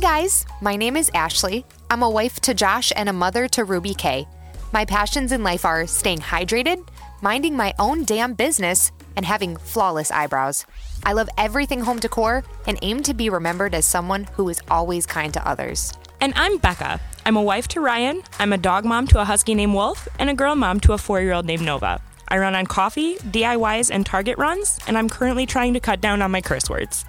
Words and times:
Hi, 0.00 0.20
guys. 0.20 0.46
My 0.60 0.76
name 0.76 0.96
is 0.96 1.10
Ashley. 1.12 1.66
I'm 1.90 2.04
a 2.04 2.08
wife 2.08 2.38
to 2.42 2.54
Josh 2.54 2.92
and 2.94 3.08
a 3.08 3.12
mother 3.12 3.48
to 3.48 3.64
Ruby 3.64 3.94
K. 3.94 4.28
My 4.72 4.84
passions 4.84 5.32
in 5.32 5.42
life 5.42 5.64
are 5.64 5.88
staying 5.88 6.20
hydrated, 6.20 6.86
minding 7.20 7.56
my 7.56 7.74
own 7.80 8.04
damn 8.04 8.34
business, 8.34 8.92
and 9.16 9.26
having 9.26 9.56
flawless 9.56 10.12
eyebrows. 10.12 10.64
I 11.02 11.14
love 11.14 11.28
everything 11.36 11.80
home 11.80 11.98
decor 11.98 12.44
and 12.68 12.78
aim 12.80 13.02
to 13.02 13.12
be 13.12 13.28
remembered 13.28 13.74
as 13.74 13.86
someone 13.86 14.28
who 14.34 14.48
is 14.48 14.62
always 14.70 15.04
kind 15.04 15.34
to 15.34 15.44
others. 15.44 15.92
And 16.20 16.32
I'm 16.36 16.58
Becca. 16.58 17.00
I'm 17.26 17.36
a 17.36 17.42
wife 17.42 17.66
to 17.68 17.80
Ryan, 17.80 18.22
I'm 18.38 18.52
a 18.52 18.56
dog 18.56 18.84
mom 18.84 19.08
to 19.08 19.20
a 19.20 19.24
husky 19.24 19.56
named 19.56 19.74
Wolf, 19.74 20.06
and 20.20 20.30
a 20.30 20.34
girl 20.34 20.54
mom 20.54 20.78
to 20.82 20.92
a 20.92 20.98
four 20.98 21.20
year 21.20 21.32
old 21.32 21.44
named 21.44 21.62
Nova. 21.62 22.00
I 22.28 22.38
run 22.38 22.54
on 22.54 22.66
coffee, 22.66 23.16
DIYs, 23.16 23.90
and 23.90 24.06
Target 24.06 24.38
runs, 24.38 24.78
and 24.86 24.96
I'm 24.96 25.08
currently 25.08 25.44
trying 25.44 25.74
to 25.74 25.80
cut 25.80 26.00
down 26.00 26.22
on 26.22 26.30
my 26.30 26.40
curse 26.40 26.70
words. 26.70 27.04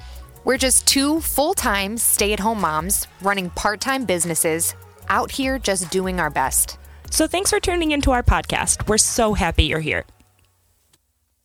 We're 0.49 0.57
just 0.57 0.87
two 0.87 1.21
full 1.21 1.53
time 1.53 1.95
stay 1.95 2.33
at 2.33 2.39
home 2.39 2.59
moms 2.59 3.05
running 3.21 3.51
part 3.51 3.79
time 3.79 4.05
businesses, 4.05 4.73
out 5.07 5.29
here 5.29 5.59
just 5.59 5.91
doing 5.91 6.19
our 6.19 6.31
best. 6.31 6.79
So 7.11 7.27
thanks 7.27 7.51
for 7.51 7.59
tuning 7.59 7.91
into 7.91 8.09
our 8.09 8.23
podcast. 8.23 8.87
We're 8.87 8.97
so 8.97 9.35
happy 9.35 9.65
you're 9.65 9.79
here. 9.79 10.07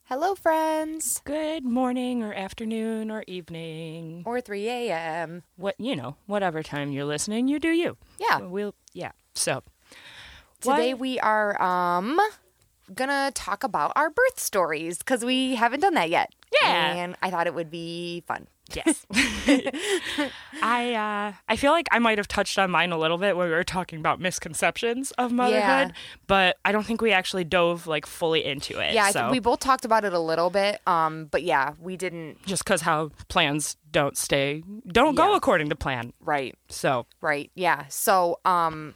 Hello, 0.04 0.34
friends. 0.34 1.20
Good 1.26 1.66
morning 1.66 2.22
or 2.22 2.32
afternoon 2.32 3.10
or 3.10 3.24
evening. 3.26 4.22
Or 4.24 4.40
3 4.40 4.70
a.m. 4.70 5.42
What, 5.56 5.74
you 5.78 5.96
know, 5.96 6.16
whatever 6.24 6.62
time 6.62 6.90
you're 6.90 7.04
listening, 7.04 7.46
you 7.46 7.58
do 7.58 7.68
you. 7.68 7.98
Yeah. 8.18 8.38
We'll, 8.38 8.74
yeah. 8.94 9.12
So 9.34 9.62
Today 10.62 10.94
What- 10.94 11.00
we 11.00 11.20
are 11.20 11.60
um 11.60 12.18
gonna 12.94 13.32
talk 13.34 13.64
about 13.64 13.92
our 13.96 14.08
birth 14.08 14.40
stories 14.40 14.96
because 14.96 15.26
we 15.26 15.56
haven't 15.56 15.80
done 15.80 15.92
that 15.92 16.08
yet. 16.08 16.32
Yeah. 16.62 16.94
And 16.94 17.16
I 17.20 17.28
thought 17.28 17.46
it 17.46 17.54
would 17.54 17.70
be 17.70 18.22
fun. 18.26 18.46
Yes. 18.76 19.06
I 20.62 20.94
uh, 20.94 21.32
I 21.48 21.56
feel 21.56 21.72
like 21.72 21.86
I 21.90 21.98
might 21.98 22.18
have 22.18 22.28
touched 22.28 22.58
on 22.58 22.70
mine 22.70 22.92
a 22.92 22.98
little 22.98 23.18
bit 23.18 23.36
when 23.36 23.48
we 23.48 23.54
were 23.54 23.64
talking 23.64 23.98
about 23.98 24.20
misconceptions 24.20 25.10
of 25.12 25.32
motherhood, 25.32 25.92
but 26.26 26.56
I 26.64 26.72
don't 26.72 26.84
think 26.84 27.00
we 27.00 27.12
actually 27.12 27.44
dove 27.44 27.86
like 27.86 28.06
fully 28.06 28.44
into 28.44 28.78
it. 28.78 28.94
Yeah, 28.94 29.04
I 29.04 29.10
so, 29.10 29.20
think 29.20 29.32
we 29.32 29.38
both 29.40 29.60
talked 29.60 29.84
about 29.84 30.04
it 30.04 30.12
a 30.12 30.18
little 30.18 30.50
bit. 30.50 30.80
Um, 30.86 31.26
but 31.26 31.42
yeah, 31.42 31.74
we 31.80 31.96
didn't 31.96 32.44
just 32.46 32.64
because 32.64 32.82
how 32.82 33.10
plans 33.28 33.76
don't 33.90 34.16
stay 34.16 34.62
don't 34.86 35.14
go 35.14 35.34
according 35.34 35.68
to 35.68 35.76
plan. 35.76 36.12
right. 36.20 36.56
So 36.68 37.06
Right. 37.20 37.50
Yeah. 37.54 37.86
So, 37.88 38.40
um, 38.44 38.94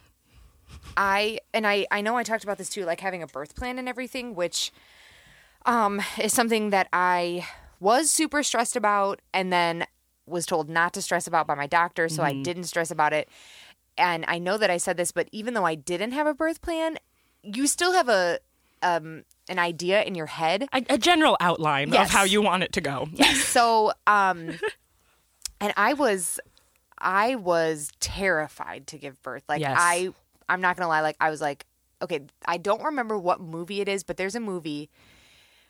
I 0.97 1.39
and 1.53 1.65
I 1.65 1.87
I 1.91 2.01
know 2.01 2.17
I 2.17 2.23
talked 2.23 2.43
about 2.43 2.57
this 2.57 2.69
too, 2.69 2.85
like 2.85 2.99
having 2.99 3.23
a 3.23 3.27
birth 3.27 3.55
plan 3.55 3.79
and 3.79 3.87
everything, 3.89 4.35
which 4.35 4.71
um 5.65 6.01
is 6.19 6.33
something 6.33 6.69
that 6.71 6.87
I 6.93 7.45
was 7.79 8.09
super 8.09 8.43
stressed 8.43 8.75
about, 8.75 9.21
and 9.33 9.51
then 9.53 9.85
was 10.25 10.45
told 10.45 10.69
not 10.69 10.93
to 10.93 11.01
stress 11.01 11.25
about 11.27 11.47
by 11.47 11.55
my 11.55 11.67
doctor, 11.67 12.07
so 12.09 12.23
I 12.23 12.33
didn't 12.33 12.65
stress 12.65 12.91
about 12.91 13.13
it. 13.13 13.27
And 13.97 14.23
I 14.27 14.37
know 14.39 14.57
that 14.57 14.69
I 14.69 14.77
said 14.77 14.95
this, 14.97 15.11
but 15.11 15.27
even 15.31 15.53
though 15.55 15.65
I 15.65 15.75
didn't 15.75 16.11
have 16.11 16.27
a 16.27 16.33
birth 16.33 16.61
plan, 16.61 16.97
you 17.43 17.67
still 17.67 17.93
have 17.93 18.09
a 18.09 18.39
um 18.81 19.23
an 19.49 19.59
idea 19.59 20.03
in 20.03 20.15
your 20.15 20.27
head 20.27 20.67
a, 20.71 20.81
a 20.89 20.97
general 20.97 21.35
outline 21.41 21.91
Yes. 21.91 22.07
of 22.07 22.13
how 22.13 22.23
you 22.23 22.41
want 22.41 22.63
it 22.63 22.71
to 22.73 22.81
go. 22.81 23.07
Yes. 23.13 23.37
so 23.43 23.91
um 24.07 24.57
and 25.59 25.73
i 25.75 25.91
was 25.93 26.39
i 26.97 27.35
was 27.35 27.91
terrified 27.99 28.87
to 28.87 28.97
give 28.97 29.21
birth 29.21 29.43
like 29.49 29.59
Yes. 29.59 29.75
i 29.77 30.09
i'm 30.47 30.61
not 30.61 30.77
gonna 30.77 30.87
lie 30.87 31.01
like 31.01 31.17
i 31.19 31.29
was 31.29 31.41
like 31.41 31.65
okay 32.01 32.21
i 32.45 32.55
don't 32.57 32.83
remember 32.83 33.17
what 33.17 33.41
movie 33.41 33.81
it 33.81 33.89
is 33.89 34.03
but 34.03 34.15
there's 34.17 34.35
a 34.35 34.39
movie 34.39 34.89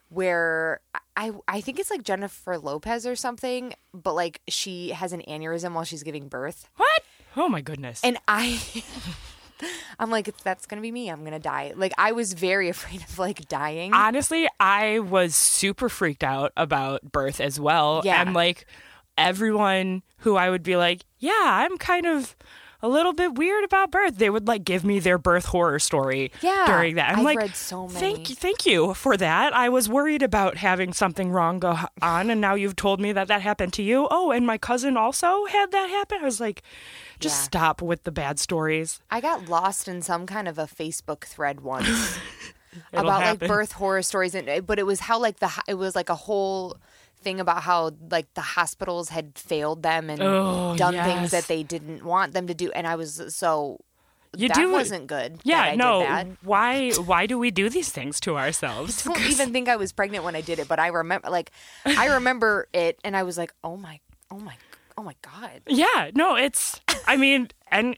where 0.10 0.80
i 1.16 1.32
i 1.48 1.62
think 1.62 1.80
it's 1.80 1.90
like 1.92 2.04
jennifer 2.04 2.58
lopez 2.58 3.06
or 3.06 3.16
something 3.16 3.74
but 3.94 4.14
like 4.14 4.42
she 4.50 4.90
has 4.90 5.14
an 5.14 5.22
aneurysm 5.28 5.74
while 5.74 5.84
she's 5.84 6.04
giving 6.04 6.28
birth 6.28 6.68
What? 6.78 7.02
Oh 7.38 7.48
my 7.48 7.62
goodness. 7.62 8.02
and 8.04 8.18
i 8.28 8.60
i'm 10.00 10.10
like 10.10 10.36
that's 10.40 10.66
gonna 10.66 10.82
be 10.82 10.92
me 10.92 11.10
i'm 11.10 11.24
gonna 11.24 11.38
die 11.40 11.74
like 11.76 11.94
i 11.98 12.12
was 12.12 12.34
very 12.34 12.70
afraid 12.76 13.02
of 13.02 13.20
like 13.20 13.48
dying 13.48 13.94
Honestly, 13.94 14.48
I 14.60 15.00
was 15.00 15.36
super 15.36 15.90
freaked 15.90 16.24
out 16.24 16.54
about 16.58 17.12
birth 17.12 17.40
as 17.42 17.60
well. 17.60 18.02
Yeah. 18.06 18.22
And 18.22 18.34
like 18.34 18.66
everyone 19.18 20.02
who 20.20 20.36
I 20.38 20.50
would 20.50 20.64
be 20.64 20.76
like, 20.78 21.02
yeah, 21.20 21.34
I'm 21.44 21.78
kind 21.78 22.06
of 22.06 22.36
a 22.82 22.88
little 22.88 23.14
bit 23.14 23.36
weird 23.36 23.64
about 23.64 23.92
birth. 23.92 24.18
They 24.18 24.30
would 24.30 24.48
like 24.48 24.64
give 24.64 24.84
me 24.86 25.00
their 25.00 25.18
birth 25.18 25.46
horror 25.46 25.80
story 25.80 26.32
Yeah, 26.42 26.66
during 26.68 26.96
that. 26.96 27.12
I'm 27.12 27.20
I've 27.20 27.26
like, 27.26 27.38
read 27.38 27.56
so 27.56 27.88
Thank 27.88 28.18
many. 28.20 28.30
you, 28.30 28.36
thank 28.36 28.66
you 28.66 28.94
for 28.94 29.18
that. 29.18 29.54
I 29.54 29.70
was 29.70 29.90
worried 29.90 30.22
about 30.24 30.58
having 30.58 30.94
something 30.94 31.32
wrong 31.32 31.60
go 31.60 31.78
on, 32.02 32.30
and 32.30 32.40
now 32.40 32.56
you've 32.56 32.76
told 32.76 33.00
me 33.02 33.12
that 33.12 33.28
that 33.28 33.42
happened 33.42 33.74
to 33.74 33.84
you. 33.84 34.08
Oh, 34.10 34.32
and 34.32 34.48
my 34.48 34.58
cousin 34.58 34.96
also 34.98 35.46
had 35.46 35.72
that 35.72 35.90
happen. 35.90 36.20
I 36.22 36.26
was 36.26 36.40
like, 36.40 36.64
just 37.20 37.38
Yeah. 37.38 37.44
stop 37.44 37.82
with 37.82 38.04
the 38.04 38.12
bad 38.12 38.40
stories. 38.40 39.02
I 39.12 39.20
got 39.22 39.50
lost 39.50 39.88
in 39.88 40.02
some 40.02 40.26
kind 40.26 40.48
of 40.48 40.58
a 40.58 40.66
Facebook 40.66 41.26
thread 41.26 41.62
once 41.62 42.18
about 42.94 43.22
happen. 43.24 43.40
like 43.42 43.48
birth 43.50 43.74
horror 43.74 44.02
stories, 44.04 44.36
and 44.36 44.48
eh, 44.48 44.60
but 44.62 44.80
it 44.80 44.86
was 44.86 45.02
how 45.02 45.20
like 45.20 45.40
the 45.40 45.52
it 45.68 45.74
was 45.74 45.96
like 45.96 46.10
a 46.10 46.16
whole 46.16 46.78
thing 47.22 47.40
about 47.40 47.64
how 47.64 47.92
like 48.10 48.34
the 48.34 48.42
hospitals 48.42 49.10
had 49.10 49.38
failed 49.38 49.84
them 49.84 50.10
and 50.10 50.22
Oh, 50.22 50.76
done 50.78 50.94
yes. 50.94 51.06
things 51.06 51.32
that 51.32 51.48
they 51.48 51.64
didn't 51.64 52.04
want 52.04 52.34
them 52.34 52.48
to 52.48 52.54
do, 52.54 52.72
and 52.72 52.88
I 52.88 52.96
was 52.96 53.22
so 53.36 53.80
You 54.38 54.48
that 54.48 54.56
do 54.56 54.72
wasn't 54.72 55.08
good. 55.08 55.38
that 55.38 55.46
Yeah, 55.46 55.62
I 55.62 55.76
no. 55.76 56.00
Did 56.02 56.10
that. 56.10 56.28
Why? 56.44 56.92
Why 56.92 57.26
do 57.26 57.38
we 57.38 57.52
do 57.52 57.70
these 57.70 57.90
things 57.92 58.20
to 58.22 58.38
ourselves? 58.38 59.06
I 59.08 59.14
don't 59.14 59.26
even 59.30 59.52
think 59.52 59.68
I 59.68 59.76
was 59.76 59.92
pregnant 59.92 60.24
when 60.24 60.36
I 60.36 60.42
did 60.42 60.60
it, 60.60 60.68
but 60.68 60.80
I 60.80 60.88
remember 60.88 61.30
like 61.30 61.52
I 61.86 62.06
remember 62.18 62.68
it, 62.74 63.00
and 63.04 63.18
I 63.18 63.24
was 63.24 63.38
like, 63.38 63.54
oh 63.64 63.76
my, 63.76 64.00
oh 64.32 64.40
my, 64.40 64.56
oh 64.98 65.04
my 65.04 65.16
god. 65.22 65.62
Yeah, 65.68 66.12
no, 66.16 66.36
it's. 66.36 66.80
I 67.08 67.18
mean, 67.18 67.50
and 67.72 67.98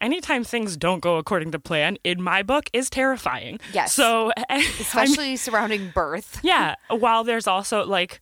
anytime 0.00 0.44
things 0.44 0.76
don't 0.76 1.00
go 1.00 1.16
according 1.16 1.50
to 1.52 1.58
plan, 1.58 1.96
in 2.04 2.22
my 2.22 2.42
book, 2.42 2.70
is 2.72 2.88
terrifying. 2.90 3.60
Yes. 3.72 3.92
So, 3.92 4.32
Especially 4.50 5.36
surrounding 5.36 5.90
birth. 5.94 6.40
yeah. 6.44 6.74
While 6.90 7.24
there's 7.24 7.46
also 7.46 7.84
like, 7.84 8.20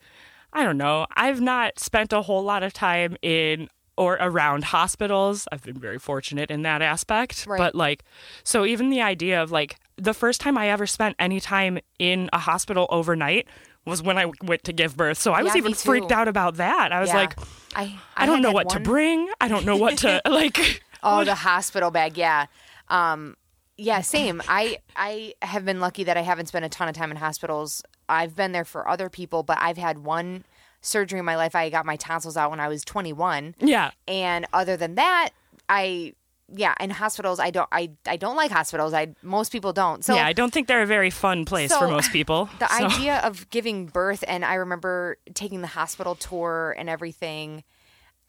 I 0.53 0.65
don't 0.65 0.79
know, 0.79 1.07
I've 1.17 1.41
not 1.41 1.79
spent 1.79 2.13
a 2.13 2.23
whole 2.23 2.43
lot 2.43 2.63
of 2.63 2.73
time 2.73 3.17
in 3.23 3.69
or 3.99 4.15
around 4.21 4.65
hospitals. 4.65 5.49
I've 5.51 5.63
been 5.63 5.79
very 5.79 5.99
fortunate 5.99 6.51
in 6.51 6.63
that 6.63 6.83
aspect. 6.83 7.47
Right. 7.47 7.59
But 7.59 7.75
like, 7.75 8.05
so 8.45 8.67
even 8.67 8.91
the 8.91 9.01
idea 9.01 9.43
of 9.43 9.51
like 9.51 9.77
the 9.97 10.13
first 10.13 10.41
time 10.41 10.59
I 10.59 10.69
ever 10.69 10.87
spent 10.87 11.17
any 11.19 11.41
time 11.41 11.79
in 11.99 12.29
a 12.33 12.39
hospital 12.39 12.87
overnight 12.91 13.49
was 13.87 14.03
when 14.03 14.19
I 14.19 14.27
went 14.43 14.65
to 14.65 14.73
give 14.73 14.97
birth. 14.97 15.17
So 15.19 15.33
I 15.33 15.43
was 15.43 15.55
even 15.57 15.73
freaked 15.73 16.11
out 16.13 16.27
about 16.29 16.57
that. 16.57 16.93
I 16.93 17.01
was 17.01 17.09
Yeah. 17.09 17.17
like, 17.17 17.39
I 17.75 17.99
I, 18.17 18.27
don't 18.27 18.43
know 18.43 18.51
what 18.53 18.69
to 18.71 18.81
bring. 18.81 19.31
I 19.41 19.49
don't 19.49 19.65
know 19.65 19.77
what 19.77 19.99
to 19.99 20.21
like. 20.29 20.83
Oh, 21.03 21.25
the 21.25 21.35
hospital 21.35 21.91
bag, 21.91 22.17
yeah. 22.17 22.47
Um, 22.89 23.37
yeah, 23.77 24.01
same. 24.01 24.43
I 24.49 24.79
I 24.97 25.35
have 25.43 25.65
been 25.65 25.81
lucky 25.81 26.05
that 26.05 26.17
I 26.17 26.23
haven't 26.23 26.47
spent 26.47 26.65
a 26.65 26.69
ton 26.69 26.89
of 26.89 26.95
time 26.95 27.11
in 27.11 27.17
hospitals. 27.17 27.83
I've 28.09 28.35
been 28.35 28.53
there 28.53 28.65
for 28.65 28.89
other 28.89 29.09
people, 29.11 29.43
but 29.43 29.59
I've 29.61 29.77
had 29.77 29.99
one 29.99 30.45
surgery 30.81 31.19
in 31.19 31.25
my 31.25 31.37
life. 31.37 31.55
I 31.55 31.69
got 31.69 31.85
my 31.85 31.97
tonsils 31.97 32.37
out 32.37 32.51
when 32.51 32.61
I 32.61 32.69
was 32.69 32.85
21, 32.85 33.57
Yeah. 33.59 33.91
and 34.07 34.47
other 34.53 34.77
than 34.77 34.95
that, 34.95 35.31
I 35.69 36.15
yeah, 36.49 36.75
in 36.79 36.91
hospitals, 36.91 37.41
I 37.41 37.51
don't 37.51 37.69
I 37.73 37.91
I 38.07 38.17
don't 38.17 38.37
like 38.37 38.51
hospitals. 38.53 38.95
I 38.95 39.09
most 39.21 39.51
people 39.51 39.73
don't. 39.73 40.05
So 40.05 40.15
yeah, 40.15 40.27
I 40.27 40.33
don't 40.33 40.53
think 40.55 40.69
they're 40.69 40.83
a 40.83 40.87
very 40.87 41.11
fun 41.11 41.45
place 41.45 41.75
for 41.75 41.89
most 41.89 42.13
people. 42.13 42.49
the 42.61 42.69
so- 42.69 42.87
idea 42.87 43.19
of 43.19 43.51
giving 43.51 43.87
birth 43.87 44.23
and 44.29 44.45
i 44.45 44.55
remember 44.55 45.19
taking 45.35 45.61
the 45.61 45.67
hospital 45.67 46.15
tour 46.15 46.75
and 46.79 46.89
everything 46.89 47.65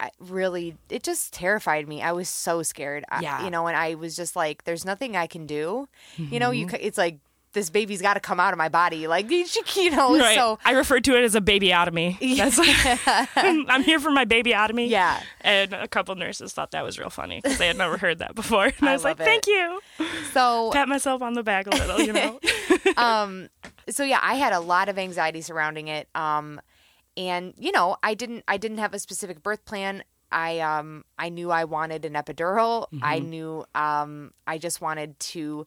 I 0.00 0.10
really 0.20 0.76
it 0.88 1.02
just 1.02 1.32
terrified 1.32 1.88
me 1.88 2.02
i 2.02 2.12
was 2.12 2.28
so 2.28 2.62
scared 2.62 3.04
I- 3.10 3.44
you 3.44 3.50
know 3.50 3.66
and 3.66 3.76
i 3.76 3.94
was 3.94 4.14
just 4.14 4.36
like 4.36 4.64
there's 4.64 4.84
nothing 4.84 5.16
i 5.16 5.26
can 5.26 5.44
do 5.46 5.88
you 6.16 6.38
know 6.38 6.50
you 6.52 6.66
Mm-hmm. 6.66 6.76
it's 6.80 6.98
like 6.98 7.18
this 7.54 7.70
baby's 7.70 8.02
got 8.02 8.14
to 8.14 8.20
come 8.20 8.38
out 8.38 8.52
of 8.52 8.58
my 8.58 8.68
body 8.68 9.08
like 9.08 9.28
you 9.30 9.90
know 9.90 10.16
Right. 10.18 10.34
so 10.36 10.58
I 10.64 10.72
refer 10.72 11.00
to 11.00 11.16
it 11.16 11.24
as 11.24 11.34
a 11.34 11.40
babyotomy. 11.40 12.18
That's 12.36 12.58
I'm, 13.36 13.64
I'm 13.70 13.82
here 13.82 13.98
for 13.98 14.10
my 14.10 14.26
babyotomy. 14.26 14.88
Yeah. 14.90 15.20
And 15.40 15.72
a 15.72 15.88
couple 15.88 16.14
nurses 16.14 16.52
thought 16.52 16.72
that 16.72 16.84
was 16.84 16.98
real 16.98 17.08
funny 17.08 17.40
because 17.40 17.56
they 17.56 17.66
had 17.66 17.78
never 17.78 17.96
heard 17.96 18.18
that 18.18 18.34
before. 18.34 18.66
And 18.66 18.88
I, 18.88 18.90
I 18.90 18.92
was 18.92 19.02
like, 19.02 19.18
it. 19.18 19.24
thank 19.24 19.46
you. 19.46 19.80
so 20.32 20.70
Pat 20.74 20.88
myself 20.88 21.22
on 21.22 21.32
the 21.32 21.42
back 21.42 21.66
a 21.66 21.70
little, 21.70 22.00
you 22.02 22.12
know? 22.12 22.38
um 22.98 23.48
so 23.88 24.04
yeah 24.04 24.20
i 24.22 24.34
had 24.34 24.52
a 24.52 24.60
lot 24.60 24.88
of 24.90 24.98
anxiety 24.98 25.40
surrounding 25.40 25.88
it 25.88 26.06
um 26.14 26.60
and 27.18 27.52
you 27.58 27.72
know 27.72 27.96
i 28.02 28.14
didn't 28.14 28.44
i 28.48 28.56
didn't 28.56 28.78
have 28.78 28.94
a 28.94 28.98
specific 28.98 29.42
birth 29.42 29.64
plan. 29.66 30.04
I 30.30 30.60
um 30.60 31.04
i 31.18 31.28
knew 31.30 31.50
i 31.50 31.64
wanted 31.64 32.04
an 32.04 32.12
epidural. 32.14 32.86
I 33.02 33.18
knew 33.18 33.64
um 33.74 34.32
i 34.46 34.58
just 34.58 34.80
wanted 34.80 35.18
to 35.20 35.66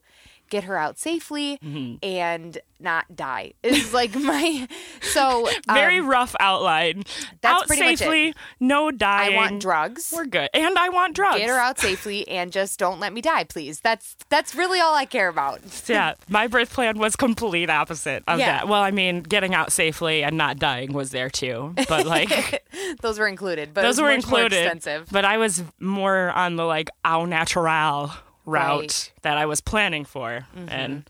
get 0.52 0.64
her 0.64 0.76
out 0.76 0.98
safely 0.98 1.58
Mm-hmm. 1.64 1.96
and 2.04 2.58
not 2.78 3.14
die. 3.16 3.52
Is 3.62 3.94
like 3.94 4.14
my 4.14 4.66
so 5.00 5.48
Very 5.72 5.98
um, 6.00 6.08
rough 6.08 6.34
outline. 6.40 7.04
that's 7.40 7.62
out 7.62 7.66
pretty 7.68 7.82
much 7.82 7.92
it. 7.94 7.98
safely, 8.00 8.34
no 8.60 8.90
dying. 8.90 9.32
I 9.34 9.36
want 9.36 9.62
drugs. 9.62 10.12
We're 10.14 10.26
good. 10.26 10.48
And 10.52 10.76
I 10.78 10.88
want 10.90 11.14
drugs. 11.14 11.38
Get 11.38 11.48
her 11.48 11.58
out 11.58 11.78
safely 11.88 12.26
and 12.28 12.50
just 12.52 12.78
don't 12.78 12.98
let 13.00 13.12
me 13.12 13.20
die, 13.20 13.44
please. 13.44 13.80
That's 13.80 14.16
that's 14.28 14.54
really 14.54 14.80
all 14.80 14.94
I 14.94 15.04
care 15.06 15.28
about. 15.28 15.60
yeah, 15.88 16.14
my 16.28 16.46
birth 16.48 16.72
plan 16.72 16.98
was 16.98 17.16
complete 17.16 17.70
opposite 17.70 18.22
of 18.28 18.38
Yeah. 18.38 18.58
that. 18.58 18.68
Well, 18.68 18.82
I 18.82 18.90
mean, 18.90 19.22
getting 19.22 19.54
out 19.54 19.72
safely 19.72 20.22
and 20.24 20.36
not 20.36 20.58
dying 20.58 20.92
was 20.92 21.10
there 21.12 21.30
too, 21.30 21.74
but 21.88 22.04
like 22.06 22.64
Those 23.00 23.18
were 23.18 23.28
included, 23.28 23.72
but 23.74 23.82
those 23.82 24.00
were 24.00 24.10
included. 24.10 24.52
expensive. 24.54 25.08
But 25.10 25.24
I 25.24 25.38
was 25.38 25.62
more 25.80 26.30
on 26.32 26.56
the 26.56 26.64
like 26.64 26.90
au 27.04 27.24
natural 27.26 28.10
route 28.46 28.80
Right. 28.80 28.88
Mm-hmm. 28.88 29.14
that 29.22 29.36
I 29.38 29.46
was 29.46 29.60
planning 29.60 30.04
for, 30.04 30.46
and 30.68 31.08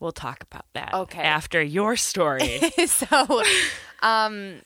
we'll 0.00 0.12
talk 0.12 0.42
about 0.42 0.64
that 0.74 0.92
Okay. 0.94 1.22
after 1.22 1.62
your 1.62 1.96
story. 1.96 2.58
so 2.86 3.42
um 4.02 4.60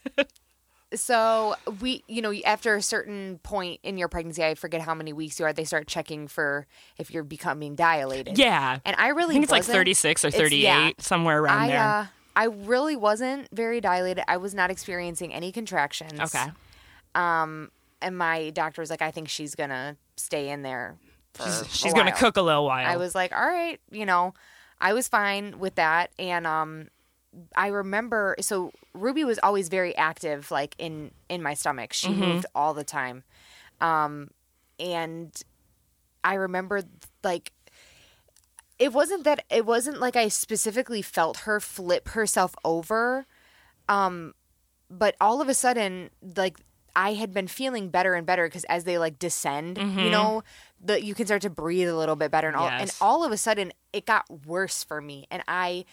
so 0.94 1.55
we 1.81 2.05
you 2.06 2.23
know 2.23 2.32
after 2.46 2.75
a 2.76 2.82
certain 2.82 3.38
point 3.43 3.81
in 3.82 3.99
your 3.99 4.08
pregnancy 4.08 4.43
i 4.44 4.55
forget 4.55 4.81
how 4.81 4.94
many 4.94 5.12
weeks 5.12 5.38
you 5.38 5.44
are 5.44 5.52
they 5.52 5.64
start 5.64 5.87
checking 5.88 6.28
for 6.28 6.64
if 6.96 7.11
you're 7.11 7.25
becoming 7.25 7.75
dilated 7.75 8.38
yeah, 8.38 8.78
and 8.84 8.94
i 8.99 9.08
really 9.08 9.32
I 9.32 9.34
think 9.34 9.43
it's 9.44 9.52
like 9.52 9.61
wasn't- 9.61 9.75
36 9.78 10.25
or 10.25 10.31
38, 10.31 10.61
yeah. 10.62 10.90
somewhere 10.99 11.40
around 11.43 11.58
I 11.62 11.67
there. 11.69 11.81
uh 11.82 12.06
I 12.38 12.44
really 12.44 12.96
wasn't 12.96 13.49
very 13.50 13.81
dilated. 13.81 14.23
I 14.28 14.37
was 14.37 14.55
not 14.55 14.70
experiencing 14.70 15.32
any 15.32 15.52
contractions. 15.52 16.20
okay. 16.20 16.46
Um 17.14 17.70
and 18.02 18.17
my 18.17 18.50
doctor 18.50 18.81
was 18.82 18.90
like 18.90 19.02
I 19.02 19.11
think 19.11 19.28
she's 19.31 19.55
going 19.55 19.70
to 19.70 19.96
stay 20.17 20.50
in 20.50 20.61
there 20.62 20.96
She's, 21.44 21.77
she's 21.77 21.94
going 21.94 22.06
to 22.06 22.12
cook 22.12 22.37
a 22.37 22.43
little 22.43 22.65
while. 22.65 22.87
I 22.87 22.97
was 22.97 23.15
like, 23.15 23.33
all 23.33 23.47
right, 23.47 23.81
you 23.91 24.06
know, 24.06 24.35
I 24.81 24.93
was 24.93 25.09
fine 25.09 25.59
with 25.59 25.77
that. 25.77 26.11
And 26.19 26.47
um, 26.47 26.88
I 27.56 27.69
remember, 27.69 28.37
so 28.41 28.73
Ruby 28.94 29.25
was 29.25 29.38
always 29.43 29.69
very 29.69 29.97
active, 29.97 30.50
like 30.50 30.75
in 30.79 31.11
in 31.29 31.43
my 31.43 31.55
stomach. 31.55 31.93
She 31.93 32.09
moved 32.11 32.47
all 32.55 32.75
the 32.75 32.85
time, 32.85 33.25
um, 33.81 34.31
and 34.79 35.33
I 36.25 36.35
remember 36.35 36.83
like. 37.23 37.53
It 38.79 38.93
wasn't 38.93 39.25
that 39.25 39.43
it 39.50 39.65
wasn't 39.65 40.00
like 40.00 40.17
I 40.17 40.29
specifically 40.29 41.00
felt 41.00 41.38
her 41.38 41.61
flip 41.61 42.09
herself 42.09 42.55
over, 42.62 43.27
um, 43.88 44.35
but 44.91 45.17
all 45.19 45.41
of 45.41 45.49
a 45.49 45.55
sudden, 45.55 46.11
like 46.37 46.59
I 46.97 47.13
had 47.13 47.35
been 47.35 47.47
feeling 47.47 47.91
better 47.91 48.15
and 48.15 48.27
better 48.27 48.47
because 48.47 48.65
as 48.65 48.85
they 48.85 48.97
like 48.97 49.19
descend, 49.19 49.77
you 49.77 49.85
mm-hmm. 49.85 50.11
know, 50.11 50.43
the 50.83 51.05
you 51.05 51.15
can 51.15 51.27
start 51.27 51.43
to 51.43 51.51
breathe 51.51 51.89
a 51.89 51.97
little 51.97 52.17
bit 52.17 52.31
better, 52.31 52.49
and 52.49 52.57
all 52.57 52.69
and 52.69 52.91
all 53.01 53.23
of 53.23 53.31
a 53.31 53.37
sudden 53.37 53.73
it 53.93 54.07
got 54.07 54.25
worse 54.47 54.83
for 54.83 55.01
me, 55.01 55.27
and 55.31 55.43
I 55.47 55.85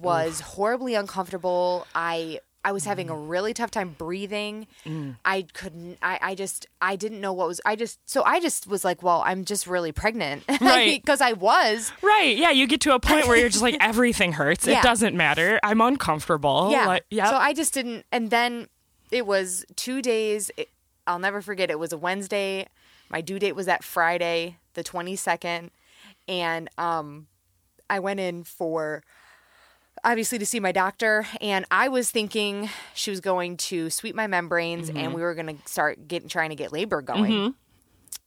was 0.00 0.40
horribly 0.40 0.94
uncomfortable. 0.94 1.86
I 1.94 2.40
I 2.62 2.72
was 2.72 2.84
having 2.84 3.10
a 3.10 3.14
mm. 3.14 3.28
really 3.28 3.54
tough 3.54 3.70
time 3.70 3.94
breathing. 3.96 4.66
Mm. 4.84 5.16
I 5.24 5.46
couldn't. 5.52 5.98
I 6.02 6.18
I 6.20 6.34
just 6.34 6.66
I 6.80 6.96
didn't 6.96 7.20
know 7.20 7.32
what 7.32 7.46
was. 7.48 7.60
I 7.64 7.74
just 7.74 7.98
so 8.04 8.22
I 8.22 8.38
just 8.40 8.66
was 8.66 8.84
like, 8.84 9.02
well, 9.02 9.22
I'm 9.24 9.44
just 9.44 9.66
really 9.66 9.92
pregnant, 9.92 10.44
Right. 10.60 11.00
Because 11.00 11.20
I 11.20 11.32
was. 11.32 11.92
Right. 12.02 12.36
Yeah. 12.36 12.50
You 12.50 12.66
get 12.66 12.82
to 12.82 12.94
a 12.94 13.00
point 13.00 13.26
where 13.28 13.36
you're 13.36 13.48
just 13.50 13.62
like, 13.62 13.76
everything 13.80 14.32
hurts. 14.32 14.66
Yeah. 14.66 14.80
It 14.80 14.82
doesn't 14.82 15.16
matter. 15.16 15.58
I'm 15.62 15.80
uncomfortable. 15.80 16.68
Yeah. 16.70 16.86
Like, 16.86 17.04
yeah. 17.10 17.30
So 17.30 17.36
I 17.36 17.52
just 17.52 17.74
didn't. 17.74 18.06
And 18.12 18.30
then 18.30 18.68
it 19.14 19.26
was 19.26 19.64
two 19.76 20.02
days. 20.02 20.50
It, 20.56 20.68
I'll 21.06 21.18
never 21.18 21.40
forget. 21.40 21.70
It 21.70 21.78
was 21.78 21.92
a 21.92 21.98
Wednesday. 21.98 22.66
My 23.08 23.20
due 23.20 23.38
date 23.38 23.54
was 23.54 23.66
that 23.66 23.84
Friday, 23.84 24.56
the 24.74 24.82
22nd. 24.82 25.70
And 26.26 26.68
um, 26.78 27.28
I 27.88 28.00
went 28.00 28.18
in 28.20 28.42
for 28.44 29.02
obviously 30.02 30.38
to 30.38 30.46
see 30.46 30.58
my 30.60 30.72
doctor. 30.72 31.26
And 31.40 31.64
I 31.70 31.88
was 31.88 32.10
thinking 32.10 32.68
she 32.94 33.10
was 33.10 33.20
going 33.20 33.56
to 33.58 33.88
sweep 33.90 34.14
my 34.14 34.26
membranes 34.26 34.88
Mm-hmm. 34.88 34.98
and 34.98 35.14
we 35.14 35.22
were 35.22 35.34
going 35.34 35.56
to 35.58 35.68
start 35.68 36.08
getting 36.08 36.28
trying 36.28 36.50
to 36.50 36.56
get 36.56 36.72
labor 36.72 37.00
going. 37.02 37.54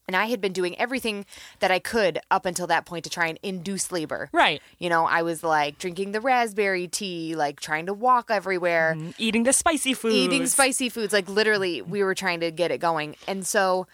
And 0.07 0.15
I 0.15 0.27
had 0.27 0.39
been 0.39 0.53
doing 0.53 0.77
everything 0.79 1.25
that 1.59 1.69
I 1.69 1.79
could 1.79 2.19
up 2.31 2.45
until 2.45 2.65
that 2.67 2.85
point 2.85 3.03
to 3.03 3.09
try 3.09 3.27
and 3.27 3.37
induce 3.43 3.91
labor. 3.91 4.29
right. 4.31 4.61
You 4.79 4.89
know, 4.89 5.05
I 5.05 5.21
was 5.21 5.43
like 5.43 5.77
drinking 5.79 6.13
the 6.13 6.21
raspberry 6.21 6.87
tea, 6.87 7.35
like 7.35 7.59
trying 7.59 7.87
to 7.87 7.93
walk 7.93 8.31
everywhere, 8.31 8.97
Eating 9.17 9.43
the 9.43 9.51
spicy 9.53 9.93
food. 9.93 10.13
eating 10.13 10.45
spicy 10.47 10.87
foods. 10.89 11.11
Like 11.11 11.27
literally, 11.27 11.81
we 11.81 12.03
were 12.03 12.15
trying 12.15 12.39
to 12.39 12.51
get 12.51 12.71
it 12.71 12.77
going. 12.79 13.15
And 13.27 13.45
so 13.45 13.85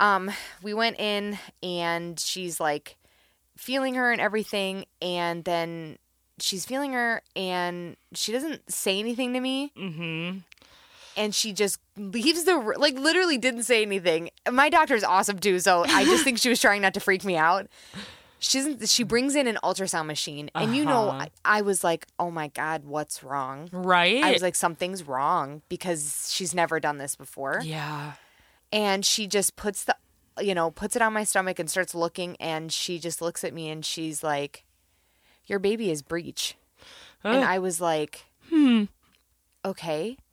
um, 0.00 0.30
we 0.62 0.74
went 0.74 0.98
in, 0.98 1.38
and 1.62 2.18
she's 2.18 2.58
like 2.58 2.96
feeling 3.56 3.94
her 3.94 4.10
and 4.10 4.20
everything. 4.20 4.86
And 5.00 5.44
then 5.44 5.98
she's 6.40 6.64
feeling 6.66 6.94
her, 6.94 7.22
and 7.36 7.96
she 8.14 8.32
doesn't 8.32 8.72
say 8.72 8.98
anything 8.98 9.34
to 9.34 9.40
me. 9.40 9.72
Mm-hmm. 9.78 10.38
And 11.16 11.34
she 11.34 11.52
just 11.52 11.80
leaves 11.96 12.44
the 12.44 12.56
like 12.76 12.94
literally 12.98 13.36
didn't 13.38 13.64
say 13.64 13.82
anything. 13.82 14.30
My 14.50 14.68
doctor's 14.68 15.02
awesome 15.04 15.38
too, 15.38 15.58
so 15.58 15.84
I 15.86 16.04
just 16.04 16.24
think 16.24 16.38
she 16.38 16.48
was 16.48 16.60
trying 16.60 16.82
not 16.82 16.94
to 16.94 17.00
freak 17.00 17.24
me 17.24 17.36
out. 17.36 17.66
She 18.38 18.58
doesn't. 18.58 18.88
She 18.88 19.02
brings 19.02 19.34
in 19.34 19.46
an 19.46 19.58
ultrasound 19.62 20.06
machine, 20.06 20.50
and 20.54 20.74
you 20.74 20.84
know, 20.84 21.08
Uh-huh. 21.10 21.26
I, 21.44 21.58
I 21.58 21.60
was 21.62 21.84
like, 21.84 22.06
"Oh 22.18 22.30
my 22.30 22.48
god, 22.48 22.84
what's 22.84 23.22
wrong?" 23.22 23.68
Right. 23.70 24.22
I 24.24 24.32
was 24.32 24.40
like, 24.40 24.54
something's 24.54 25.02
wrong 25.06 25.60
because 25.68 26.30
she's 26.32 26.54
never 26.54 26.80
done 26.80 26.96
this 26.98 27.16
before. 27.16 27.60
yeah. 27.62 28.12
And 28.72 29.04
she 29.04 29.26
just 29.26 29.56
puts 29.56 29.82
the, 29.84 29.96
you 30.40 30.54
know, 30.54 30.70
puts 30.70 30.94
it 30.96 31.02
on 31.02 31.12
my 31.12 31.24
stomach 31.24 31.58
and 31.58 31.68
starts 31.68 31.92
looking. 31.94 32.36
And 32.38 32.72
she 32.72 32.98
just 33.00 33.20
looks 33.20 33.42
at 33.44 33.52
me 33.52 33.68
and 33.68 33.84
she's 33.84 34.22
like, 34.22 34.64
Your 35.46 35.58
baby 35.58 35.90
is 35.90 36.00
breech. 36.02 36.54
And 37.24 37.44
I 37.44 37.58
was 37.58 37.80
like, 37.80 38.24
Hmm. 38.48 38.84
Okay. 39.64 40.16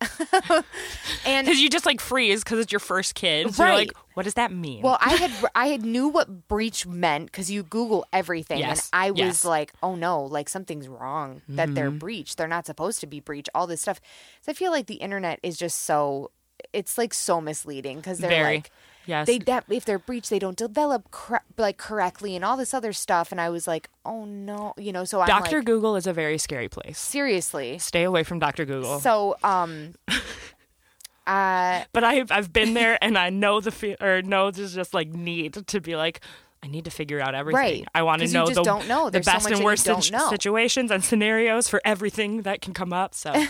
and 1.26 1.46
Because 1.46 1.60
you 1.60 1.68
just 1.68 1.84
like 1.86 2.00
freeze 2.00 2.42
because 2.42 2.58
it's 2.60 2.72
your 2.72 2.78
first 2.80 3.14
kid. 3.14 3.54
So 3.54 3.62
you're 3.62 3.70
Right. 3.72 3.88
like, 3.88 3.96
what 4.14 4.22
does 4.24 4.34
that 4.34 4.52
mean? 4.52 4.82
well, 4.82 4.98
I 5.00 5.14
had 5.16 5.30
I 5.54 5.66
had 5.68 5.82
knew 5.84 6.08
what 6.08 6.48
breach 6.48 6.86
meant 6.86 7.26
because 7.26 7.50
you 7.50 7.62
Google 7.62 8.06
everything, 8.12 8.58
Yes, 8.58 8.88
and 8.92 9.02
I 9.02 9.10
was 9.10 9.18
yes. 9.20 9.44
like, 9.44 9.72
"Oh 9.82 9.94
no, 9.94 10.22
like 10.24 10.48
something's 10.48 10.88
wrong 10.88 11.42
that 11.48 11.74
they're 11.74 11.88
Mm-hmm. 11.90 11.98
They're 12.36 12.48
not 12.48 12.66
supposed 12.66 13.00
to 13.00 13.06
be 13.06 13.20
breech. 13.20 13.48
All 13.54 13.66
this 13.66 13.82
stuff." 13.82 14.00
So 14.40 14.50
I 14.50 14.54
feel 14.54 14.72
like 14.72 14.86
the 14.86 14.94
internet 14.96 15.38
is 15.42 15.56
just 15.58 15.82
so 15.82 16.30
it's 16.72 16.98
like 16.98 17.14
so 17.14 17.40
misleading 17.40 17.98
because 17.98 18.18
they're 18.18 18.30
Very. 18.30 18.56
like 18.56 18.70
yes. 19.08 19.26
they 19.26 19.38
de- 19.38 19.62
if 19.70 19.84
they're 19.84 19.98
breech 19.98 20.28
they 20.28 20.38
don't 20.38 20.56
develop 20.56 21.10
cor- 21.10 21.42
like 21.56 21.78
correctly 21.78 22.36
and 22.36 22.44
all 22.44 22.56
this 22.56 22.72
other 22.72 22.92
stuff, 22.92 23.32
and 23.32 23.40
I 23.40 23.50
was 23.50 23.66
like, 23.66 23.88
"Oh 24.04 24.24
no," 24.24 24.74
you 24.76 24.92
know. 24.92 25.04
So 25.04 25.24
Dr. 25.26 25.56
like, 25.56 25.66
Google 25.66 25.96
is 25.96 26.06
a 26.06 26.12
very 26.12 26.38
scary 26.38 26.68
place. 26.68 26.98
seriously. 26.98 27.78
Stay 27.78 28.04
away 28.04 28.22
from 28.22 28.38
Dr. 28.38 28.64
Google. 28.64 29.00
So 29.00 29.36
um, 29.42 29.94
uh, 31.26 31.84
but 31.92 32.04
I've 32.04 32.30
I've 32.30 32.52
been 32.52 32.74
there 32.74 33.02
and 33.02 33.18
I 33.18 33.30
know 33.30 33.60
the 33.60 33.70
fe- 33.70 33.96
or 34.00 34.22
know 34.22 34.50
there's 34.50 34.74
just 34.74 34.94
like 34.94 35.08
need 35.08 35.54
to 35.54 35.80
be 35.80 35.96
like 35.96 36.20
I 36.62 36.66
need 36.66 36.86
to 36.86 36.90
figure 36.90 37.20
out 37.20 37.34
everything. 37.34 37.60
Right. 37.60 37.88
I 37.94 38.02
want 38.02 38.22
to 38.22 38.32
know 38.32 38.46
the, 38.46 38.62
don't 38.62 38.88
know. 38.88 39.06
the 39.06 39.12
There's 39.12 39.26
so 39.26 39.32
best 39.32 39.50
and 39.50 39.64
worst 39.64 39.86
know. 39.86 40.00
situations 40.28 40.90
and 40.90 41.04
scenarios 41.04 41.68
for 41.68 41.80
everything 41.84 42.42
that 42.42 42.60
can 42.60 42.74
come 42.74 42.92
up. 42.92 43.14
So 43.14 43.32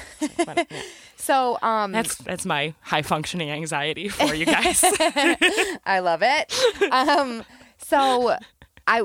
so 1.19 1.59
um, 1.62 1.92
that's 1.92 2.16
that's 2.16 2.47
my 2.47 2.75
high 2.81 3.02
functioning 3.02 3.50
anxiety 3.50 4.09
for 4.09 4.35
you 4.35 4.47
guys. 4.47 4.81
I 5.85 6.00
love 6.02 6.23
it. 6.23 6.52
Um, 6.92 7.45
so 7.78 8.37
I 8.87 9.00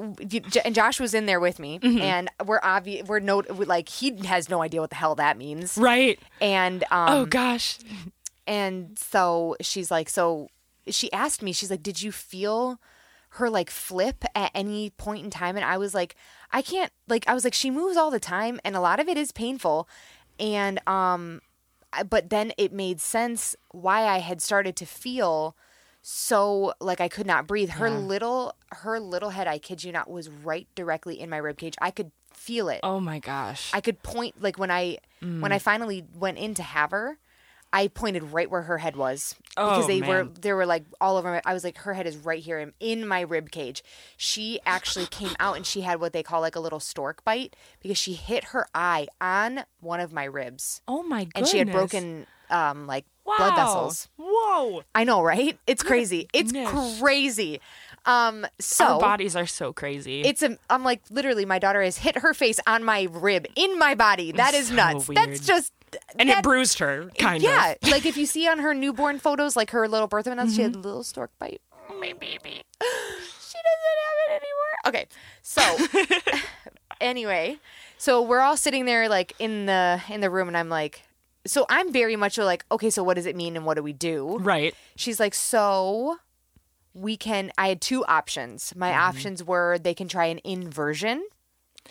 and 0.63 0.73
Josh 0.75 0.99
was 0.99 1.13
in 1.13 1.25
there 1.25 1.39
with 1.39 1.59
me, 1.59 1.79
Mm-hmm. 1.79 1.99
and 1.99 2.29
we're 2.45 2.59
obvious. 2.63 3.07
We're 3.07 3.19
no 3.19 3.39
like 3.49 3.89
he 3.89 4.15
has 4.25 4.49
no 4.49 4.61
idea 4.61 4.79
what 4.81 4.89
the 4.91 4.95
hell 4.95 5.15
that 5.15 5.37
means. 5.37 5.77
right. 5.77 6.19
And 6.39 6.83
um, 6.91 7.09
Oh 7.09 7.25
gosh. 7.25 7.79
and 8.47 8.97
so 8.97 9.55
she's 9.61 9.89
like, 9.91 10.09
so 10.09 10.47
she 10.87 11.11
asked 11.13 11.41
me, 11.41 11.51
she's 11.53 11.71
like, 11.71 11.83
did 11.83 12.01
you 12.01 12.11
feel 12.11 12.79
her 13.37 13.49
like 13.49 13.69
flip 13.69 14.23
at 14.35 14.51
any 14.53 14.91
point 14.91 15.23
in 15.23 15.29
time? 15.31 15.55
And 15.55 15.65
I 15.65 15.77
was 15.77 15.93
like, 15.93 16.15
I 16.51 16.61
can't. 16.61 16.91
Like, 17.07 17.27
I 17.27 17.33
was 17.33 17.43
like, 17.43 17.53
she 17.53 17.71
moves 17.71 17.97
all 17.97 18.11
the 18.11 18.19
time, 18.19 18.59
and 18.63 18.75
a 18.75 18.79
lot 18.81 18.99
of 18.99 19.07
it 19.07 19.17
is 19.17 19.31
painful, 19.31 19.87
and 20.39 20.79
um, 20.87 21.41
but 22.09 22.29
then 22.29 22.51
it 22.57 22.73
made 22.73 22.99
sense 22.99 23.55
why 23.71 24.05
I 24.05 24.19
had 24.19 24.41
started 24.41 24.75
to 24.77 24.85
feel 24.85 25.55
so 26.01 26.73
like 26.81 26.99
I 26.99 27.07
could 27.07 27.25
not 27.25 27.47
breathe. 27.47 27.69
Her 27.71 27.89
little 27.89 28.55
her 28.71 28.99
little 28.99 29.29
head, 29.29 29.47
I 29.47 29.57
kid 29.57 29.83
you 29.83 29.91
not, 29.91 30.09
was 30.09 30.29
right 30.29 30.67
directly 30.75 31.19
in 31.19 31.29
my 31.29 31.37
rib 31.37 31.57
cage. 31.57 31.75
I 31.81 31.91
could 31.91 32.11
feel 32.33 32.67
it. 32.69 32.81
Oh 32.83 32.99
my 32.99 33.19
gosh. 33.19 33.71
I 33.73 33.81
could 33.81 34.03
point 34.03 34.41
like 34.41 34.59
when 34.59 34.69
I 34.69 34.97
when 35.21 35.41
mm. 35.41 35.53
I 35.53 35.59
finally 35.59 36.05
went 36.13 36.37
in 36.37 36.53
to 36.55 36.63
have 36.63 36.91
her, 36.91 37.17
I 37.73 37.87
pointed 37.87 38.21
right 38.31 38.49
where 38.49 38.61
her 38.61 38.77
head 38.77 38.95
was 38.95 39.35
because 39.49 39.83
Oh, 39.85 39.87
they 39.87 39.99
were 40.01 40.25
man. 40.25 40.33
they 40.39 40.53
were 40.53 40.65
like 40.65 40.83
all 41.01 41.17
over 41.17 41.29
my 41.31 41.41
I 41.45 41.53
was 41.53 41.63
like 41.63 41.77
her 41.79 41.93
head 41.93 42.05
is 42.07 42.15
right 42.15 42.41
here 42.41 42.59
in, 42.59 42.71
in 42.79 43.05
my 43.07 43.21
rib 43.21 43.49
cage. 43.51 43.83
She 44.15 44.59
actually 44.65 45.07
came 45.07 45.35
out 45.39 45.55
and 45.57 45.65
she 45.65 45.81
had 45.81 45.99
what 45.99 46.13
they 46.13 46.23
call 46.23 46.39
like 46.39 46.55
a 46.55 46.59
little 46.59 46.79
stork 46.79 47.23
bite 47.25 47.55
because 47.81 47.97
she 47.97 48.13
hit 48.13 48.45
her 48.45 48.67
eye 48.75 49.07
on 49.19 49.65
one 49.81 49.99
of 49.99 50.13
my 50.13 50.23
ribs 50.25 50.81
oh 50.87 51.03
my 51.03 51.25
Goodness. 51.25 51.33
and 51.35 51.47
she 51.47 51.57
had 51.57 51.71
broken 51.71 52.27
um 52.49 52.85
like 52.87 53.05
wow. 53.25 53.35
blood 53.37 53.55
vessels. 53.55 54.07
Whoa. 54.17 54.83
I 54.93 55.03
know, 55.03 55.23
right? 55.23 55.57
It's 55.65 55.81
crazy. 55.81 56.27
It's 56.33 56.51
goodness. 56.51 56.99
crazy. 56.99 57.59
Um, 58.05 58.45
so 58.59 58.85
Our 58.95 58.99
bodies 58.99 59.35
are 59.35 59.45
so 59.47 59.71
crazy. 59.71 60.21
it's 60.23 60.43
a. 60.43 60.57
I'm 60.69 60.83
like 60.83 61.01
literally, 61.09 61.45
my 61.45 61.57
daughter 61.57 61.81
has 61.81 61.97
hit 61.97 62.17
her 62.17 62.33
face 62.33 62.59
on 62.67 62.83
my 62.83 63.07
rib 63.09 63.47
in 63.55 63.79
my 63.79 63.95
body. 63.95 64.33
That 64.33 64.53
is 64.53 64.67
So 64.67 64.75
nuts. 64.75 65.07
weird. 65.07 65.17
That's 65.17 65.39
just. 65.45 65.71
And 66.17 66.29
that- 66.29 66.39
it 66.39 66.43
bruised 66.43 66.79
her, 66.79 67.09
kind 67.19 67.41
yeah, 67.43 67.71
of. 67.71 67.77
Yeah, 67.83 67.91
like 67.91 68.05
if 68.05 68.17
you 68.17 68.25
see 68.25 68.47
on 68.47 68.59
her 68.59 68.73
newborn 68.73 69.19
photos, 69.19 69.55
like 69.55 69.71
her 69.71 69.87
little 69.87 70.07
birth 70.07 70.27
announcement, 70.27 70.55
she 70.55 70.61
had 70.61 70.75
a 70.75 70.79
little 70.79 71.03
stork 71.03 71.31
bite. 71.39 71.61
My 71.99 72.13
baby. 72.19 72.63
She 73.53 73.59
doesn't 73.69 73.99
have 74.03 74.17
it 74.27 74.41
anymore. 74.41 76.27
Okay, 76.27 76.31
so 76.33 76.41
anyway, 77.01 77.57
so 77.97 78.21
we're 78.21 78.39
all 78.41 78.57
sitting 78.57 78.85
there 78.85 79.07
like 79.09 79.33
in 79.39 79.65
the 79.67 80.01
in 80.09 80.21
the 80.21 80.29
room, 80.29 80.47
and 80.47 80.57
I'm 80.57 80.69
like, 80.69 81.03
so 81.45 81.65
I'm 81.69 81.91
very 81.93 82.15
much 82.15 82.37
like, 82.37 82.65
okay, 82.71 82.89
so 82.89 83.03
what 83.03 83.13
does 83.15 83.25
it 83.25 83.35
mean, 83.35 83.55
and 83.55 83.65
what 83.65 83.75
do 83.75 83.83
we 83.83 83.93
do? 83.93 84.37
Right. 84.39 84.73
She's 84.95 85.19
like, 85.19 85.33
so 85.33 86.17
we 86.93 87.15
can. 87.15 87.51
I 87.57 87.67
had 87.69 87.79
two 87.81 88.03
options. 88.05 88.73
My 88.75 88.89
Mm-hmm. 88.91 89.01
options 89.01 89.43
were 89.43 89.77
they 89.79 89.93
can 89.93 90.07
try 90.07 90.25
an 90.25 90.39
inversion, 90.43 91.23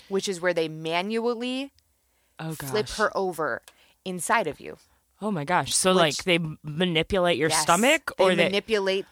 which 0.08 0.28
is 0.28 0.40
where 0.40 0.52
they 0.54 0.68
manually 0.68 1.70
Oh 2.38 2.54
flip 2.54 2.88
her 2.90 3.16
over 3.16 3.62
inside 4.04 4.46
of 4.46 4.60
you. 4.60 4.76
Oh 5.20 5.30
my 5.30 5.44
gosh. 5.44 5.74
So 5.74 5.90
Which- 5.94 5.98
like 6.00 6.16
they 6.24 6.38
manipulate 6.62 7.36
your 7.38 7.50
Yes. 7.50 7.62
stomach 7.62 8.12
or 8.18 8.34
they 8.34 8.44
manipulate 8.44 9.06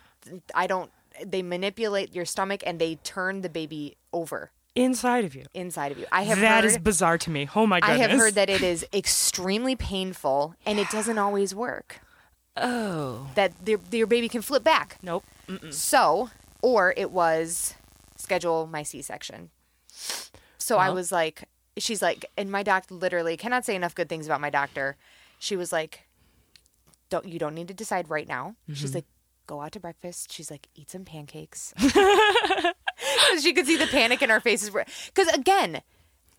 I 0.54 0.66
don't 0.66 0.90
they 1.24 1.42
manipulate 1.42 2.14
your 2.14 2.24
stomach 2.24 2.62
and 2.66 2.78
they 2.80 2.96
turn 2.96 3.42
the 3.42 3.48
baby 3.48 3.96
over 4.12 4.50
inside 4.74 5.24
of 5.24 5.34
you. 5.34 5.44
inside 5.54 5.92
of 5.92 5.98
you. 5.98 6.06
I 6.12 6.22
have 6.22 6.38
That 6.40 6.62
heard 6.64 6.68
is 6.72 6.78
bizarre 6.78 7.18
to 7.18 7.30
me. 7.30 7.48
Oh 7.54 7.66
my 7.66 7.80
I 7.82 7.96
have 7.98 8.10
heard 8.12 8.34
that 8.34 8.48
it 8.50 8.62
is 8.62 8.86
extremely 8.92 9.76
painful 9.76 10.54
and 10.66 10.78
it 10.78 10.88
doesn't 10.90 11.18
always 11.18 11.54
work. 11.54 12.00
Oh. 12.56 13.28
That 13.34 13.52
their, 13.64 13.78
your 13.92 14.06
baby 14.06 14.28
can 14.28 14.42
flip 14.42 14.64
back. 14.64 14.98
Nope. 15.02 15.24
So, 15.70 16.30
or 16.62 16.92
it 16.96 17.10
was 17.10 17.74
schedule 18.16 18.66
my 18.66 18.82
C-section. 18.82 19.50
So 20.58 20.76
I 20.78 20.90
was 20.90 21.10
like 21.12 21.44
she's 21.80 22.00
like 22.02 22.24
and 22.36 22.50
my 22.50 22.62
doctor 22.62 22.94
literally 22.94 23.36
cannot 23.36 23.64
say 23.64 23.74
enough 23.74 23.94
good 23.94 24.08
things 24.08 24.26
about 24.26 24.40
my 24.40 24.50
doctor. 24.50 24.96
She 25.38 25.56
was 25.56 25.72
like 25.72 26.06
don't 27.08 27.26
you 27.26 27.38
don't 27.38 27.54
need 27.54 27.68
to 27.68 27.74
decide 27.74 28.08
right 28.10 28.28
now. 28.28 28.54
Mm-hmm. 28.64 28.74
She's 28.74 28.94
like 28.94 29.06
go 29.46 29.60
out 29.60 29.72
to 29.72 29.80
breakfast. 29.80 30.32
She's 30.32 30.50
like 30.50 30.68
eat 30.76 30.90
some 30.90 31.04
pancakes. 31.04 31.74
she 33.40 33.52
could 33.52 33.66
see 33.66 33.76
the 33.76 33.86
panic 33.90 34.22
in 34.22 34.30
our 34.30 34.40
faces 34.40 34.70
cuz 35.14 35.28
again, 35.28 35.82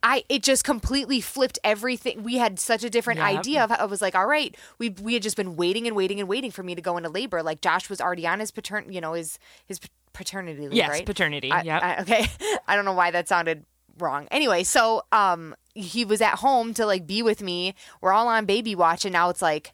I 0.03 0.23
it 0.29 0.43
just 0.43 0.63
completely 0.63 1.21
flipped 1.21 1.59
everything. 1.63 2.23
We 2.23 2.37
had 2.37 2.59
such 2.59 2.83
a 2.83 2.89
different 2.89 3.19
Yep. 3.19 3.27
idea 3.27 3.63
of 3.63 3.71
I 3.71 3.85
was 3.85 4.01
like, 4.01 4.15
all 4.15 4.27
right, 4.27 4.55
we 4.77 4.89
we 4.89 5.13
had 5.13 5.23
just 5.23 5.37
been 5.37 5.55
waiting 5.55 5.87
and 5.87 5.95
waiting 5.95 6.19
and 6.19 6.27
waiting 6.29 6.51
for 6.51 6.63
me 6.63 6.75
to 6.75 6.81
go 6.81 6.97
into 6.97 7.09
labor. 7.09 7.43
Like 7.43 7.61
Josh 7.61 7.89
was 7.89 8.01
already 8.01 8.25
on 8.25 8.39
his 8.39 8.51
patern, 8.51 8.91
you 8.91 9.01
know, 9.01 9.13
his 9.13 9.37
his 9.65 9.79
paternity 10.13 10.61
leave, 10.63 10.73
Yes, 10.73 10.89
right? 10.89 11.05
paternity. 11.05 11.47
Yeah. 11.63 11.97
okay. 12.01 12.27
I 12.67 12.75
don't 12.75 12.85
know 12.85 12.93
why 12.93 13.11
that 13.11 13.27
sounded 13.27 13.65
wrong. 14.01 14.27
Anyway, 14.31 14.63
so 14.63 15.03
um 15.11 15.55
he 15.73 16.03
was 16.03 16.21
at 16.21 16.35
home 16.35 16.73
to 16.73 16.85
like 16.85 17.07
be 17.07 17.21
with 17.21 17.41
me. 17.41 17.75
We're 18.01 18.13
all 18.13 18.27
on 18.27 18.45
baby 18.45 18.75
watch 18.75 19.05
and 19.05 19.13
now 19.13 19.29
it's 19.29 19.41
like 19.41 19.73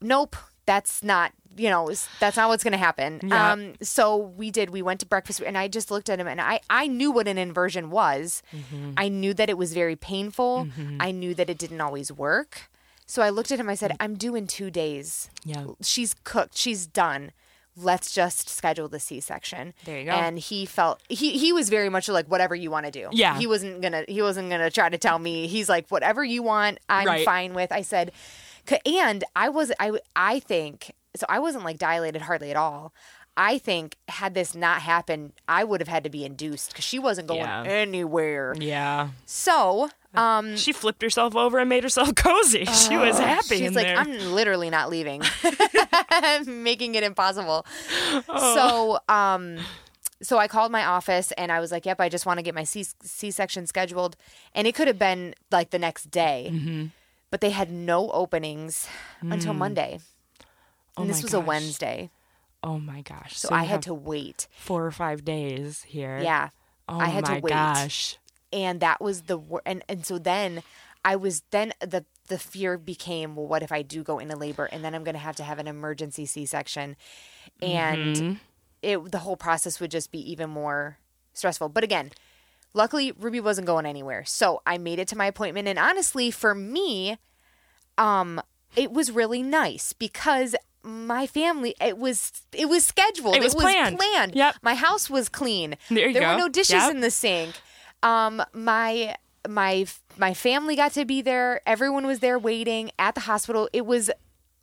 nope, 0.00 0.36
that's 0.66 1.02
not 1.02 1.32
you 1.56 1.70
know, 1.70 1.90
that's 2.20 2.36
not 2.36 2.48
what's 2.48 2.62
going 2.62 2.72
to 2.72 2.78
happen. 2.78 3.20
Yeah. 3.24 3.52
Um 3.52 3.74
so 3.82 4.16
we 4.16 4.50
did 4.50 4.70
we 4.70 4.82
went 4.82 5.00
to 5.00 5.06
breakfast 5.06 5.40
and 5.44 5.58
I 5.58 5.68
just 5.68 5.90
looked 5.90 6.08
at 6.08 6.20
him 6.20 6.28
and 6.28 6.40
I 6.40 6.60
I 6.70 6.86
knew 6.86 7.10
what 7.10 7.28
an 7.28 7.38
inversion 7.38 7.90
was. 7.90 8.42
Mm-hmm. 8.52 8.92
I 8.96 9.08
knew 9.08 9.34
that 9.34 9.50
it 9.50 9.58
was 9.58 9.72
very 9.72 9.96
painful. 9.96 10.68
I 11.00 11.10
knew 11.10 11.34
that 11.34 11.50
it 11.50 11.58
didn't 11.58 11.80
always 11.80 12.12
work. 12.12 12.70
So 13.06 13.22
I 13.22 13.30
looked 13.30 13.50
at 13.50 13.58
him 13.58 13.70
I 13.70 13.74
said, 13.74 13.96
"I'm 14.00 14.16
due 14.16 14.34
in 14.34 14.46
2 14.46 14.70
days." 14.70 15.30
yeah. 15.42 15.64
she's 15.80 16.14
cooked, 16.24 16.56
she's 16.56 16.86
done. 16.86 17.32
Let's 17.80 18.12
just 18.12 18.48
schedule 18.48 18.88
the 18.88 18.98
C-section. 19.00 19.72
There 19.84 19.98
you 19.98 20.04
go. 20.06 20.10
And 20.12 20.38
he 20.38 20.66
felt 20.66 21.00
he 21.08 21.38
he 21.38 21.52
was 21.52 21.68
very 21.68 21.88
much 21.88 22.08
like 22.08 22.26
whatever 22.26 22.54
you 22.54 22.70
want 22.70 22.86
to 22.86 22.92
do. 22.92 23.08
Yeah. 23.12 23.38
He 23.38 23.46
wasn't 23.46 23.80
gonna 23.80 24.04
he 24.08 24.20
wasn't 24.22 24.50
gonna 24.50 24.70
try 24.70 24.88
to 24.88 24.98
tell 24.98 25.18
me. 25.18 25.46
He's 25.46 25.68
like 25.68 25.88
whatever 25.88 26.24
you 26.24 26.42
want, 26.42 26.78
I'm 26.88 27.06
Right. 27.06 27.24
fine 27.24 27.54
with. 27.54 27.70
I 27.72 27.82
said, 27.82 28.12
and 28.84 29.24
I 29.36 29.48
was 29.48 29.72
I 29.78 29.92
I 30.16 30.40
think 30.40 30.92
so. 31.16 31.24
I 31.28 31.38
wasn't 31.38 31.64
like 31.64 31.78
dilated 31.78 32.22
hardly 32.22 32.50
at 32.50 32.56
all. 32.56 32.92
I 33.36 33.58
think 33.58 33.96
had 34.08 34.34
this 34.34 34.56
not 34.56 34.82
happened, 34.82 35.32
I 35.46 35.62
would 35.62 35.80
have 35.80 35.86
had 35.86 36.02
to 36.02 36.10
be 36.10 36.24
induced 36.24 36.70
because 36.72 36.84
she 36.84 36.98
wasn't 36.98 37.28
going 37.28 37.40
Yeah. 37.42 37.62
anywhere. 37.62 38.52
Yeah. 38.58 39.10
So, 39.26 39.90
um, 40.14 40.56
She 40.56 40.72
flipped 40.72 41.02
herself 41.02 41.36
over 41.36 41.58
and 41.58 41.68
made 41.68 41.82
herself 41.82 42.14
cozy. 42.16 42.64
she 42.64 42.96
was 42.96 43.18
happy 43.18 43.58
She's 43.58 43.74
like, 43.74 43.86
there. 43.86 43.96
I'm 43.96 44.32
literally 44.32 44.70
not 44.70 44.88
leaving, 44.90 45.22
making 46.46 46.94
it 46.94 47.02
impossible. 47.04 47.66
Oh. 48.28 48.54
So, 49.08 49.14
um, 49.14 49.58
so 50.22 50.38
I 50.38 50.48
called 50.48 50.72
my 50.72 50.84
office 50.84 51.32
and 51.32 51.52
I 51.52 51.60
was 51.60 51.70
like, 51.70 51.86
"Yep, 51.86 52.00
I 52.00 52.08
just 52.08 52.26
want 52.26 52.38
to 52.38 52.42
get 52.42 52.54
my 52.54 52.64
C 52.64 52.84
section 53.30 53.66
scheduled," 53.66 54.16
and 54.54 54.66
it 54.66 54.74
could 54.74 54.88
have 54.88 54.98
been 54.98 55.34
like 55.52 55.70
the 55.70 55.78
next 55.78 56.10
day, 56.10 56.50
Mm-hmm. 56.52 56.86
but 57.30 57.40
they 57.40 57.50
had 57.50 57.70
no 57.70 58.10
openings 58.10 58.88
until 59.22 59.54
Monday, 59.54 59.92
and 59.94 60.00
Mm. 60.00 61.04
Oh 61.04 61.04
this 61.06 61.22
my 61.22 61.26
was 61.26 61.34
a. 61.34 61.40
Wednesday, 61.40 62.10
oh 62.64 62.78
my 62.80 63.02
gosh. 63.02 63.36
so, 63.38 63.48
you 63.50 63.56
I 63.56 63.62
had 63.64 63.82
to 63.82 63.94
wait. 63.94 64.48
four 64.56 64.84
or 64.84 64.90
five 64.90 65.24
days 65.24 65.84
here. 65.84 66.18
Yeah, 66.18 66.48
Oh 66.88 66.98
I 66.98 67.06
had 67.06 67.24
to 67.26 67.32
my 67.32 67.38
wait. 67.40 67.50
gosh. 67.52 68.16
And 68.52 68.80
that 68.80 69.00
was 69.00 69.22
the 69.22 69.38
and 69.66 69.82
and 69.88 70.04
so 70.06 70.18
then 70.18 70.62
I 71.04 71.16
was 71.16 71.42
then 71.50 71.72
the 71.80 72.04
the 72.28 72.38
fear 72.38 72.76
became 72.78 73.36
well 73.36 73.46
what 73.46 73.62
if 73.62 73.72
I 73.72 73.82
do 73.82 74.02
go 74.02 74.18
into 74.18 74.36
labor 74.36 74.64
and 74.66 74.84
then 74.84 74.94
I'm 74.94 75.04
going 75.04 75.14
to 75.14 75.20
have 75.20 75.36
to 75.36 75.44
have 75.44 75.58
an 75.58 75.66
emergency 75.68 76.26
C-section 76.26 76.96
and 77.62 78.14
Mm-hmm. 78.16 78.32
it 78.82 79.10
the 79.12 79.18
whole 79.18 79.36
process 79.36 79.80
would 79.80 79.90
just 79.90 80.10
be 80.12 80.30
even 80.30 80.50
more 80.50 80.98
stressful 81.34 81.68
but 81.70 81.84
again 81.84 82.10
luckily 82.74 83.12
Ruby 83.12 83.40
wasn't 83.40 83.66
going 83.66 83.86
anywhere 83.86 84.24
so 84.24 84.60
I 84.66 84.78
made 84.78 84.98
it 84.98 85.08
to 85.08 85.16
my 85.16 85.26
appointment 85.26 85.68
and 85.68 85.78
honestly 85.78 86.30
for 86.30 86.54
me 86.54 87.16
um 87.96 88.40
it 88.76 88.92
was 88.92 89.10
really 89.10 89.42
nice 89.42 89.92
because 89.92 90.54
my 90.82 91.26
family 91.26 91.74
it 91.80 91.98
was 91.98 92.32
it 92.52 92.68
was 92.68 92.84
scheduled 92.84 93.34
It 93.34 93.42
was 93.42 93.54
planned. 93.54 93.98
planned 93.98 94.34
Yep. 94.34 94.56
my 94.62 94.74
house 94.74 95.10
was 95.10 95.28
clean 95.28 95.76
There 95.90 96.08
you 96.08 96.14
there 96.14 96.28
were 96.28 96.38
no 96.38 96.48
dishes 96.48 96.74
Yep. 96.74 96.90
in 96.92 97.00
the 97.00 97.10
sink. 97.10 97.54
Um, 98.02 98.42
my 98.52 99.16
my 99.48 99.86
my 100.16 100.34
family 100.34 100.76
got 100.76 100.92
to 100.92 101.04
be 101.04 101.22
there. 101.22 101.60
Everyone 101.66 102.06
was 102.06 102.20
there 102.20 102.38
waiting 102.38 102.90
at 102.98 103.14
the 103.14 103.22
hospital. 103.22 103.68
It 103.72 103.86
was 103.86 104.10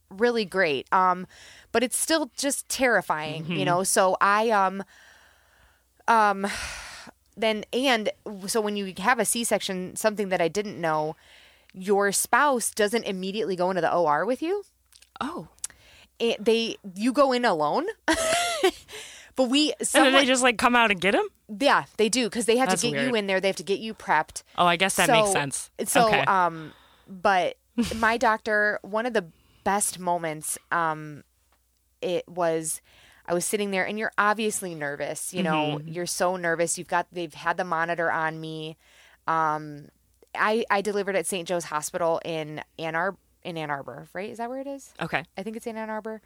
really 0.09 0.45
great. 0.45 0.87
Um, 0.93 1.27
but 1.71 1.83
it's 1.83 1.97
still 1.97 2.31
just 2.37 2.69
terrifying, 2.69 3.43
Mm-hmm. 3.43 3.53
you 3.53 3.65
know. 3.65 3.83
So 3.83 4.15
I 4.21 4.49
um 4.51 4.83
um 6.07 6.45
then 7.35 7.65
and 7.73 8.09
so 8.47 8.61
when 8.61 8.75
you 8.77 8.93
have 8.99 9.19
a 9.19 9.25
C-section, 9.25 9.95
something 9.95 10.29
that 10.29 10.39
I 10.41 10.47
didn't 10.47 10.79
know, 10.79 11.15
your 11.73 12.11
spouse 12.11 12.71
doesn't 12.71 13.03
immediately 13.03 13.55
go 13.55 13.69
into 13.69 13.81
the 13.81 13.93
OR 13.93 14.25
with 14.25 14.41
you 14.41 14.63
Oh. 15.19 15.47
it, 16.19 16.43
they 16.43 16.77
you 16.95 17.11
go 17.11 17.31
in 17.33 17.43
alone. 17.43 17.87
but 19.35 19.49
we 19.49 19.71
And 19.79 20.05
then 20.05 20.13
they 20.13 20.25
just 20.25 20.43
like 20.43 20.57
come 20.57 20.75
out 20.75 20.91
and 20.91 20.99
get 21.01 21.13
him? 21.15 21.25
yeah 21.59 21.85
they 21.97 22.09
do 22.09 22.25
because 22.25 22.45
they 22.45 22.57
have 22.57 22.69
That's 22.69 22.81
to 22.81 22.89
get 22.91 23.05
you 23.07 23.13
in 23.15 23.27
there. 23.27 23.39
They 23.39 23.47
have 23.49 23.55
to 23.57 23.63
get 23.63 23.79
you 23.79 23.93
prepped. 23.93 24.41
Oh, 24.57 24.65
I 24.65 24.75
guess 24.77 24.95
that 24.95 25.09
makes 25.09 25.31
sense. 25.31 25.69
So 25.85 26.07
okay. 26.07 26.21
um, 26.21 26.73
but 27.07 27.57
my 27.97 28.17
doctor, 28.17 28.79
one 28.81 29.05
of 29.05 29.13
the 29.13 29.25
best 29.63 29.99
moments, 29.99 30.57
um, 30.71 31.23
it 32.01 32.27
was. 32.27 32.81
I 33.27 33.33
was 33.33 33.43
sitting 33.43 33.71
there, 33.71 33.85
and 33.87 33.97
you're 33.97 34.11
obviously 34.19 34.75
nervous. 34.75 35.33
You 35.33 35.41
know, 35.43 35.77
Mm-hmm. 35.79 35.87
you're 35.87 36.05
so 36.05 36.35
nervous. 36.35 36.77
You've 36.77 36.87
got 36.87 37.07
they've 37.11 37.33
had 37.33 37.57
the 37.57 37.63
monitor 37.63 38.11
on 38.11 38.39
me. 38.39 38.77
Um, 39.27 39.87
I 40.35 40.63
I 40.69 40.81
delivered 40.81 41.15
at 41.15 41.25
St. 41.25 41.47
Joe's 41.47 41.65
Hospital 41.65 42.21
in 42.23 42.61
Ann 42.77 42.95
Arbor. 42.95 43.17
In 43.43 43.57
Ann 43.57 43.69
Arbor, 43.71 44.07
right? 44.13 44.29
Is 44.29 44.37
that 44.39 44.49
where 44.49 44.59
it 44.59 44.67
is? 44.67 44.93
okay. 45.01 45.23
I 45.37 45.43
think 45.43 45.55
it's 45.57 45.67
in 45.67 45.75
Ann 45.77 45.89
Arbor. 45.89 46.21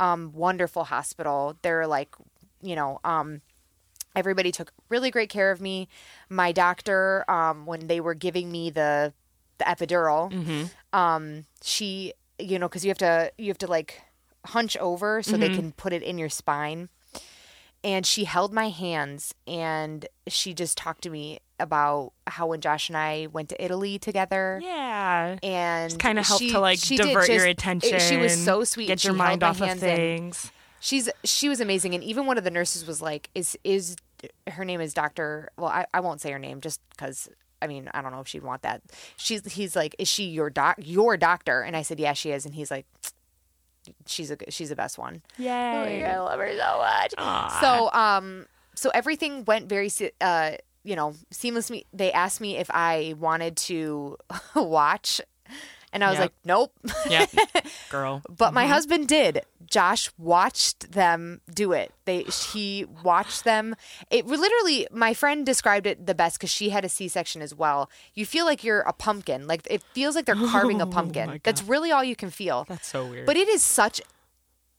Um, 0.00 0.32
wonderful 0.34 0.84
hospital. 0.84 1.56
They're 1.62 1.86
like, 1.86 2.14
you 2.62 2.74
know, 2.76 3.00
um, 3.04 3.40
everybody 4.16 4.50
took 4.52 4.72
really 4.88 5.10
great 5.10 5.28
care 5.30 5.50
of 5.50 5.60
me. 5.60 5.88
My 6.28 6.52
doctor, 6.52 7.24
um, 7.30 7.66
when 7.66 7.86
they 7.86 8.00
were 8.00 8.14
giving 8.14 8.50
me 8.50 8.70
the 8.70 9.12
the 9.58 9.64
epidural, 9.64 10.68
um, 10.92 11.44
she, 11.62 12.12
you 12.38 12.58
know, 12.58 12.68
because 12.68 12.84
you 12.84 12.90
have 12.90 12.98
to 12.98 13.32
you 13.38 13.48
have 13.48 13.58
to 13.58 13.66
like 13.66 14.02
hunch 14.46 14.76
over 14.78 15.22
so 15.22 15.36
they 15.36 15.48
can 15.54 15.72
put 15.72 15.92
it 15.92 16.02
in 16.02 16.16
your 16.18 16.28
spine. 16.28 16.88
And 17.84 18.04
she 18.04 18.24
held 18.24 18.52
my 18.52 18.70
hands 18.70 19.34
and 19.46 20.04
she 20.26 20.52
just 20.52 20.76
talked 20.76 21.02
to 21.02 21.10
me 21.10 21.38
about 21.60 22.12
how 22.26 22.48
when 22.48 22.60
Josh 22.60 22.88
and 22.88 22.96
I 22.96 23.28
went 23.32 23.48
to 23.50 23.64
Italy 23.64 23.98
together 24.00 24.60
Yeah. 24.62 25.36
and 25.44 25.96
Kind 25.98 26.18
of 26.18 26.26
helped 26.26 26.42
she- 26.42 26.50
to 26.50 26.58
like 26.60 26.80
divert 26.80 27.28
your 27.28 27.38
just- 27.38 27.46
attention. 27.48 28.00
She 28.00 28.16
was 28.16 28.42
so 28.44 28.64
sweet. 28.64 28.86
Get 28.88 29.04
your 29.04 29.14
mind 29.14 29.42
off 29.44 29.60
of 29.60 29.78
things. 29.78 30.50
She's 30.80 31.08
she 31.24 31.48
was 31.48 31.60
amazing, 31.60 31.94
and 31.94 32.04
even 32.04 32.26
one 32.26 32.38
of 32.38 32.44
the 32.44 32.50
nurses 32.50 32.86
was 32.86 33.02
like, 33.02 33.30
"Is 33.34 33.58
is 33.64 33.96
her 34.48 34.64
name 34.64 34.80
is 34.80 34.94
Doctor? 34.94 35.50
Well, 35.56 35.70
I, 35.70 35.86
I 35.92 36.00
won't 36.00 36.20
say 36.20 36.30
her 36.32 36.38
name 36.38 36.60
just 36.60 36.80
because." 36.90 37.28
I 37.60 37.66
mean, 37.66 37.90
I 37.92 38.02
don't 38.02 38.12
know 38.12 38.20
if 38.20 38.28
she'd 38.28 38.44
want 38.44 38.62
that. 38.62 38.82
She's 39.16 39.44
he's 39.52 39.74
like, 39.74 39.96
"Is 39.98 40.06
she 40.06 40.24
your 40.24 40.50
doc 40.50 40.76
your 40.78 41.16
doctor?" 41.16 41.62
And 41.62 41.76
I 41.76 41.82
said, 41.82 41.98
"Yeah, 41.98 42.12
she 42.12 42.30
is." 42.30 42.44
And 42.46 42.54
he's 42.54 42.70
like, 42.70 42.86
she's 44.06 44.30
a 44.30 44.36
she's 44.48 44.68
the 44.68 44.76
best 44.76 44.98
one. 44.98 45.22
Yay. 45.38 46.04
I 46.04 46.18
love 46.20 46.38
her 46.38 46.52
so 46.56 46.78
much. 46.78 47.14
So 47.60 47.90
um 47.92 48.46
so 48.74 48.90
everything 48.94 49.44
went 49.44 49.68
very 49.68 49.90
uh 50.20 50.52
you 50.84 50.96
know 50.96 51.14
seamlessly. 51.32 51.84
They 51.92 52.12
asked 52.12 52.40
me 52.40 52.56
if 52.56 52.70
I 52.70 53.14
wanted 53.18 53.56
to 53.56 54.16
watch, 54.54 55.20
and 55.92 56.04
I 56.04 56.10
was 56.10 56.18
Yep. 56.18 56.24
like, 56.24 56.34
nope. 56.44 56.72
Yep. 57.08 57.30
Girl. 57.90 58.22
But 58.28 58.52
my 58.52 58.64
mm-hmm. 58.64 58.72
husband 58.72 59.08
did. 59.08 59.42
Josh 59.66 60.10
watched 60.16 60.92
them 60.92 61.40
do 61.52 61.72
it. 61.72 61.92
They 62.04 62.22
he 62.22 62.86
watched 63.02 63.44
them. 63.44 63.76
It 64.10 64.26
literally 64.26 64.86
my 64.90 65.14
friend 65.14 65.44
described 65.44 65.86
it 65.86 66.06
the 66.06 66.14
best 66.14 66.40
cuz 66.40 66.50
she 66.50 66.70
had 66.70 66.84
a 66.84 66.88
C-section 66.88 67.42
as 67.42 67.54
well. 67.54 67.90
You 68.14 68.24
feel 68.24 68.44
like 68.46 68.64
you're 68.64 68.80
a 68.80 68.92
pumpkin. 68.92 69.46
Like 69.46 69.66
it 69.70 69.82
feels 69.92 70.14
like 70.14 70.24
they're 70.24 70.34
carving 70.34 70.80
a 70.80 70.86
oh 70.88 70.90
pumpkin. 70.90 71.30
Oh 71.30 71.38
That's 71.42 71.62
really 71.62 71.90
all 71.90 72.02
you 72.04 72.16
can 72.16 72.30
feel. 72.30 72.64
That's 72.68 72.88
so 72.88 73.06
weird. 73.06 73.26
But 73.26 73.36
it 73.36 73.48
is 73.48 73.62
such 73.62 74.00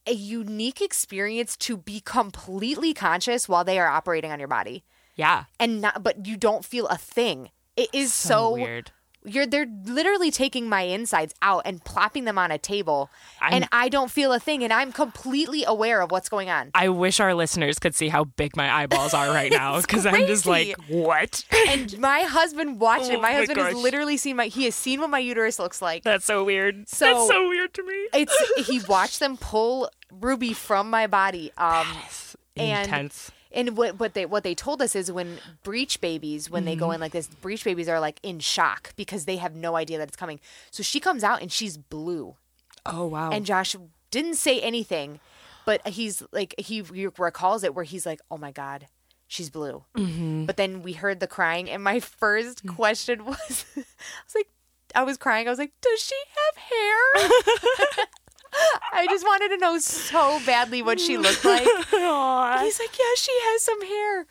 a 0.08 0.14
unique 0.14 0.82
experience 0.82 1.56
to 1.58 1.78
be 1.78 2.00
completely 2.00 2.94
conscious 2.94 3.48
while 3.48 3.64
they 3.64 3.78
are 3.78 3.88
operating 3.88 4.32
on 4.32 4.40
your 4.40 4.48
body 4.48 4.84
yeah. 5.16 5.44
and 5.60 5.82
not 5.82 6.02
but 6.02 6.26
you 6.26 6.38
don't 6.38 6.66
feel 6.66 6.88
a 6.88 6.98
thing. 6.98 7.52
It 7.76 7.90
is 7.94 8.14
So, 8.14 8.30
so, 8.30 8.52
weird. 8.54 8.92
You're 9.26 9.46
they're 9.46 9.68
literally 9.86 10.32
taking 10.32 10.70
my 10.70 10.82
insides 10.84 11.34
out 11.42 11.62
and 11.66 11.84
plopping 11.84 12.24
them 12.24 12.38
on 12.38 12.52
a 12.52 12.58
table 12.58 13.10
I'm- 13.42 13.54
and 13.54 13.68
I 13.72 13.90
don't 13.90 14.10
feel 14.10 14.32
a 14.32 14.40
thing 14.40 14.64
and 14.64 14.72
I'm 14.72 14.92
completely 14.94 15.64
aware 15.66 16.02
of 16.02 16.10
what's 16.12 16.30
going 16.30 16.50
on. 16.50 16.72
I 16.74 16.88
wish 16.90 17.20
our 17.20 17.34
listeners 17.34 17.80
could 17.80 17.96
see 17.96 18.08
how 18.10 18.24
big 18.24 18.56
my 18.56 18.72
eyeballs 18.74 19.14
are 19.14 19.28
right 19.30 19.52
now 19.64 19.80
because 19.82 20.06
I'm 20.06 20.26
just 20.26 20.46
like, 20.46 20.76
what? 20.88 21.44
And 21.68 22.00
my 22.00 22.22
husband 22.22 22.80
watched 22.80 23.06
Oh 23.12 23.16
it. 23.16 23.22
My 23.22 23.30
my 23.30 23.34
husband 23.34 23.60
has 23.60 23.76
literally 23.76 24.16
seen 24.18 24.38
my 24.38 24.46
he 24.46 24.64
has 24.66 24.76
seen 24.76 25.02
what 25.02 25.10
my 25.10 25.20
uterus 25.20 25.60
looks 25.60 25.82
like. 25.82 26.04
That's 26.04 26.26
so 26.26 26.44
weird. 26.44 26.88
So- 26.88 27.06
That's 27.06 27.28
so 27.28 27.50
weird 27.50 27.74
to 27.74 27.84
me. 27.84 28.08
It's 28.14 28.68
he 28.68 28.80
watched 28.88 29.20
them 29.20 29.36
pull 29.38 29.90
Ruby 30.12 30.54
from 30.54 30.90
my 30.90 31.08
body. 31.08 31.52
Um 31.58 31.86
and 32.56 32.86
Intense. 32.86 33.32
And 33.52 33.76
what 33.78 34.00
what 34.00 34.14
they 34.14 34.26
what 34.26 34.44
they 34.44 34.54
told 34.56 34.82
us 34.82 34.96
is 34.96 35.12
when 35.12 35.38
breech 35.64 36.00
babies 36.02 36.50
when 36.50 36.66
they 36.66 36.74
Mm-hmm. 36.74 36.80
go 36.80 36.92
in 36.92 37.00
like 37.02 37.12
this 37.14 37.28
breech 37.28 37.64
babies 37.64 37.90
are 37.90 38.00
like 38.00 38.20
in 38.24 38.40
shock 38.40 38.94
because 38.96 39.26
they 39.26 39.38
have 39.38 39.56
no 39.56 39.76
idea 39.76 39.98
that 39.98 40.08
it's 40.08 40.18
coming. 40.18 40.40
So 40.72 40.84
she 40.84 41.00
comes 41.00 41.24
out 41.24 41.42
and 41.42 41.52
she's 41.52 41.78
blue. 41.78 42.36
Oh 42.86 43.06
wow. 43.08 43.32
And 43.32 43.46
Josh 43.46 43.76
didn't 44.12 44.36
say 44.36 44.60
anything, 44.62 45.20
but 45.66 45.86
he's 45.88 46.24
like 46.32 46.56
he 46.58 46.82
recalls 46.82 47.64
it 47.64 47.74
where 47.76 47.84
he's 47.86 48.06
like, 48.06 48.22
"Oh 48.32 48.38
my 48.38 48.52
god, 48.52 48.88
she's 49.28 49.50
blue." 49.50 49.84
Mm-hmm. 49.96 50.46
But 50.46 50.58
then 50.58 50.82
we 50.82 50.94
heard 50.94 51.20
the 51.20 51.28
crying, 51.28 51.70
and 51.70 51.84
my 51.84 52.00
first 52.00 52.66
Mm. 52.66 52.76
question 52.76 53.26
was, 53.26 53.66
I 53.76 53.80
was 54.26 54.36
like, 54.36 54.50
I 54.96 55.04
was 55.04 55.18
crying. 55.18 55.48
I 55.48 55.50
was 55.52 55.60
like, 55.60 55.74
"Does 55.82 56.00
she 56.02 56.16
have 56.38 56.56
hair?" 56.64 58.06
I 58.54 59.06
just 59.10 59.26
wanted 59.26 59.50
to 59.50 59.58
know 59.58 59.78
so 59.78 60.40
badly 60.46 60.82
what 60.82 61.00
she 61.00 61.18
looked 61.18 61.46
like. 61.46 61.62
He's 61.64 62.80
like, 62.80 62.98
yeah, 63.00 63.16
she 63.16 63.32
has 63.32 63.64
some 63.64 63.86
hair. 63.86 64.26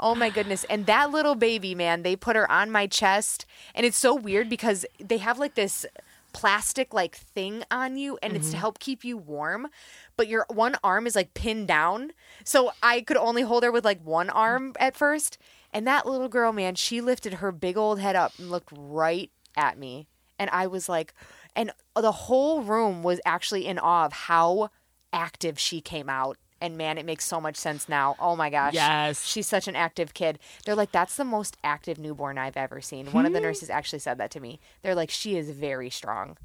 Oh 0.00 0.14
my 0.14 0.30
goodness. 0.30 0.64
And 0.70 0.86
that 0.86 1.10
little 1.10 1.34
baby, 1.34 1.74
man, 1.74 2.02
they 2.02 2.16
put 2.16 2.36
her 2.36 2.50
on 2.50 2.70
my 2.70 2.86
chest. 2.86 3.46
And 3.74 3.84
it's 3.84 3.96
so 3.96 4.14
weird 4.14 4.48
because 4.48 4.86
they 5.02 5.18
have 5.18 5.38
like 5.38 5.54
this 5.54 5.84
plastic 6.32 6.94
like 6.94 7.16
thing 7.16 7.64
on 7.70 7.96
you 7.96 8.18
and 8.22 8.36
it's 8.36 8.48
to 8.48 8.52
mm-hmm. 8.52 8.60
help 8.60 8.78
keep 8.78 9.04
you 9.04 9.16
warm. 9.16 9.68
But 10.16 10.28
your 10.28 10.46
one 10.48 10.76
arm 10.84 11.06
is 11.06 11.16
like 11.16 11.34
pinned 11.34 11.68
down. 11.68 12.12
So 12.44 12.72
I 12.82 13.00
could 13.00 13.16
only 13.16 13.42
hold 13.42 13.64
her 13.64 13.72
with 13.72 13.84
like 13.84 14.04
one 14.04 14.30
arm 14.30 14.74
at 14.78 14.96
first. 14.96 15.38
And 15.72 15.86
that 15.86 16.06
little 16.06 16.28
girl, 16.28 16.52
man, 16.52 16.76
she 16.76 17.00
lifted 17.00 17.34
her 17.34 17.52
big 17.52 17.76
old 17.76 17.98
head 17.98 18.16
up 18.16 18.32
and 18.38 18.50
looked 18.50 18.72
right 18.72 19.30
at 19.56 19.78
me. 19.78 20.06
And 20.38 20.48
I 20.50 20.66
was 20.68 20.88
like, 20.88 21.12
and 21.58 21.72
the 21.96 22.12
whole 22.12 22.62
room 22.62 23.02
was 23.02 23.20
actually 23.26 23.66
in 23.66 23.80
awe 23.80 24.06
of 24.06 24.12
how 24.12 24.70
active 25.12 25.58
she 25.58 25.80
came 25.80 26.08
out. 26.08 26.38
And 26.60 26.78
man, 26.78 26.98
it 26.98 27.04
makes 27.04 27.24
so 27.24 27.40
much 27.40 27.56
sense 27.56 27.88
now. 27.88 28.14
Oh 28.20 28.36
my 28.36 28.48
gosh. 28.48 28.74
Yes. 28.74 29.24
She's 29.26 29.48
such 29.48 29.66
an 29.66 29.74
active 29.74 30.14
kid. 30.14 30.38
They're 30.64 30.76
like, 30.76 30.92
that's 30.92 31.16
the 31.16 31.24
most 31.24 31.56
active 31.64 31.98
newborn 31.98 32.38
I've 32.38 32.56
ever 32.56 32.80
seen. 32.80 33.06
One 33.06 33.26
of 33.26 33.32
the 33.32 33.40
nurses 33.40 33.70
actually 33.70 33.98
said 33.98 34.18
that 34.18 34.30
to 34.32 34.40
me. 34.40 34.60
They're 34.82 34.94
like, 34.94 35.10
she 35.10 35.36
is 35.36 35.50
very 35.50 35.90
strong. 35.90 36.36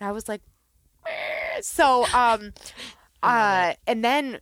And 0.00 0.08
I 0.08 0.12
was 0.12 0.26
like, 0.26 0.40
so, 1.60 2.06
um, 2.14 2.54
uh, 3.22 3.74
and 3.86 4.02
then 4.02 4.40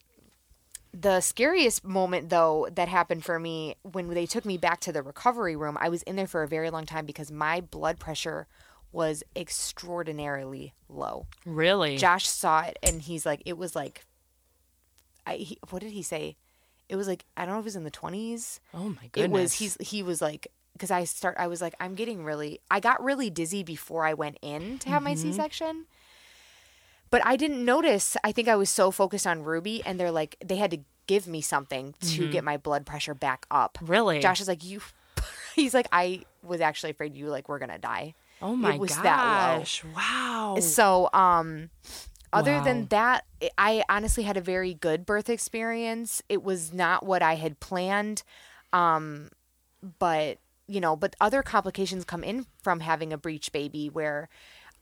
the 0.92 1.20
scariest 1.20 1.84
moment 1.84 2.30
though 2.30 2.68
that 2.72 2.88
happened 2.88 3.24
for 3.24 3.38
me 3.38 3.76
when 3.82 4.08
they 4.10 4.26
took 4.26 4.44
me 4.44 4.58
back 4.58 4.78
to 4.80 4.92
the 4.92 5.02
recovery 5.02 5.56
room, 5.56 5.76
I 5.80 5.88
was 5.88 6.04
in 6.04 6.14
there 6.14 6.28
for 6.28 6.44
a 6.44 6.48
very 6.48 6.70
long 6.70 6.86
time 6.86 7.04
because 7.04 7.32
my 7.32 7.60
blood 7.60 7.98
pressure 7.98 8.46
was 8.92 9.22
extraordinarily 9.36 10.74
low. 10.88 11.26
really? 11.46 11.96
Josh 11.96 12.26
saw 12.26 12.62
it 12.62 12.78
and 12.82 13.02
he's 13.02 13.24
like, 13.24 13.42
it 13.46 13.56
was 13.56 13.74
like, 13.76 14.04
I 15.26 15.34
he, 15.36 15.58
what 15.70 15.80
did 15.82 15.92
he 15.92 16.02
say? 16.02 16.36
It 16.88 16.96
was 16.96 17.06
like 17.06 17.24
I 17.36 17.44
don't 17.44 17.54
know 17.54 17.60
if 17.60 17.64
it 17.64 17.66
was 17.66 17.76
in 17.76 17.84
the 17.84 17.90
twenties. 17.90 18.60
oh 18.74 18.88
my 18.88 19.08
goodness. 19.12 19.24
It 19.24 19.30
was 19.30 19.52
he's 19.54 19.76
he 19.80 20.02
was 20.02 20.20
like 20.20 20.48
because 20.72 20.90
I 20.90 21.04
start 21.04 21.36
I 21.38 21.46
was 21.46 21.60
like 21.60 21.74
I'm 21.78 21.94
getting 21.94 22.24
really 22.24 22.60
I 22.70 22.80
got 22.80 23.02
really 23.02 23.30
dizzy 23.30 23.62
before 23.62 24.04
I 24.04 24.14
went 24.14 24.38
in 24.42 24.78
to 24.80 24.88
have 24.88 25.02
my 25.02 25.12
Mm-hmm. 25.14 25.30
C 25.30 25.36
section. 25.36 25.84
But 27.10 27.24
I 27.26 27.36
didn't 27.36 27.64
notice. 27.64 28.16
I 28.22 28.30
think 28.32 28.46
I 28.48 28.54
was 28.54 28.70
so 28.70 28.92
focused 28.92 29.26
on 29.26 29.42
Ruby, 29.42 29.82
and 29.84 29.98
they're 29.98 30.12
like 30.12 30.36
they 30.44 30.56
had 30.56 30.70
to 30.70 30.78
give 31.08 31.26
me 31.26 31.40
something 31.40 31.94
to 32.02 32.28
get 32.30 32.44
my 32.44 32.56
blood 32.56 32.86
pressure 32.86 33.14
back 33.14 33.46
up. 33.50 33.74
Mm-hmm. 33.78 33.90
Really? 33.90 34.20
Josh 34.20 34.40
is 34.40 34.46
like 34.48 34.64
you. 34.64 34.80
He's 35.56 35.74
like 35.74 35.88
I 35.92 36.22
was 36.42 36.60
actually 36.60 36.90
afraid 36.90 37.14
you 37.16 37.26
like 37.28 37.48
were 37.48 37.58
gonna 37.58 37.78
die. 37.78 38.14
Oh 38.42 38.56
my 38.56 38.78
was 38.78 38.90
gosh. 38.96 39.84
Wow. 39.84 40.56
So, 40.60 41.10
um, 41.12 41.70
other 42.32 42.58
Wow. 42.58 42.64
than 42.64 42.86
that, 42.86 43.24
I 43.58 43.82
honestly 43.88 44.22
had 44.24 44.36
a 44.36 44.40
very 44.40 44.74
good 44.74 45.04
birth 45.04 45.28
experience. 45.28 46.22
It 46.28 46.42
was 46.42 46.72
not 46.72 47.04
what 47.04 47.22
I 47.22 47.34
had 47.34 47.60
planned, 47.60 48.22
um, 48.72 49.30
but 49.98 50.38
you 50.68 50.80
know, 50.80 50.94
but 50.94 51.16
other 51.20 51.42
complications 51.42 52.04
come 52.04 52.22
in 52.22 52.46
from 52.62 52.80
having 52.80 53.12
a 53.12 53.18
breech 53.18 53.52
baby 53.52 53.88
where. 53.88 54.28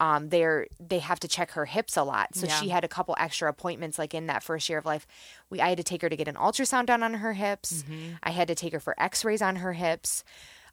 Um, 0.00 0.28
they're 0.28 0.68
they 0.78 1.00
have 1.00 1.18
to 1.18 1.26
check 1.26 1.50
her 1.50 1.64
hips 1.64 1.96
a 1.96 2.04
lot, 2.04 2.32
so 2.36 2.46
Yeah. 2.46 2.60
she 2.60 2.68
had 2.68 2.84
a 2.84 2.88
couple 2.88 3.16
extra 3.18 3.50
appointments. 3.50 3.98
Like 3.98 4.14
in 4.14 4.26
that 4.26 4.44
first 4.44 4.68
year 4.68 4.78
of 4.78 4.84
life, 4.86 5.08
we 5.50 5.60
I 5.60 5.70
had 5.70 5.78
to 5.78 5.82
take 5.82 6.02
her 6.02 6.08
to 6.08 6.14
get 6.14 6.28
an 6.28 6.36
ultrasound 6.36 6.86
done 6.86 7.02
on 7.02 7.14
her 7.14 7.32
hips. 7.32 7.82
I 8.22 8.30
had 8.30 8.46
to 8.46 8.54
take 8.54 8.72
her 8.74 8.78
for 8.78 8.94
X-rays 8.96 9.42
on 9.42 9.56
her 9.56 9.72
hips, 9.72 10.22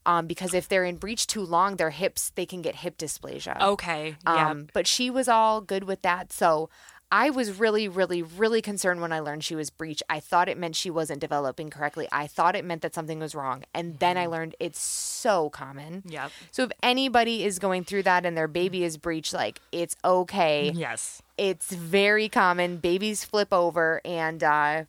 um, 0.06 0.28
because 0.28 0.54
if 0.54 0.68
they're 0.68 0.86
in 0.86 0.98
breech 0.98 1.28
too 1.28 1.42
long, 1.44 1.76
their 1.78 1.90
hips 1.90 2.32
they 2.36 2.46
can 2.46 2.62
get 2.62 2.76
hip 2.76 2.98
dysplasia. 2.98 3.60
okay. 3.62 4.16
Yeah. 4.26 4.50
Um, 4.50 4.68
but 4.74 4.88
she 4.88 5.10
was 5.10 5.28
all 5.28 5.62
good 5.62 5.84
with 5.86 6.02
that. 6.04 6.32
So 6.32 6.70
I 7.12 7.30
was 7.30 7.60
really, 7.60 7.88
really, 7.88 8.24
really 8.24 8.62
concerned 8.62 9.00
when 9.00 9.14
I 9.14 9.20
learned 9.20 9.44
she 9.44 9.56
was 9.56 9.70
breech. 9.70 10.02
I 10.10 10.20
thought 10.20 10.50
it 10.50 10.58
meant 10.58 10.76
she 10.76 10.90
wasn't 10.90 11.22
developing 11.22 11.70
correctly. 11.70 12.08
I 12.12 12.26
thought 12.28 12.56
it 12.56 12.66
meant 12.66 12.82
that 12.82 12.96
something 12.96 13.20
was 13.20 13.36
wrong. 13.36 13.64
And 13.74 14.00
then 14.00 14.18
I 14.18 14.26
learned 14.26 14.56
it's 14.60 14.82
so 14.82 15.50
common. 15.52 16.02
Yep. 16.08 16.32
So 16.52 16.64
if 16.64 16.72
anybody 16.82 17.46
is 17.46 17.60
going 17.60 17.84
through 17.84 18.04
that 18.04 18.26
and 18.26 18.36
their 18.36 18.48
baby 18.48 18.84
is 18.84 18.98
breech, 18.98 19.34
like 19.34 19.62
it's 19.72 19.96
okay. 20.04 20.72
yes. 20.76 21.22
It's 21.38 21.74
very 21.74 22.28
common. 22.28 22.78
Babies 22.78 23.24
flip 23.24 23.54
over 23.54 24.02
and 24.04 24.44
uh 24.44 24.84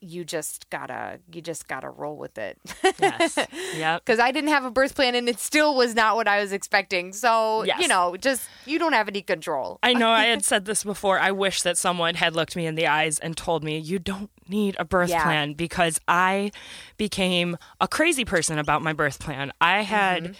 you 0.00 0.24
just 0.24 0.68
gotta 0.70 1.18
you 1.32 1.40
just 1.40 1.66
gotta 1.68 1.88
roll 1.88 2.16
with 2.16 2.36
it. 2.38 2.58
Yes. 3.00 3.36
yep. 3.76 4.04
because 4.04 4.20
I 4.20 4.30
didn't 4.30 4.50
have 4.50 4.64
a 4.64 4.70
birth 4.70 4.94
plan 4.94 5.14
and 5.14 5.28
it 5.28 5.38
still 5.40 5.74
was 5.74 5.94
not 5.94 6.16
what 6.16 6.28
I 6.28 6.40
was 6.40 6.52
expecting. 6.52 7.12
So, 7.12 7.64
Yes. 7.64 7.80
you 7.80 7.88
know, 7.88 8.16
just 8.16 8.48
you 8.66 8.78
don't 8.78 8.92
have 8.92 9.08
any 9.08 9.22
control. 9.22 9.78
I 9.82 9.94
know 9.94 10.10
I 10.10 10.24
had 10.26 10.44
said 10.52 10.64
this 10.66 10.84
before. 10.84 11.18
I 11.18 11.30
wish 11.32 11.62
that 11.62 11.78
someone 11.78 12.14
had 12.14 12.34
looked 12.36 12.56
me 12.56 12.66
in 12.66 12.74
the 12.74 12.86
eyes 12.86 13.18
and 13.18 13.36
told 13.36 13.64
me, 13.64 13.78
you 13.78 13.98
don't 13.98 14.30
need 14.48 14.76
a 14.78 14.84
birth 14.84 15.08
Yeah. 15.10 15.22
plan 15.22 15.54
because 15.54 15.98
I 16.06 16.52
became 16.96 17.56
a 17.80 17.88
crazy 17.88 18.24
person 18.24 18.58
about 18.58 18.82
my 18.82 18.92
birth 18.92 19.18
plan. 19.18 19.52
I 19.60 19.82
had 19.82 20.24
Mm-hmm. 20.24 20.32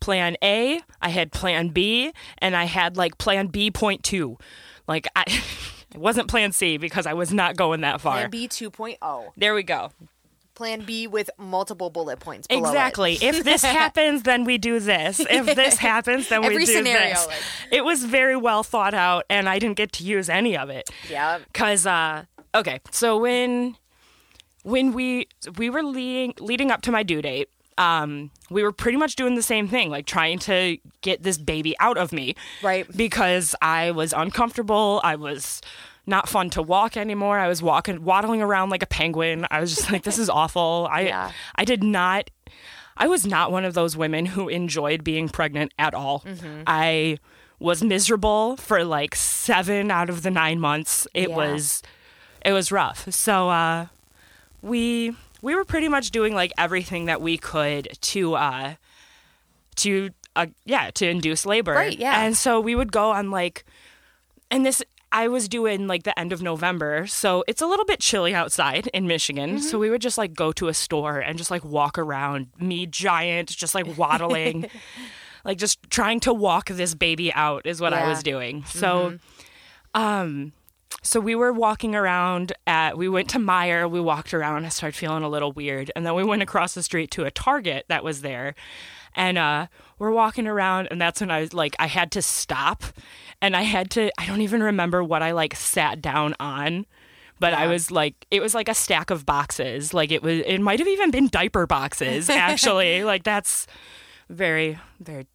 plan 0.00 0.36
A, 0.42 0.80
I 1.00 1.08
had 1.10 1.32
plan 1.32 1.68
B, 1.68 2.12
and 2.38 2.56
I 2.56 2.64
had 2.64 2.96
like 2.96 3.18
plan 3.18 3.46
B 3.48 3.70
point 3.70 4.02
two. 4.02 4.38
Like 4.88 5.06
I 5.14 5.24
it 5.94 5.98
wasn't 5.98 6.28
plan 6.28 6.52
C 6.52 6.76
because 6.76 7.06
I 7.06 7.14
was 7.14 7.32
not 7.32 7.56
going 7.56 7.82
that 7.82 8.00
far. 8.00 8.14
Plan 8.18 8.30
B 8.30 8.48
2.0. 8.48 9.30
There 9.36 9.54
we 9.54 9.62
go. 9.62 9.90
Plan 10.54 10.82
B 10.82 11.06
with 11.06 11.30
multiple 11.38 11.88
bullet 11.88 12.20
points. 12.20 12.46
below 12.46 12.62
it. 12.64 12.68
Exactly. 12.68 13.18
if 13.22 13.42
this 13.42 13.62
happens, 13.80 14.22
then 14.22 14.44
we 14.44 14.58
do 14.58 14.78
this. 14.80 15.18
If 15.20 15.46
this 15.56 15.78
happens, 15.78 16.28
then 16.28 16.42
we 16.42 16.58
do 16.58 16.66
scenario, 16.66 17.08
this. 17.14 17.26
like- 17.26 17.36
It 17.70 17.84
was 17.84 18.04
very 18.04 18.36
well 18.36 18.62
thought 18.62 18.92
out, 18.94 19.24
and 19.30 19.48
I 19.48 19.58
didn't 19.58 19.76
get 19.76 19.92
to 19.92 20.04
use 20.04 20.28
any 20.28 20.56
of 20.56 20.68
it. 20.68 20.90
Yeah. 21.10 21.38
Cause 21.54 21.86
uh, 21.86 22.24
okay, 22.54 22.80
so 22.90 23.16
when 23.18 23.76
when 24.62 24.92
we 24.92 25.26
we 25.56 25.70
were 25.70 25.82
leading 25.82 26.34
leading 26.38 26.70
up 26.70 26.82
to 26.82 26.92
my 26.92 27.02
due 27.02 27.22
date, 27.22 27.48
um, 27.78 28.30
we 28.50 28.62
were 28.62 28.72
pretty 28.72 28.98
much 28.98 29.16
doing 29.16 29.34
the 29.34 29.42
same 29.42 29.68
thing, 29.68 29.90
like 29.90 30.06
trying 30.06 30.38
to 30.40 30.76
get 31.00 31.22
this 31.22 31.38
baby 31.38 31.74
out 31.80 31.96
of 31.98 32.12
me, 32.12 32.34
Right. 32.62 32.86
Because 32.96 33.54
I 33.62 33.90
was 33.92 34.12
uncomfortable. 34.12 35.00
I 35.04 35.16
was 35.16 35.60
not 36.06 36.28
fun 36.28 36.50
to 36.50 36.62
walk 36.62 36.96
anymore. 36.96 37.38
I 37.38 37.48
was 37.48 37.62
walking 37.62 38.04
waddling 38.04 38.42
around 38.42 38.70
like 38.70 38.82
a 38.82 38.86
penguin. 38.86 39.46
I 39.50 39.60
was 39.60 39.74
just 39.74 39.90
like, 39.92 40.02
this 40.02 40.18
is 40.18 40.28
awful. 40.28 40.88
I 40.90 41.00
Yeah. 41.06 41.30
I 41.56 41.64
did 41.64 41.82
not. 41.84 42.30
I 42.96 43.06
was 43.08 43.26
not 43.26 43.50
one 43.50 43.64
of 43.64 43.72
those 43.74 43.96
women 43.96 44.26
who 44.26 44.48
enjoyed 44.48 45.02
being 45.02 45.28
pregnant 45.28 45.72
at 45.78 45.94
all. 45.94 46.24
I 46.66 47.18
was 47.58 47.82
miserable 47.82 48.56
for 48.56 48.84
like 48.84 49.14
seven 49.14 49.90
out 49.90 50.10
of 50.10 50.22
the 50.22 50.30
nine 50.30 50.58
months. 50.60 51.06
It 51.14 51.30
Yeah. 51.30 51.36
was 51.36 51.82
it 52.44 52.52
was 52.52 52.70
rough. 52.72 53.10
So 53.12 53.48
uh, 53.48 53.86
we 54.60 55.16
we 55.42 55.54
were 55.54 55.64
pretty 55.64 55.88
much 55.88 56.10
doing 56.10 56.34
like 56.34 56.52
everything 56.56 57.06
that 57.06 57.20
we 57.20 57.36
could 57.36 57.88
to 58.00 58.34
uh, 58.34 58.74
to 59.76 60.10
uh, 60.34 60.46
yeah 60.64 60.90
to 60.92 61.08
induce 61.08 61.44
labor. 61.44 61.72
Right, 61.74 61.98
yeah. 61.98 62.22
And 62.22 62.36
so 62.36 62.60
we 62.60 62.74
would 62.74 62.92
go 62.92 63.10
on 63.10 63.30
like, 63.30 63.64
and 64.50 64.64
this 64.64 64.82
I 65.10 65.28
was 65.28 65.46
doing 65.48 65.86
like 65.86 66.04
the 66.04 66.18
end 66.18 66.32
of 66.32 66.40
November, 66.40 67.06
so 67.06 67.44
it's 67.46 67.60
a 67.60 67.66
little 67.66 67.84
bit 67.84 68.00
chilly 68.00 68.34
outside 68.34 68.86
in 68.94 69.06
Michigan. 69.06 69.60
So 69.60 69.78
we 69.78 69.90
would 69.90 70.00
just 70.00 70.16
like 70.16 70.32
go 70.32 70.52
to 70.52 70.68
a 70.68 70.74
store 70.74 71.18
and 71.18 71.36
just 71.36 71.50
like 71.50 71.64
walk 71.64 71.98
around, 71.98 72.46
me 72.58 72.86
giant, 72.86 73.50
just 73.50 73.74
like 73.74 73.98
waddling, 73.98 74.70
like 75.44 75.58
just 75.58 75.78
trying 75.90 76.20
to 76.20 76.32
walk 76.32 76.68
this 76.68 76.94
baby 76.94 77.32
out 77.34 77.66
is 77.66 77.80
what 77.80 77.92
I 77.92 78.08
was 78.08 78.22
doing. 78.22 78.64
So, 78.64 79.18
um, 79.94 80.52
so 81.02 81.20
we 81.20 81.34
were 81.34 81.52
walking 81.52 81.94
around 81.94 82.52
at 82.66 82.96
we 82.98 83.08
went 83.08 83.30
to 83.30 83.38
Meijer, 83.38 83.90
we 83.90 84.00
walked 84.00 84.34
around, 84.34 84.64
I 84.64 84.68
started 84.68 84.96
feeling 84.96 85.22
a 85.22 85.28
little 85.28 85.52
weird, 85.52 85.90
and 85.96 86.04
then 86.04 86.14
we 86.14 86.24
went 86.24 86.42
across 86.42 86.74
the 86.74 86.82
street 86.82 87.10
to 87.12 87.24
a 87.24 87.30
Target 87.30 87.84
that 87.88 88.04
was 88.04 88.22
there. 88.22 88.54
And 89.14 89.36
uh 89.38 89.66
we're 89.98 90.10
walking 90.10 90.46
around 90.46 90.88
and 90.90 91.00
that's 91.00 91.20
when 91.20 91.30
I 91.30 91.40
was 91.40 91.52
like 91.52 91.76
I 91.78 91.86
had 91.86 92.10
to 92.12 92.22
stop 92.22 92.82
and 93.40 93.54
I 93.54 93.62
had 93.62 93.90
to 93.92 94.10
I 94.18 94.26
don't 94.26 94.40
even 94.40 94.62
remember 94.62 95.04
what 95.04 95.22
I 95.22 95.32
like 95.32 95.54
sat 95.54 96.00
down 96.00 96.34
on. 96.40 96.86
But 97.38 97.54
I 97.54 97.66
was 97.66 97.90
like 97.90 98.26
it 98.30 98.40
was 98.40 98.54
like 98.54 98.68
a 98.68 98.74
stack 98.74 99.10
of 99.10 99.26
boxes. 99.26 99.92
Like 99.92 100.10
it 100.12 100.22
was 100.22 100.40
it 100.46 100.60
might 100.60 100.78
have 100.78 100.88
even 100.88 101.10
been 101.10 101.28
diaper 101.28 101.66
boxes, 101.66 102.30
actually. 102.48 103.04
like 103.04 103.22
that's 103.24 103.66
very, 104.30 104.78
very 105.00 105.26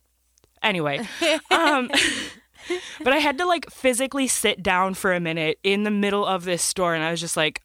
anyway. 0.64 1.08
Um 1.52 1.92
but 3.04 3.14
I 3.14 3.18
had 3.18 3.38
to 3.40 3.46
like 3.46 3.70
physically 3.72 4.28
sit 4.28 4.62
down 4.64 4.94
for 4.94 5.14
a 5.14 5.20
minute 5.20 5.60
in 5.64 5.84
the 5.84 5.92
middle 5.92 6.26
of 6.26 6.44
this 6.46 6.62
store 6.62 6.94
and 6.96 7.04
I 7.04 7.12
was 7.12 7.20
just 7.22 7.38
like 7.38 7.62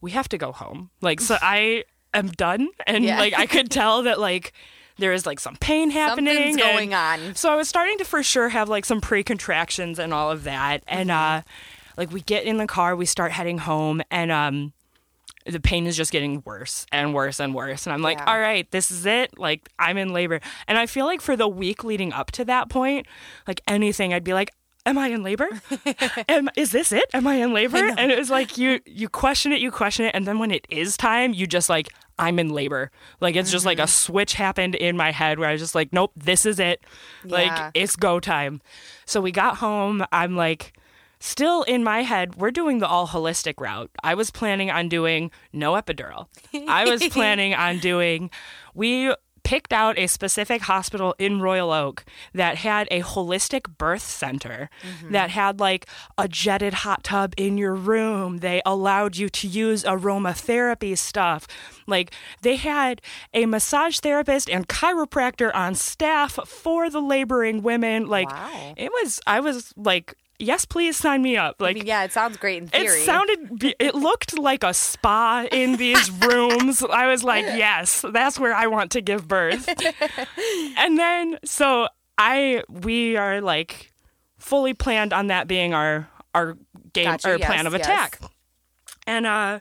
we 0.00 0.12
have 0.12 0.28
to 0.30 0.38
go 0.38 0.52
home. 0.52 0.90
Like 1.00 1.20
so 1.20 1.36
I 1.40 1.84
am 2.14 2.28
done 2.28 2.68
and 2.86 3.04
Yeah. 3.04 3.18
like 3.18 3.34
I 3.38 3.46
could 3.46 3.70
tell 3.70 4.02
that 4.04 4.18
like 4.20 4.52
there 4.98 5.12
is 5.12 5.26
like 5.26 5.38
some 5.40 5.56
pain 5.56 5.90
happening 5.90 6.34
Something's 6.34 6.56
going 6.56 6.94
on. 6.94 7.34
so 7.34 7.52
I 7.52 7.56
was 7.56 7.68
starting 7.68 7.98
to 7.98 8.04
for 8.04 8.22
sure 8.22 8.48
have 8.48 8.68
like 8.68 8.84
some 8.84 9.00
pre-contractions 9.00 9.98
and 9.98 10.12
all 10.14 10.30
of 10.30 10.44
that 10.44 10.82
and 10.88 11.10
uh 11.10 11.42
like 11.96 12.12
we 12.12 12.20
get 12.20 12.44
in 12.44 12.58
the 12.58 12.66
car, 12.66 12.94
we 12.94 13.06
start 13.06 13.32
heading 13.32 13.58
home 13.58 14.00
and 14.10 14.30
um 14.32 14.72
the 15.48 15.60
pain 15.60 15.86
is 15.86 15.96
just 15.96 16.12
getting 16.12 16.42
worse 16.44 16.86
and 16.92 17.14
worse 17.14 17.40
and 17.40 17.54
worse. 17.54 17.86
And 17.86 17.92
I'm 17.92 18.02
like, 18.02 18.18
Yeah. 18.18 18.24
all 18.26 18.38
right, 18.38 18.70
this 18.70 18.90
is 18.90 19.06
it. 19.06 19.38
Like, 19.38 19.68
I'm 19.78 19.96
in 19.96 20.12
labor. 20.12 20.40
And 20.66 20.78
I 20.78 20.86
feel 20.86 21.06
like 21.06 21.20
for 21.20 21.36
the 21.36 21.48
week 21.48 21.84
leading 21.84 22.12
up 22.12 22.30
to 22.32 22.44
that 22.46 22.68
point, 22.68 23.06
like 23.46 23.60
anything, 23.66 24.12
I'd 24.12 24.24
be 24.24 24.34
like, 24.34 24.52
am 24.86 24.98
I 24.98 25.08
in 25.08 25.22
labor? 25.22 25.48
Am, 26.28 26.48
is 26.56 26.72
this 26.72 26.92
it? 26.92 27.04
Am 27.12 27.26
I 27.26 27.34
in 27.34 27.52
labor? 27.52 27.76
and 27.76 28.10
it 28.10 28.18
was 28.18 28.30
like, 28.30 28.56
you, 28.56 28.80
you 28.86 29.08
question 29.08 29.52
it, 29.52 29.60
you 29.60 29.70
question 29.70 30.06
it. 30.06 30.14
And 30.14 30.26
then 30.26 30.38
when 30.38 30.50
it 30.50 30.66
is 30.70 30.96
time, 30.96 31.34
you 31.34 31.46
just 31.46 31.68
like, 31.68 31.88
I'm 32.18 32.38
in 32.38 32.48
labor. 32.48 32.90
Like, 33.20 33.36
it's 33.36 33.50
just 33.50 33.66
like 33.66 33.78
a 33.78 33.82
mm-hmm. 33.82 33.88
switch 33.88 34.34
happened 34.34 34.74
in 34.74 34.96
my 34.96 35.12
head 35.12 35.38
where 35.38 35.48
I 35.48 35.52
was 35.52 35.60
just 35.60 35.74
like, 35.74 35.92
nope, 35.92 36.12
this 36.16 36.46
is 36.46 36.58
it. 36.58 36.82
Yeah. 37.24 37.32
Like, 37.32 37.70
it's 37.74 37.96
go 37.96 38.18
time. 38.18 38.60
So 39.04 39.20
we 39.20 39.30
got 39.30 39.58
home. 39.58 40.04
I'm 40.10 40.36
like, 40.36 40.72
still 41.20 41.62
in 41.64 41.82
my 41.84 42.02
head, 42.02 42.36
we're 42.36 42.50
doing 42.50 42.78
the 42.78 42.86
all 42.86 43.08
holistic 43.08 43.54
route. 43.58 43.90
I 44.02 44.14
was 44.14 44.30
planning 44.30 44.70
on 44.70 44.88
doing 44.88 45.30
no 45.52 45.72
epidural. 45.72 46.26
I 46.68 46.84
was 46.84 47.06
planning 47.10 47.54
on 47.54 47.78
doing, 47.78 48.30
we 48.74 49.12
picked 49.48 49.72
out 49.72 49.98
a 49.98 50.06
specific 50.06 50.60
hospital 50.60 51.14
in 51.18 51.40
Royal 51.40 51.72
Oak 51.72 52.04
that 52.34 52.56
had 52.56 52.86
a 52.90 53.00
holistic 53.00 53.78
birth 53.78 54.02
center 54.02 54.68
mm-hmm. 54.82 55.12
that 55.12 55.30
had 55.30 55.58
like 55.58 55.86
a 56.18 56.28
jetted 56.28 56.74
hot 56.74 57.02
tub 57.02 57.32
in 57.38 57.56
your 57.56 57.74
room. 57.74 58.38
They 58.38 58.60
allowed 58.66 59.16
you 59.16 59.30
to 59.30 59.48
use 59.48 59.84
aromatherapy 59.84 60.98
stuff. 60.98 61.46
Like 61.86 62.12
they 62.42 62.56
had 62.56 63.00
a 63.32 63.46
massage 63.46 64.00
therapist 64.00 64.50
and 64.50 64.68
chiropractor 64.68 65.54
on 65.54 65.74
staff 65.74 66.38
for 66.46 66.90
the 66.90 67.00
laboring 67.00 67.62
women. 67.62 68.06
Like 68.06 68.30
Wow. 68.30 68.74
it 68.76 68.90
was, 68.92 69.18
I 69.26 69.40
was 69.40 69.72
like, 69.78 70.14
yes, 70.38 70.64
please 70.64 70.96
sign 70.96 71.22
me 71.22 71.36
up. 71.36 71.60
Like 71.60 71.84
yeah, 71.84 72.04
it 72.04 72.12
sounds 72.12 72.36
great 72.36 72.62
in 72.62 72.68
theory. 72.68 72.86
it 72.86 73.04
sounded, 73.04 73.58
be- 73.58 73.76
it 73.78 73.94
looked 73.94 74.38
like 74.38 74.62
a 74.64 74.74
spa 74.74 75.46
in 75.50 75.76
these 75.76 76.10
rooms. 76.22 76.82
I 76.82 77.06
was 77.06 77.24
like, 77.24 77.44
yes, 77.44 78.04
that's 78.12 78.38
where 78.38 78.54
I 78.54 78.66
want 78.66 78.92
to 78.92 79.00
give 79.00 79.26
birth. 79.28 79.68
and 80.78 80.98
then, 80.98 81.38
so 81.44 81.88
I, 82.16 82.62
we 82.68 83.16
are 83.16 83.40
like 83.40 83.92
fully 84.38 84.74
planned 84.74 85.12
on 85.12 85.28
that 85.28 85.48
being 85.48 85.74
our, 85.74 86.08
our 86.34 86.56
game 86.92 87.06
Gotcha, 87.06 87.32
or 87.34 87.38
yes, 87.38 87.46
plan 87.46 87.66
of 87.66 87.72
yes. 87.72 87.82
attack. 87.82 88.20
And, 89.06 89.26
uh, 89.26 89.60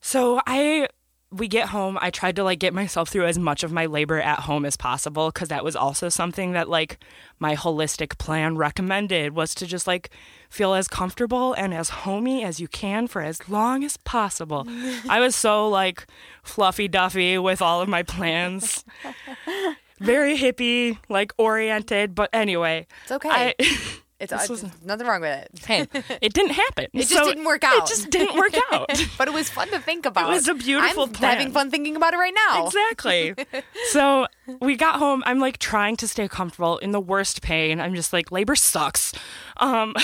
so 0.00 0.40
I, 0.46 0.88
we 1.34 1.48
get 1.48 1.68
home. 1.68 1.98
I 2.00 2.10
tried 2.10 2.36
to 2.36 2.44
like 2.44 2.58
get 2.60 2.72
myself 2.72 3.08
through 3.08 3.26
as 3.26 3.38
much 3.38 3.64
of 3.64 3.72
my 3.72 3.86
labor 3.86 4.20
at 4.20 4.40
home 4.40 4.64
as 4.64 4.76
possible 4.76 5.30
because 5.30 5.48
that 5.48 5.64
was 5.64 5.74
also 5.74 6.08
something 6.08 6.52
that 6.52 6.68
like 6.68 6.98
my 7.38 7.56
holistic 7.56 8.18
plan 8.18 8.56
recommended 8.56 9.34
was 9.34 9.54
to 9.56 9.66
just 9.66 9.86
like 9.86 10.10
feel 10.48 10.74
as 10.74 10.86
comfortable 10.86 11.52
and 11.54 11.74
as 11.74 11.88
homey 11.90 12.44
as 12.44 12.60
you 12.60 12.68
can 12.68 13.08
for 13.08 13.20
as 13.20 13.48
long 13.48 13.82
as 13.82 13.96
possible. 13.98 14.66
I 15.08 15.18
was 15.20 15.34
so 15.34 15.68
like 15.68 16.06
fluffy 16.42 16.88
duffy 16.88 17.36
with 17.38 17.60
all 17.60 17.80
of 17.80 17.88
my 17.88 18.02
plans. 18.02 18.84
Very 20.00 20.36
hippie, 20.36 20.98
like 21.08 21.32
oriented, 21.38 22.14
but 22.14 22.28
anyway. 22.32 22.86
It's 23.04 23.12
okay. 23.12 23.28
I, 23.30 23.54
it's 24.20 24.32
this 24.32 24.48
was- 24.48 24.64
nothing 24.84 25.06
wrong 25.06 25.20
with 25.20 25.46
it. 25.52 25.58
hey, 25.66 25.86
it 26.20 26.32
didn't 26.32 26.52
happen. 26.52 26.86
It 26.92 27.08
just 27.08 27.24
didn't 27.24 27.44
work 27.44 27.64
out. 27.64 27.78
It 27.78 27.86
just 27.86 28.10
didn't 28.10 28.36
work 28.36 28.54
out. 28.72 28.88
but 29.18 29.28
it 29.28 29.34
was 29.34 29.50
fun 29.50 29.68
to 29.68 29.78
think 29.80 30.06
about. 30.06 30.30
It 30.30 30.34
was 30.34 30.48
a 30.48 30.54
beautiful 30.54 31.04
I'm 31.04 31.08
plan. 31.10 31.36
having 31.38 31.52
fun 31.52 31.70
thinking 31.70 31.96
about 31.96 32.14
it 32.14 32.18
right 32.18 32.34
now. 32.48 32.66
Exactly. 32.66 33.34
so 33.90 34.26
we 34.60 34.76
got 34.76 34.96
home. 34.96 35.22
I'm 35.26 35.40
like 35.40 35.58
trying 35.58 35.96
to 35.96 36.08
stay 36.08 36.28
comfortable 36.28 36.78
in 36.78 36.92
the 36.92 37.00
worst 37.00 37.42
pain. 37.42 37.80
I'm 37.80 37.94
just 37.94 38.12
like 38.12 38.30
labor 38.30 38.54
sucks. 38.56 39.12
Um, 39.58 39.94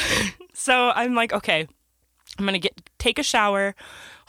so 0.54 0.90
I'm 0.90 1.14
like, 1.14 1.32
okay, 1.32 1.66
I'm 2.38 2.44
gonna 2.44 2.58
get 2.58 2.80
take 2.98 3.18
a 3.18 3.22
shower 3.22 3.74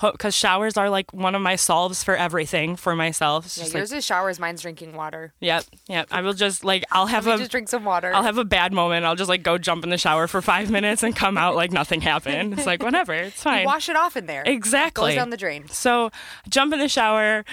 because 0.01 0.33
showers 0.35 0.77
are 0.77 0.89
like 0.89 1.13
one 1.13 1.35
of 1.35 1.41
my 1.41 1.55
solves 1.55 2.03
for 2.03 2.15
everything 2.15 2.75
for 2.75 2.95
myself. 2.95 3.45
It's 3.45 3.57
Yeah, 3.57 3.63
just 3.65 3.73
yours 3.75 3.91
like, 3.91 3.97
is 3.99 4.05
showers, 4.05 4.39
mine's 4.39 4.61
drinking 4.61 4.93
water. 4.95 5.33
yep, 5.39 5.63
yep. 5.87 6.07
I 6.11 6.21
will 6.21 6.33
just 6.33 6.63
like 6.63 6.83
I'll 6.91 7.07
have 7.07 7.27
a 7.27 7.37
just 7.37 7.51
drink 7.51 7.69
some 7.69 7.83
water. 7.85 8.13
I'll 8.13 8.23
have 8.23 8.37
a 8.37 8.45
bad 8.45 8.73
moment. 8.73 9.05
I'll 9.05 9.15
just 9.15 9.29
like 9.29 9.43
go 9.43 9.57
jump 9.57 9.83
in 9.83 9.89
the 9.89 9.97
shower 9.97 10.27
for 10.27 10.41
five 10.41 10.71
minutes 10.77 11.03
and 11.03 11.15
come 11.15 11.37
out 11.37 11.55
like 11.55 11.71
nothing 11.71 12.01
happened. 12.01 12.53
It's 12.53 12.65
like 12.65 12.81
whatever. 12.83 13.13
It's 13.13 13.41
fine. 13.43 13.65
Wash 13.65 13.89
it 13.89 13.95
off 13.95 14.17
in 14.17 14.25
there. 14.25 14.43
Exactly. 14.45 15.11
Goes 15.11 15.15
down 15.15 15.29
the 15.29 15.37
drain. 15.37 15.67
So, 15.69 16.09
jump 16.49 16.73
in 16.73 16.79
the 16.79 16.89
shower. 16.89 17.43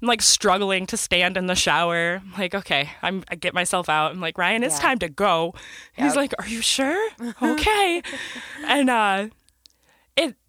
I'm 0.00 0.08
like 0.08 0.20
struggling 0.22 0.86
to 0.86 0.96
stand 0.96 1.36
in 1.36 1.46
the 1.46 1.54
shower. 1.54 2.20
I'm 2.24 2.32
like, 2.36 2.56
okay, 2.56 2.90
I'm, 3.02 3.22
I 3.28 3.36
get 3.36 3.54
myself 3.54 3.88
out. 3.88 4.10
I'm 4.10 4.20
like, 4.20 4.36
Ryan, 4.36 4.64
it's 4.64 4.76
Yeah. 4.78 4.82
time 4.88 4.98
to 4.98 5.08
go. 5.08 5.54
He's 5.96 6.16
like, 6.16 6.34
are 6.40 6.48
you 6.48 6.60
sure? 6.60 7.08
okay. 7.42 8.02
and 8.66 8.90
uh, 8.90 9.28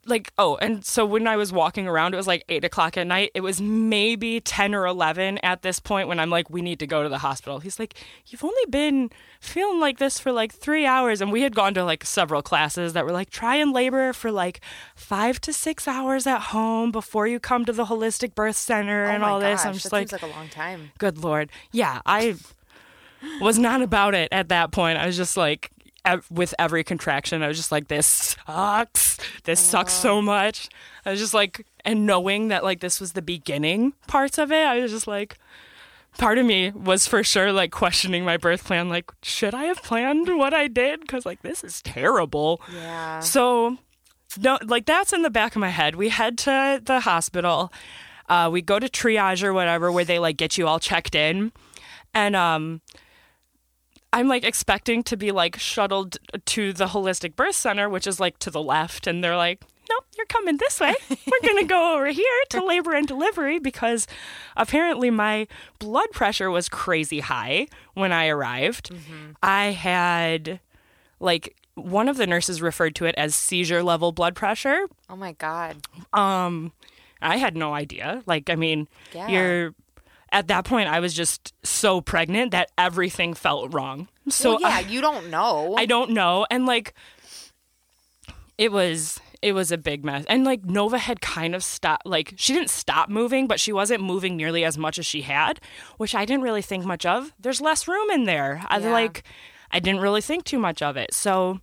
like 0.06 0.32
oh, 0.38 0.56
and 0.58 0.84
so 0.86 1.06
when 1.06 1.28
I 1.28 1.36
was 1.38 1.52
walking 1.52 1.88
around, 1.88 2.14
it 2.14 2.18
was 2.18 2.28
like 2.28 2.44
eight 2.50 2.64
o'clock 2.64 2.98
at 2.98 3.08
night. 3.08 3.32
It 3.34 3.42
was 3.42 3.62
maybe 3.62 4.40
ten 4.42 4.76
or 4.76 4.86
eleven 4.86 5.38
at 5.40 5.62
this 5.62 5.80
point 5.80 6.08
when 6.08 6.20
I'm 6.20 6.30
like, 6.30 6.50
we 6.50 6.62
need 6.62 6.80
to 6.80 6.88
go 6.88 7.04
to 7.04 7.10
the 7.10 7.20
hospital. 7.20 7.60
He's 7.60 7.80
like, 7.80 7.96
you've 8.28 8.44
only 8.44 8.66
been 8.70 9.10
feeling 9.40 9.80
like 9.80 10.00
this 10.00 10.20
for 10.20 10.32
like 10.32 10.54
three 10.54 10.86
hours, 10.86 11.22
and 11.22 11.32
we 11.32 11.42
had 11.42 11.56
gone 11.56 11.74
to 11.74 11.84
like 11.84 12.06
several 12.06 12.42
classes 12.42 12.94
that 12.94 13.06
were 13.06 13.12
like 13.12 13.30
try 13.30 13.56
and 13.56 13.72
labor 13.72 14.14
for 14.14 14.32
like 14.32 14.62
five 14.96 15.40
to 15.42 15.54
six 15.54 15.88
hours 15.88 16.28
at 16.28 16.40
home 16.40 16.92
before 16.92 17.28
you 17.28 17.40
come 17.40 17.66
to 17.66 17.72
the 17.74 17.86
holistic 17.86 18.36
birth 18.36 18.56
center 18.56 19.06
oh 19.06 19.10
and 19.10 19.24
oh 19.24 19.26
my 19.26 19.32
all 19.32 19.40
this. 19.40 19.66
I'm 19.66 19.74
just 19.74 19.92
like, 19.92 20.12
like 20.12 20.22
a 20.22 20.28
long 20.28 20.50
time. 20.50 20.92
good 20.98 21.18
lord 21.18 21.50
yeah 21.72 22.02
i 22.06 22.36
was 23.42 23.58
not 23.58 23.82
about 23.82 24.16
it 24.16 24.30
at 24.32 24.50
that 24.50 24.72
point 24.72 24.98
i 24.98 25.06
was 25.06 25.18
just 25.18 25.38
like 25.38 25.72
ev- 26.06 26.26
with 26.32 26.54
every 26.60 26.84
contraction 26.84 27.42
i 27.44 27.48
was 27.48 27.58
just 27.58 27.72
like 27.72 27.88
this 27.88 28.36
sucks 28.46 29.18
this 29.44 29.60
sucks 29.60 29.94
so 29.94 30.22
much 30.22 30.70
i 31.06 31.12
was 31.12 31.20
just 31.20 31.34
like 31.34 31.66
and 31.86 32.06
knowing 32.06 32.48
that 32.50 32.64
like 32.64 32.80
this 32.80 33.00
was 33.00 33.14
the 33.14 33.22
beginning 33.22 33.94
parts 34.08 34.38
of 34.38 34.52
it 34.52 34.66
i 34.66 34.80
was 34.80 34.92
just 34.92 35.08
like 35.08 35.38
part 36.18 36.38
of 36.38 36.46
me 36.46 36.72
was 36.72 37.08
for 37.08 37.24
sure 37.24 37.52
like 37.52 37.72
questioning 37.72 38.24
my 38.24 38.38
birth 38.38 38.64
plan 38.66 38.88
like 38.90 39.12
should 39.24 39.54
i 39.56 39.64
have 39.64 39.82
planned 39.84 40.38
what 40.38 40.54
i 40.54 40.68
did 40.68 41.00
because 41.02 41.26
like 41.26 41.42
this 41.42 41.64
is 41.64 41.82
terrible 41.82 42.62
Yeah. 42.74 43.20
so, 43.20 43.78
no, 44.40 44.58
like 44.66 44.86
that's 44.88 45.14
in 45.14 45.22
the 45.22 45.30
back 45.30 45.56
of 45.56 45.60
my 45.60 45.70
head. 45.70 45.96
We 45.96 46.10
head 46.10 46.40
to 46.40 46.82
the 46.84 47.02
hospital. 47.02 47.72
Uh, 48.28 48.50
we 48.52 48.64
go 48.64 48.80
to 48.80 48.90
triage 48.90 49.44
or 49.44 49.54
whatever, 49.54 49.92
where 49.92 50.06
they 50.06 50.18
like 50.18 50.38
get 50.38 50.58
you 50.58 50.68
all 50.68 50.80
checked 50.80 51.14
in, 51.14 51.52
and 52.16 52.36
um, 52.36 52.82
I'm 54.14 54.28
like 54.30 54.46
expecting 54.46 55.04
to 55.04 55.18
be 55.18 55.32
like 55.32 55.58
shuttled 55.60 56.18
to 56.46 56.72
the 56.72 56.86
holistic 56.88 57.36
birth 57.36 57.56
center, 57.56 57.90
which 57.90 58.08
is 58.08 58.20
like 58.20 58.40
to 58.40 58.50
the 58.52 58.62
left, 58.62 59.08
and 59.08 59.24
they're 59.24 59.36
like, 59.36 59.62
"Nope, 59.90 60.06
you're 60.16 60.26
coming 60.28 60.58
this 60.58 60.80
way. 60.80 60.94
We're 61.10 61.42
going 61.42 61.58
to 61.64 61.68
go 61.68 61.94
over 61.96 62.08
here 62.08 62.42
to 62.52 62.64
labor 62.64 62.94
and 62.94 63.08
delivery 63.08 63.58
because 63.60 64.08
apparently 64.56 65.10
my 65.10 65.48
blood 65.80 66.12
pressure 66.12 66.50
was 66.52 66.70
crazy 66.70 67.20
high 67.22 67.68
when 67.96 68.12
I 68.14 68.28
arrived. 68.28 68.92
I 69.42 69.66
had, 69.72 70.60
like, 71.20 71.56
one 71.76 72.08
of 72.08 72.18
the 72.18 72.28
nurses 72.28 72.62
referred 72.62 72.94
to 72.98 73.06
it 73.06 73.16
as 73.18 73.34
seizure 73.34 73.82
level 73.82 74.12
blood 74.12 74.36
pressure. 74.36 74.86
Oh 75.10 75.16
my 75.16 75.32
god. 75.34 75.78
Um, 76.14 76.72
I 77.20 77.38
had 77.38 77.58
no 77.58 77.74
idea. 77.74 78.22
Like, 78.28 78.50
I 78.52 78.56
mean, 78.56 78.88
Yeah. 79.14 79.28
you're 79.28 79.74
at 80.34 80.48
that 80.50 80.66
point. 80.66 80.90
I 80.90 81.00
was 81.00 81.14
just 81.14 81.54
so 81.64 82.02
pregnant 82.02 82.52
that 82.52 82.70
everything 82.78 83.34
felt 83.34 83.74
wrong. 83.74 84.10
So 84.30 84.52
well, 84.52 84.62
yeah, 84.62 84.68
I, 84.68 84.80
you 84.90 85.00
don't 85.00 85.30
know. 85.30 85.76
I 85.78 85.86
don't 85.86 86.12
know, 86.12 86.46
and 86.52 86.66
like, 86.66 86.94
it 88.58 88.72
was 88.72 89.20
it 89.42 89.52
was 89.54 89.72
a 89.72 89.78
big 89.78 90.06
mess. 90.06 90.24
And 90.30 90.44
like 90.46 90.64
Nova 90.64 90.98
had 90.98 91.20
kind 91.22 91.54
of 91.54 91.64
stopped. 91.64 92.06
Like, 92.06 92.34
she 92.38 92.54
didn't 92.54 92.70
stop 92.70 93.10
moving, 93.10 93.46
but 93.46 93.60
she 93.60 93.74
wasn't 93.74 94.02
moving 94.02 94.38
nearly 94.38 94.64
as 94.64 94.78
much 94.78 94.98
as 94.98 95.06
she 95.06 95.22
had, 95.24 95.60
which 95.98 96.16
I 96.16 96.24
didn't 96.26 96.44
really 96.44 96.62
think 96.62 96.86
much 96.86 97.06
of. 97.06 97.34
There's 97.40 97.60
less 97.60 97.88
room 97.88 98.10
in 98.10 98.24
there. 98.24 98.64
I 98.70 98.78
Yeah. 98.80 98.92
like, 98.94 99.24
I 99.70 99.80
didn't 99.80 100.00
really 100.00 100.22
think 100.22 100.46
too 100.46 100.60
much 100.60 100.82
of 100.82 100.98
it. 100.98 101.14
So. 101.14 101.60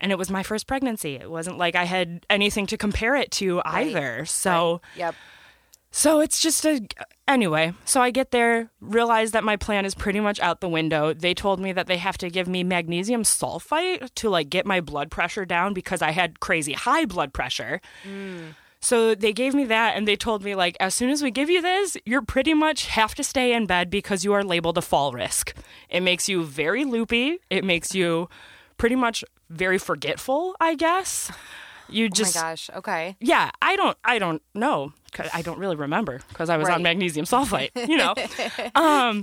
And 0.00 0.10
it 0.10 0.18
was 0.18 0.28
my 0.28 0.42
first 0.42 0.66
pregnancy. 0.66 1.14
It 1.14 1.30
wasn't 1.30 1.56
like 1.56 1.76
I 1.76 1.84
had 1.84 2.26
anything 2.28 2.66
to 2.66 2.76
compare 2.76 3.14
it 3.14 3.30
to 3.32 3.62
either. 3.64 4.26
So, 4.26 4.82
Yep. 4.96 5.14
So 5.96 6.18
it's 6.18 6.40
just 6.40 6.64
a 6.64 6.84
anyway. 7.28 7.72
So 7.84 8.02
I 8.02 8.10
get 8.10 8.32
there, 8.32 8.68
realize 8.80 9.30
that 9.30 9.44
my 9.44 9.54
plan 9.56 9.84
is 9.84 9.94
pretty 9.94 10.18
much 10.18 10.40
out 10.40 10.60
the 10.60 10.68
window. 10.68 11.14
They 11.14 11.34
told 11.34 11.60
me 11.60 11.70
that 11.70 11.86
they 11.86 11.98
have 11.98 12.18
to 12.18 12.28
give 12.30 12.48
me 12.48 12.64
magnesium 12.64 13.22
sulfite 13.22 14.12
to 14.16 14.28
like 14.28 14.50
get 14.50 14.66
my 14.66 14.80
blood 14.80 15.12
pressure 15.12 15.44
down 15.44 15.72
because 15.72 16.02
I 16.02 16.10
had 16.10 16.40
crazy 16.40 16.72
high 16.72 17.04
blood 17.04 17.32
pressure. 17.32 17.80
Mm. 18.04 18.54
So 18.80 19.14
they 19.14 19.32
gave 19.32 19.54
me 19.54 19.66
that 19.66 19.96
and 19.96 20.08
they 20.08 20.16
told 20.16 20.42
me 20.42 20.56
like 20.56 20.76
as 20.80 20.96
soon 20.96 21.10
as 21.10 21.22
we 21.22 21.30
give 21.30 21.48
you 21.48 21.62
this, 21.62 21.96
you're 22.04 22.22
pretty 22.22 22.54
much 22.54 22.88
have 22.88 23.14
to 23.14 23.22
stay 23.22 23.52
in 23.52 23.66
bed 23.66 23.88
because 23.88 24.24
you 24.24 24.32
are 24.32 24.42
labeled 24.42 24.76
a 24.76 24.82
fall 24.82 25.12
risk. 25.12 25.54
It 25.88 26.00
makes 26.00 26.28
you 26.28 26.42
very 26.42 26.84
loopy. 26.84 27.38
It 27.50 27.62
makes 27.62 27.94
you 27.94 28.28
pretty 28.78 28.96
much 28.96 29.22
very 29.48 29.78
forgetful, 29.78 30.56
I 30.58 30.74
guess. 30.74 31.30
You 31.88 32.08
just 32.08 32.36
oh 32.36 32.40
my 32.40 32.50
gosh. 32.50 32.70
Okay. 32.76 33.16
yeah, 33.20 33.50
I 33.62 33.76
don't, 33.76 33.96
I 34.04 34.18
don't 34.18 34.42
know. 34.54 34.92
'cause 35.12 35.30
I 35.32 35.42
don't 35.42 35.60
really 35.60 35.76
remember 35.76 36.20
because 36.30 36.50
I 36.50 36.56
was 36.56 36.66
Right. 36.66 36.74
on 36.74 36.82
magnesium 36.82 37.24
sulfite, 37.24 37.70
you 37.88 37.96
know. 37.96 38.14
um, 38.74 39.22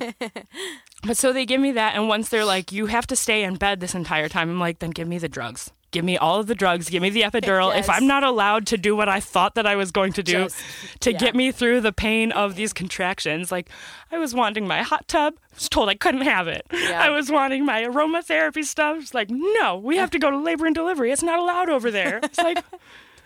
but 1.04 1.18
so 1.18 1.34
they 1.34 1.46
give 1.46 1.60
me 1.60 1.74
that, 1.74 1.96
and 1.96 2.08
once 2.08 2.30
they're 2.30 2.46
like, 2.46 2.72
"You 2.72 2.86
have 2.86 3.06
to 3.08 3.16
stay 3.18 3.44
in 3.44 3.56
bed 3.56 3.82
this 3.82 3.94
entire 3.94 4.30
time," 4.30 4.50
I'm 4.50 4.60
like, 4.60 4.80
"Then 4.80 4.92
give 4.92 5.08
me 5.10 5.18
the 5.18 5.28
drugs. 5.28 5.72
Give 5.92 6.06
me 6.06 6.18
all 6.18 6.40
of 6.40 6.48
the 6.48 6.56
drugs. 6.56 6.90
Give 6.90 7.02
me 7.02 7.10
the 7.10 7.22
epidural. 7.30 7.78
If 7.78 7.90
I'm 7.90 8.08
not 8.08 8.24
allowed 8.24 8.66
to 8.68 8.78
do 8.78 8.96
what 8.96 9.10
I 9.10 9.20
thought 9.20 9.56
that 9.56 9.66
I 9.68 9.76
was 9.76 9.92
going 9.92 10.14
to 10.14 10.24
do 10.24 10.44
Just- 10.46 10.58
to 11.02 11.12
yeah. 11.12 11.18
get 11.18 11.36
me 11.36 11.52
through 11.52 11.82
the 11.82 11.92
pain 11.92 12.32
of 12.32 12.56
these 12.56 12.72
contractions, 12.74 13.52
like 13.52 13.70
I 14.12 14.18
was 14.18 14.34
wanting 14.34 14.68
my 14.68 14.82
hot 14.84 15.08
tub, 15.08 15.34
I 15.52 15.56
was 15.56 15.70
told 15.70 15.90
I 15.90 15.96
couldn't 15.96 16.22
have 16.22 16.48
it. 16.48 16.66
Yeah. 16.72 17.02
I 17.02 17.10
was 17.10 17.30
wanting 17.30 17.66
my 17.66 17.84
aromatherapy 17.84 18.64
stuff. 18.66 18.98
It's 19.00 19.14
like, 19.14 19.30
no, 19.30 19.78
we 19.78 19.98
have 19.98 20.12
to 20.12 20.20
go 20.20 20.32
to 20.32 20.38
labor 20.38 20.66
and 20.66 20.74
delivery. 20.76 21.12
It's 21.12 21.24
not 21.24 21.40
allowed 21.40 21.70
over 21.70 21.92
there. 21.92 22.20
It's 22.24 22.38
like. 22.38 22.64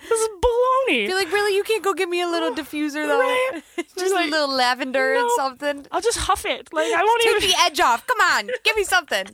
This 0.08 0.20
is 0.20 0.30
baloney. 0.40 1.08
You're 1.08 1.18
like, 1.18 1.32
really? 1.32 1.56
You 1.56 1.64
can't 1.64 1.82
go 1.84 1.96
give 1.96 2.08
me 2.08 2.22
a 2.22 2.28
little 2.28 2.52
diffuser 2.52 3.08
though? 3.08 3.20
Right? 3.20 3.62
Just 3.98 4.14
Like, 4.14 4.28
a 4.28 4.30
little 4.30 4.50
lavender 4.54 5.16
and 5.16 5.28
something. 5.36 5.88
I'll 5.92 6.02
just 6.02 6.20
huff 6.20 6.46
it. 6.46 6.72
Like 6.72 6.94
I 6.94 7.02
won't 7.04 7.22
Take 7.24 7.38
even. 7.38 7.50
the 7.50 7.56
edge 7.64 7.80
off. 7.80 8.06
Come 8.06 8.20
on, 8.22 8.52
give 8.64 8.76
me 8.76 8.84
something. 8.84 9.26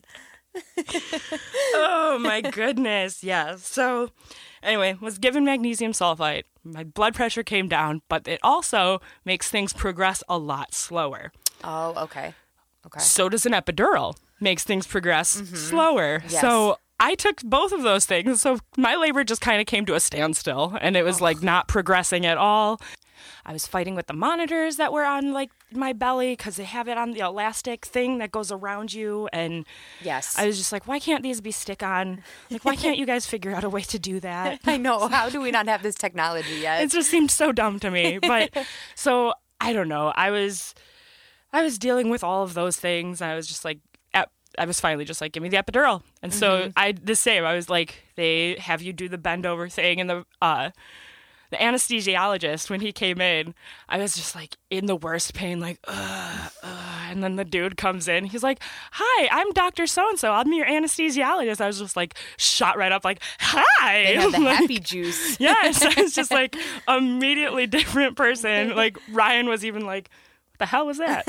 Oh 1.73 2.17
my 2.19 2.41
goodness, 2.41 3.23
yeah. 3.23 3.55
So, 3.57 4.09
anyway, 4.61 4.97
was 4.99 5.17
given 5.17 5.45
magnesium 5.45 5.91
sulfite. 5.93 6.43
My 6.63 6.83
blood 6.83 7.15
pressure 7.15 7.43
came 7.43 7.67
down, 7.67 8.01
but 8.09 8.27
it 8.27 8.39
also 8.43 9.01
makes 9.25 9.49
things 9.49 9.73
progress 9.73 10.23
a 10.29 10.37
lot 10.37 10.73
slower. 10.73 11.31
Oh, 11.63 11.93
okay. 12.03 12.33
Okay. 12.85 12.99
So 12.99 13.29
does 13.29 13.45
an 13.45 13.53
epidural. 13.53 14.15
Makes 14.39 14.63
things 14.63 14.87
progress 14.87 15.29
slower. 15.29 16.19
Mm-hmm. 16.19 16.29
Yes. 16.31 16.41
So 16.41 16.77
I 16.99 17.15
took 17.15 17.41
both 17.41 17.71
of 17.71 17.83
those 17.83 18.05
things. 18.05 18.41
So 18.41 18.59
my 18.77 18.95
labor 18.95 19.23
just 19.23 19.41
kind 19.41 19.61
of 19.61 19.67
came 19.67 19.85
to 19.85 19.95
a 19.95 19.99
standstill 19.99 20.77
and 20.81 20.95
it 20.95 21.03
was 21.03 21.21
like 21.21 21.41
not 21.41 21.67
progressing 21.67 22.25
at 22.25 22.37
all. 22.37 22.79
I 23.45 23.53
was 23.53 23.65
fighting 23.67 23.95
with 23.95 24.07
the 24.07 24.13
monitors 24.13 24.77
that 24.77 24.93
were 24.93 25.05
on 25.05 25.33
like 25.33 25.51
my 25.71 25.93
belly 25.93 26.33
because 26.33 26.55
they 26.57 26.63
have 26.63 26.87
it 26.87 26.97
on 26.97 27.11
the 27.11 27.19
elastic 27.19 27.85
thing 27.85 28.17
that 28.19 28.31
goes 28.31 28.51
around 28.51 28.93
you 28.93 29.27
and 29.33 29.65
Yes. 30.01 30.37
I 30.37 30.45
was 30.45 30.57
just 30.57 30.71
like, 30.71 30.87
why 30.87 30.99
can't 30.99 31.23
these 31.23 31.41
be 31.41 31.51
stick 31.51 31.81
on? 31.83 32.23
Like, 32.49 32.65
why 32.65 32.75
can't 32.75 32.97
you 32.97 33.05
guys 33.05 33.25
figure 33.25 33.53
out 33.53 33.63
a 33.63 33.69
way 33.69 33.81
to 33.81 33.99
do 33.99 34.19
that? 34.19 34.61
I 34.65 34.77
know. 34.77 35.07
How 35.07 35.29
do 35.29 35.41
we 35.41 35.51
not 35.51 35.67
have 35.67 35.83
this 35.83 35.95
technology 35.95 36.55
yet? 36.55 36.83
It 36.83 36.91
just 36.91 37.09
seemed 37.09 37.31
so 37.31 37.51
dumb 37.51 37.79
to 37.79 37.91
me. 37.91 38.19
But 38.19 38.51
so 38.95 39.33
I 39.59 39.73
don't 39.73 39.87
know. 39.87 40.13
I 40.15 40.31
was 40.31 40.73
I 41.53 41.63
was 41.63 41.77
dealing 41.77 42.09
with 42.09 42.23
all 42.23 42.43
of 42.43 42.53
those 42.53 42.77
things. 42.77 43.21
I 43.21 43.35
was 43.35 43.47
just 43.47 43.65
like 43.65 43.79
I 44.57 44.65
was 44.65 44.79
finally 44.79 45.05
just 45.05 45.21
like, 45.21 45.31
give 45.31 45.43
me 45.43 45.49
the 45.49 45.57
epidural. 45.57 46.03
And 46.21 46.33
so 46.33 46.71
I 46.75 46.91
the 46.91 47.15
same. 47.15 47.45
I 47.45 47.53
was 47.53 47.69
like, 47.69 48.03
they 48.15 48.55
have 48.59 48.81
you 48.81 48.93
do 48.93 49.07
the 49.07 49.17
bend 49.17 49.45
over 49.45 49.69
thing 49.69 50.01
and 50.01 50.09
the 50.09 50.25
uh 50.41 50.71
the 51.51 51.57
anesthesiologist 51.57 52.69
when 52.69 52.81
he 52.81 52.91
came 52.91 53.21
in, 53.21 53.53
I 53.87 53.97
was 53.97 54.15
just 54.15 54.35
like 54.35 54.57
in 54.69 54.85
the 54.87 54.95
worst 54.95 55.33
pain, 55.33 55.59
like, 55.59 55.79
ugh, 55.87 56.51
ugh. 56.63 56.77
And 57.11 57.21
then 57.21 57.35
the 57.35 57.43
dude 57.45 57.75
comes 57.77 58.07
in. 58.07 58.23
He's 58.25 58.41
like, 58.41 58.59
Hi, 58.93 59.27
I'm 59.31 59.51
Dr. 59.51 59.85
So 59.85 60.07
and 60.09 60.17
so. 60.17 60.31
I'm 60.31 60.51
your 60.53 60.65
anesthesiologist. 60.65 61.59
I 61.61 61.67
was 61.67 61.77
just 61.77 61.95
like 61.97 62.15
shot 62.37 62.77
right 62.77 62.91
up, 62.91 63.03
like, 63.03 63.21
Hi. 63.39 64.03
they 64.05 64.15
have 64.15 64.31
the 64.31 64.39
Like, 64.39 64.57
happy 64.57 64.79
juice. 64.79 65.37
Yes, 65.39 65.81
I 65.83 66.01
was 66.01 66.13
just 66.13 66.31
like 66.31 66.55
immediately 66.87 67.67
different 67.67 68.15
person. 68.15 68.75
Like 68.75 68.97
Ryan 69.11 69.47
was 69.49 69.65
even 69.65 69.85
like, 69.85 70.09
"What 70.51 70.59
the 70.59 70.65
hell 70.67 70.85
was 70.85 70.99
that?" 70.99 71.23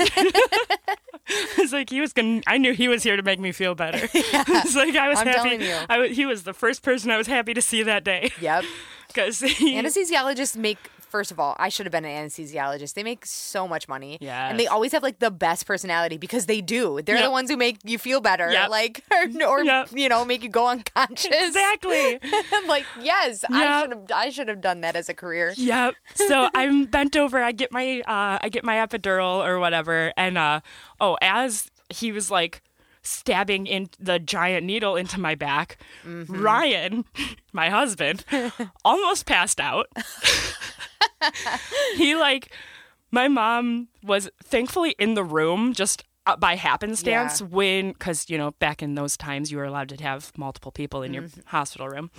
it's 1.57 1.73
like 1.73 1.89
he 1.89 1.99
was 2.01 2.13
gonna. 2.13 2.41
I 2.47 2.57
knew 2.57 2.73
he 2.73 2.87
was 2.87 3.03
here 3.03 3.15
to 3.15 3.23
make 3.23 3.39
me 3.39 3.51
feel 3.51 3.75
better. 3.75 4.07
it's 4.13 4.75
like 4.75 4.95
I 4.95 5.09
was 5.09 5.19
I'm 5.19 5.27
happy. 5.27 5.69
I 5.89 6.07
he 6.09 6.25
was 6.25 6.43
the 6.43 6.53
first 6.53 6.83
person 6.83 7.11
I 7.11 7.17
was 7.17 7.27
happy 7.27 7.53
to 7.53 7.61
see 7.61 7.83
that 7.83 8.03
day 8.03 8.31
Yep. 8.39 8.65
Because 9.13 9.39
he. 9.59 9.75
Anesthesiologists 9.75 10.57
make 10.57 10.77
first 11.13 11.29
of 11.29 11.39
all, 11.39 11.55
I 11.59 11.69
should 11.69 11.85
have 11.85 11.91
been 11.91 12.05
an 12.05 12.25
anesthesiologist. 12.27 12.95
They 12.95 13.03
make 13.03 13.23
so 13.27 13.67
much 13.67 13.87
money. 13.87 14.17
Yeah. 14.19 14.49
And 14.49 14.59
they 14.59 14.65
always 14.65 14.91
have 14.93 15.03
like 15.03 15.19
the 15.19 15.29
best 15.29 15.67
personality 15.67 16.17
because 16.17 16.47
they 16.47 16.59
do. 16.59 17.03
They're 17.03 17.17
Yep. 17.17 17.25
the 17.25 17.29
ones 17.29 17.51
who 17.51 17.55
make 17.57 17.77
you 17.83 17.99
feel 17.99 18.19
better. 18.19 18.51
Yep. 18.51 18.69
Like 18.71 19.03
or, 19.11 19.47
or 19.47 19.63
Yep. 19.63 19.89
you 19.93 20.09
know, 20.09 20.25
make 20.25 20.41
you 20.41 20.49
go 20.49 20.67
unconscious. 20.69 21.29
Exactly. 21.31 22.19
I'm 22.53 22.65
like, 22.65 22.85
yes, 22.99 23.43
I 23.47 23.81
should 23.83 23.91
have 23.91 24.01
I 24.11 24.29
should 24.31 24.47
have 24.47 24.59
done 24.59 24.81
that 24.81 24.95
as 24.95 25.07
a 25.07 25.13
career. 25.13 25.53
Yep. 25.55 25.93
So 26.15 26.49
I'm 26.55 26.85
bent 26.85 27.15
over. 27.15 27.43
I 27.43 27.51
get 27.51 27.71
my 27.71 28.01
uh, 28.07 28.39
I 28.41 28.49
get 28.49 28.63
my 28.63 28.77
epidural 28.77 29.45
or 29.45 29.59
whatever, 29.59 30.13
and 30.17 30.35
uh, 30.35 30.61
oh, 30.99 31.15
as 31.21 31.69
he 31.89 32.11
was 32.11 32.31
like 32.31 32.63
stabbing 33.03 33.67
in 33.67 33.89
the 33.99 34.17
giant 34.17 34.65
needle 34.65 34.95
into 34.95 35.19
my 35.19 35.35
back, 35.35 35.77
Ryan, 36.05 37.05
my 37.53 37.69
husband, 37.69 38.23
almost 38.85 39.25
passed 39.25 39.59
out. 39.59 39.87
he 41.95 42.15
like 42.15 42.51
my 43.11 43.27
mom 43.27 43.87
was 44.03 44.29
thankfully 44.43 44.95
in 44.97 45.13
the 45.13 45.23
room 45.23 45.73
just 45.73 46.03
uh, 46.25 46.35
by 46.37 46.55
happenstance 46.55 47.41
Yeah. 47.41 47.47
when 47.47 47.91
because 47.91 48.29
you 48.29 48.37
know 48.37 48.51
back 48.51 48.81
in 48.81 48.95
those 48.95 49.17
times 49.17 49.51
you 49.51 49.57
were 49.57 49.65
allowed 49.65 49.89
to 49.89 50.01
have 50.03 50.31
multiple 50.37 50.71
people 50.71 51.03
in 51.03 51.13
your 51.13 51.25
hospital 51.45 51.87
room. 51.89 52.11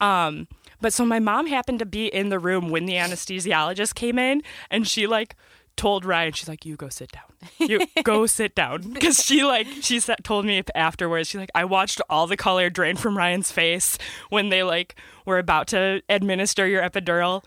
Um 0.00 0.48
but 0.80 0.92
so 0.92 1.04
my 1.04 1.18
mom 1.20 1.46
happened 1.46 1.78
to 1.78 1.86
be 1.86 2.06
in 2.06 2.28
the 2.30 2.38
room 2.38 2.70
when 2.70 2.86
the 2.86 2.94
anesthesiologist 2.94 3.94
came 3.94 4.18
in 4.18 4.42
and 4.70 4.88
she 4.88 5.06
like 5.06 5.36
told 5.76 6.04
ryan 6.04 6.32
she's 6.32 6.48
like 6.48 6.64
you 6.64 6.76
go 6.76 6.88
sit 6.88 7.10
down 7.12 7.22
you 7.68 7.86
go 8.02 8.26
sit 8.26 8.54
down 8.54 8.92
because 8.92 9.22
she 9.22 9.44
like 9.44 9.66
she 9.80 10.00
told 10.22 10.44
me 10.44 10.62
afterwards 10.74 11.28
she's 11.28 11.40
like 11.40 11.50
i 11.54 11.64
watched 11.64 12.00
all 12.08 12.26
the 12.26 12.36
color 12.36 12.70
drain 12.70 12.96
from 12.96 13.16
ryan's 13.16 13.50
face 13.50 13.98
when 14.30 14.48
they 14.48 14.62
like 14.62 14.94
were 15.26 15.38
about 15.38 15.66
to 15.66 16.02
administer 16.08 16.66
your 16.66 16.82
epidural 16.82 17.42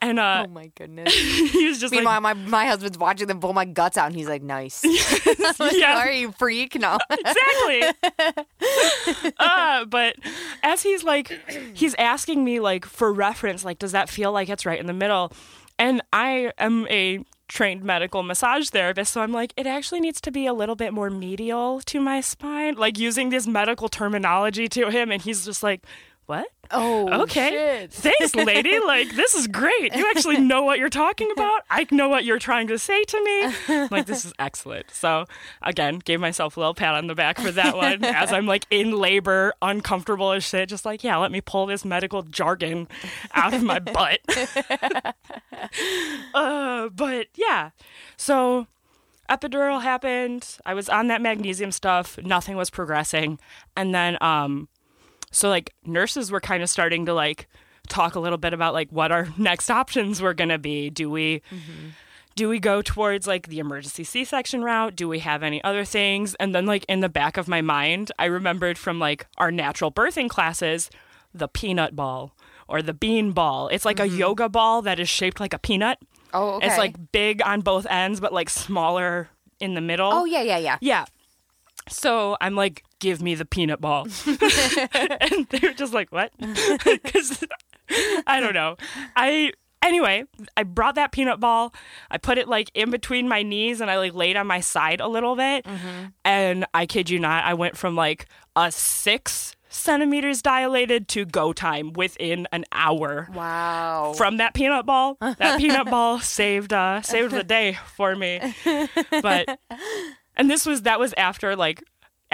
and 0.00 0.18
uh 0.18 0.44
Oh 0.46 0.50
my 0.50 0.70
goodness. 0.74 1.14
he 1.52 1.66
was 1.66 1.78
just 1.80 1.94
like 1.94 2.00
Meanwhile, 2.00 2.20
my, 2.20 2.34
my 2.34 2.66
husband's 2.66 2.98
watching 2.98 3.26
them 3.26 3.40
pull 3.40 3.54
my 3.54 3.64
guts 3.64 3.96
out 3.96 4.06
and 4.08 4.14
he's 4.14 4.28
like, 4.28 4.42
nice. 4.42 4.84
Like, 5.58 5.72
Yeah. 5.76 5.98
Are 5.98 6.10
you 6.10 6.32
freak? 6.32 6.78
No. 6.78 6.98
exactly. 7.10 8.12
uh, 9.38 9.84
but 9.86 10.16
as 10.62 10.82
he's 10.82 11.04
like, 11.04 11.40
he's 11.74 11.94
asking 11.94 12.44
me 12.44 12.60
like 12.60 12.84
for 12.84 13.12
reference, 13.12 13.64
like, 13.64 13.78
does 13.78 13.92
that 13.92 14.08
feel 14.10 14.32
like 14.32 14.48
it's 14.48 14.66
right 14.66 14.78
in 14.80 14.86
the 14.86 14.92
middle? 14.92 15.32
And 15.78 16.02
I 16.12 16.52
am 16.58 16.86
a 16.88 17.24
trained 17.54 17.84
medical 17.84 18.22
massage 18.22 18.68
therapist, 18.68 19.12
so 19.12 19.22
I'm 19.22 19.32
like, 19.32 19.54
it 19.56 19.66
actually 19.66 20.00
needs 20.00 20.20
to 20.22 20.32
be 20.32 20.44
a 20.46 20.52
little 20.52 20.74
bit 20.74 20.92
more 20.92 21.08
medial 21.08 21.80
to 21.86 22.00
my 22.00 22.20
spine, 22.20 22.74
like 22.74 22.98
using 22.98 23.30
this 23.30 23.46
medical 23.46 23.88
terminology 23.88 24.68
to 24.68 24.90
him, 24.90 25.12
and 25.12 25.22
he's 25.22 25.44
just 25.44 25.62
like, 25.62 25.86
what? 26.26 26.48
Oh, 26.70 27.22
okay. 27.22 27.50
shit. 27.50 27.92
thanks 27.92 28.34
lady. 28.34 28.78
Like 28.84 29.14
this 29.14 29.34
is 29.34 29.46
great. 29.46 29.94
You 29.94 30.06
actually 30.10 30.38
know 30.38 30.62
what 30.62 30.78
you're 30.78 30.88
talking 30.90 31.30
about. 31.30 31.62
I 31.70 31.86
know 31.90 32.08
what 32.08 32.24
you're 32.24 32.38
trying 32.38 32.66
to 32.68 32.78
say 32.78 33.02
to 33.04 33.24
me. 33.24 33.86
Like 33.90 34.06
this 34.06 34.24
is 34.24 34.32
excellent. 34.38 34.90
So 34.90 35.24
again 35.62 36.00
gave 36.04 36.20
myself 36.20 36.56
a 36.56 36.60
little 36.60 36.74
pat 36.74 36.94
on 36.94 37.06
the 37.06 37.14
back 37.14 37.38
for 37.38 37.50
that 37.52 37.76
one 37.76 38.04
as 38.04 38.32
i'm 38.32 38.46
like 38.46 38.66
in 38.70 38.90
labor 38.92 39.54
uncomfortable 39.62 40.32
as 40.32 40.44
shit. 40.44 40.68
Just 40.68 40.84
like 40.84 41.02
yeah 41.02 41.16
let 41.16 41.32
me 41.32 41.40
pull 41.40 41.66
this 41.66 41.84
medical 41.84 42.22
jargon 42.22 42.88
out 43.32 43.54
of 43.54 43.62
my 43.62 43.78
butt. 43.78 44.20
Uh, 46.34 46.88
but 46.90 47.28
yeah. 47.36 47.70
So 48.16 48.66
epidural 49.28 49.82
happened. 49.82 50.58
I 50.66 50.74
was 50.74 50.88
on 50.88 51.06
that 51.08 51.20
magnesium 51.22 51.72
stuff. 51.72 52.18
Nothing 52.22 52.56
was 52.56 52.70
progressing. 52.70 53.38
And 53.76 53.94
then 53.94 54.18
um 54.20 54.68
so 55.34 55.48
like 55.48 55.74
nurses 55.84 56.30
were 56.30 56.40
kind 56.40 56.62
of 56.62 56.70
starting 56.70 57.06
to 57.06 57.14
like 57.14 57.48
talk 57.88 58.14
a 58.14 58.20
little 58.20 58.38
bit 58.38 58.52
about 58.52 58.72
like 58.72 58.90
what 58.90 59.12
our 59.12 59.28
next 59.38 59.70
options 59.70 60.22
were 60.22 60.34
going 60.34 60.48
to 60.48 60.58
be. 60.58 60.90
Do 60.90 61.10
we 61.10 61.42
mm-hmm. 61.50 61.88
do 62.36 62.48
we 62.48 62.58
go 62.58 62.82
towards 62.82 63.26
like 63.26 63.48
the 63.48 63.58
emergency 63.58 64.04
c-section 64.04 64.62
route? 64.62 64.96
Do 64.96 65.08
we 65.08 65.18
have 65.18 65.42
any 65.42 65.62
other 65.64 65.84
things? 65.84 66.34
And 66.36 66.54
then 66.54 66.66
like 66.66 66.84
in 66.88 67.00
the 67.00 67.08
back 67.08 67.36
of 67.36 67.48
my 67.48 67.60
mind 67.60 68.12
i 68.18 68.26
remembered 68.26 68.78
from 68.78 68.98
like 68.98 69.26
our 69.36 69.50
natural 69.50 69.90
birthing 69.90 70.28
classes 70.28 70.90
the 71.34 71.48
peanut 71.48 71.96
ball 71.96 72.32
or 72.68 72.80
the 72.80 72.94
bean 72.94 73.32
ball. 73.32 73.68
It's 73.68 73.84
like 73.84 74.00
a 74.00 74.04
mm-hmm. 74.04 74.16
yoga 74.16 74.48
ball 74.48 74.82
that 74.82 74.98
is 75.00 75.08
shaped 75.08 75.40
like 75.40 75.52
a 75.52 75.58
peanut. 75.58 75.98
Oh, 76.32 76.54
okay. 76.54 76.66
it's 76.66 76.78
like 76.78 77.12
big 77.12 77.42
on 77.42 77.60
both 77.60 77.86
ends 77.88 78.20
but 78.20 78.32
like 78.32 78.48
smaller 78.50 79.28
in 79.60 79.74
the 79.74 79.80
middle. 79.80 80.12
Oh 80.12 80.24
yeah, 80.24 80.42
yeah, 80.42 80.58
yeah. 80.58 80.78
yeah. 80.80 81.04
So 81.88 82.36
I'm 82.40 82.54
like, 82.54 82.84
give 83.04 83.20
me 83.20 83.34
the 83.34 83.44
peanut 83.44 83.80
ball. 83.82 84.06
and 84.26 85.46
they 85.50 85.58
were 85.62 85.74
just 85.74 85.92
like, 85.92 86.10
what? 86.10 86.32
Because 86.84 87.44
I 88.26 88.40
don't 88.40 88.54
know. 88.54 88.76
I 89.14 89.52
anyway, 89.82 90.24
I 90.56 90.62
brought 90.62 90.94
that 90.94 91.12
peanut 91.12 91.38
ball. 91.38 91.74
I 92.10 92.16
put 92.16 92.38
it 92.38 92.48
like 92.48 92.70
in 92.74 92.90
between 92.90 93.28
my 93.28 93.42
knees 93.42 93.82
and 93.82 93.90
I 93.90 93.98
like 93.98 94.14
laid 94.14 94.36
on 94.38 94.46
my 94.46 94.60
side 94.60 95.00
a 95.00 95.06
little 95.06 95.36
bit. 95.36 95.66
And 96.24 96.64
I 96.72 96.86
kid 96.86 97.10
you 97.10 97.18
not, 97.20 97.44
I 97.44 97.52
went 97.52 97.76
from 97.76 97.94
like 97.94 98.26
a 98.56 98.72
six 98.72 99.54
centimeters 99.68 100.40
dilated 100.40 101.08
to 101.08 101.24
go 101.26 101.52
time 101.52 101.92
within 101.92 102.46
an 102.52 102.64
hour 102.72 103.28
Wow. 103.34 104.14
from 104.16 104.38
that 104.38 104.54
peanut 104.54 104.86
ball. 104.86 105.18
That 105.20 105.58
peanut 105.58 105.90
ball 105.90 106.20
saved 106.20 106.72
uh 106.72 107.02
saved 107.02 107.32
the 107.32 107.44
day 107.44 107.76
for 107.96 108.16
me. 108.16 108.40
But 109.10 109.58
and 110.36 110.48
this 110.50 110.64
was 110.64 110.82
that 110.82 110.98
was 110.98 111.12
after 111.18 111.54
like 111.54 111.82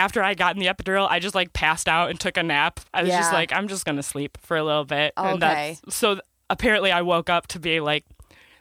after 0.01 0.23
I 0.23 0.35
got 0.35 0.57
in 0.57 0.61
the 0.61 0.67
epidural, 0.67 1.07
I 1.09 1.19
just 1.21 1.35
like 1.35 1.53
passed 1.53 1.89
out 1.89 2.11
and 2.11 2.19
took 2.19 2.37
a 2.37 2.43
nap. 2.43 2.81
I 2.95 3.03
was 3.03 3.11
just 3.13 3.33
like, 3.33 3.53
I'm 3.53 3.69
just 3.69 3.85
gonna 3.85 4.03
sleep 4.03 4.39
for 4.41 4.57
a 4.57 4.65
little 4.65 4.85
bit. 4.85 5.13
And 5.17 5.43
Okay. 5.43 5.79
that's 5.85 5.97
so 5.97 6.15
th- 6.15 6.23
apparently 6.49 6.91
I 6.91 7.03
woke 7.03 7.29
up 7.31 7.47
to 7.49 7.61
be 7.61 7.81
like, 7.81 8.05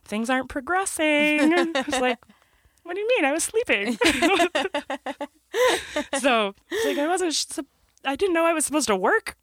things 0.04 0.30
aren't 0.30 0.50
progressing. 0.50 1.54
I 1.76 1.84
was 1.86 2.00
like, 2.02 2.18
what 2.84 2.96
do 2.96 3.02
you 3.02 3.08
mean? 3.08 3.26
I 3.26 3.32
was 3.32 3.44
sleeping. 3.44 3.98
so 6.20 6.54
like 6.86 6.98
I 6.98 7.08
wasn't. 7.08 7.34
sh- 7.34 7.46
I 8.06 8.16
didn't 8.16 8.34
know 8.34 8.46
I 8.46 8.54
was 8.54 8.66
supposed 8.66 8.88
to 8.88 8.96
work 8.96 9.36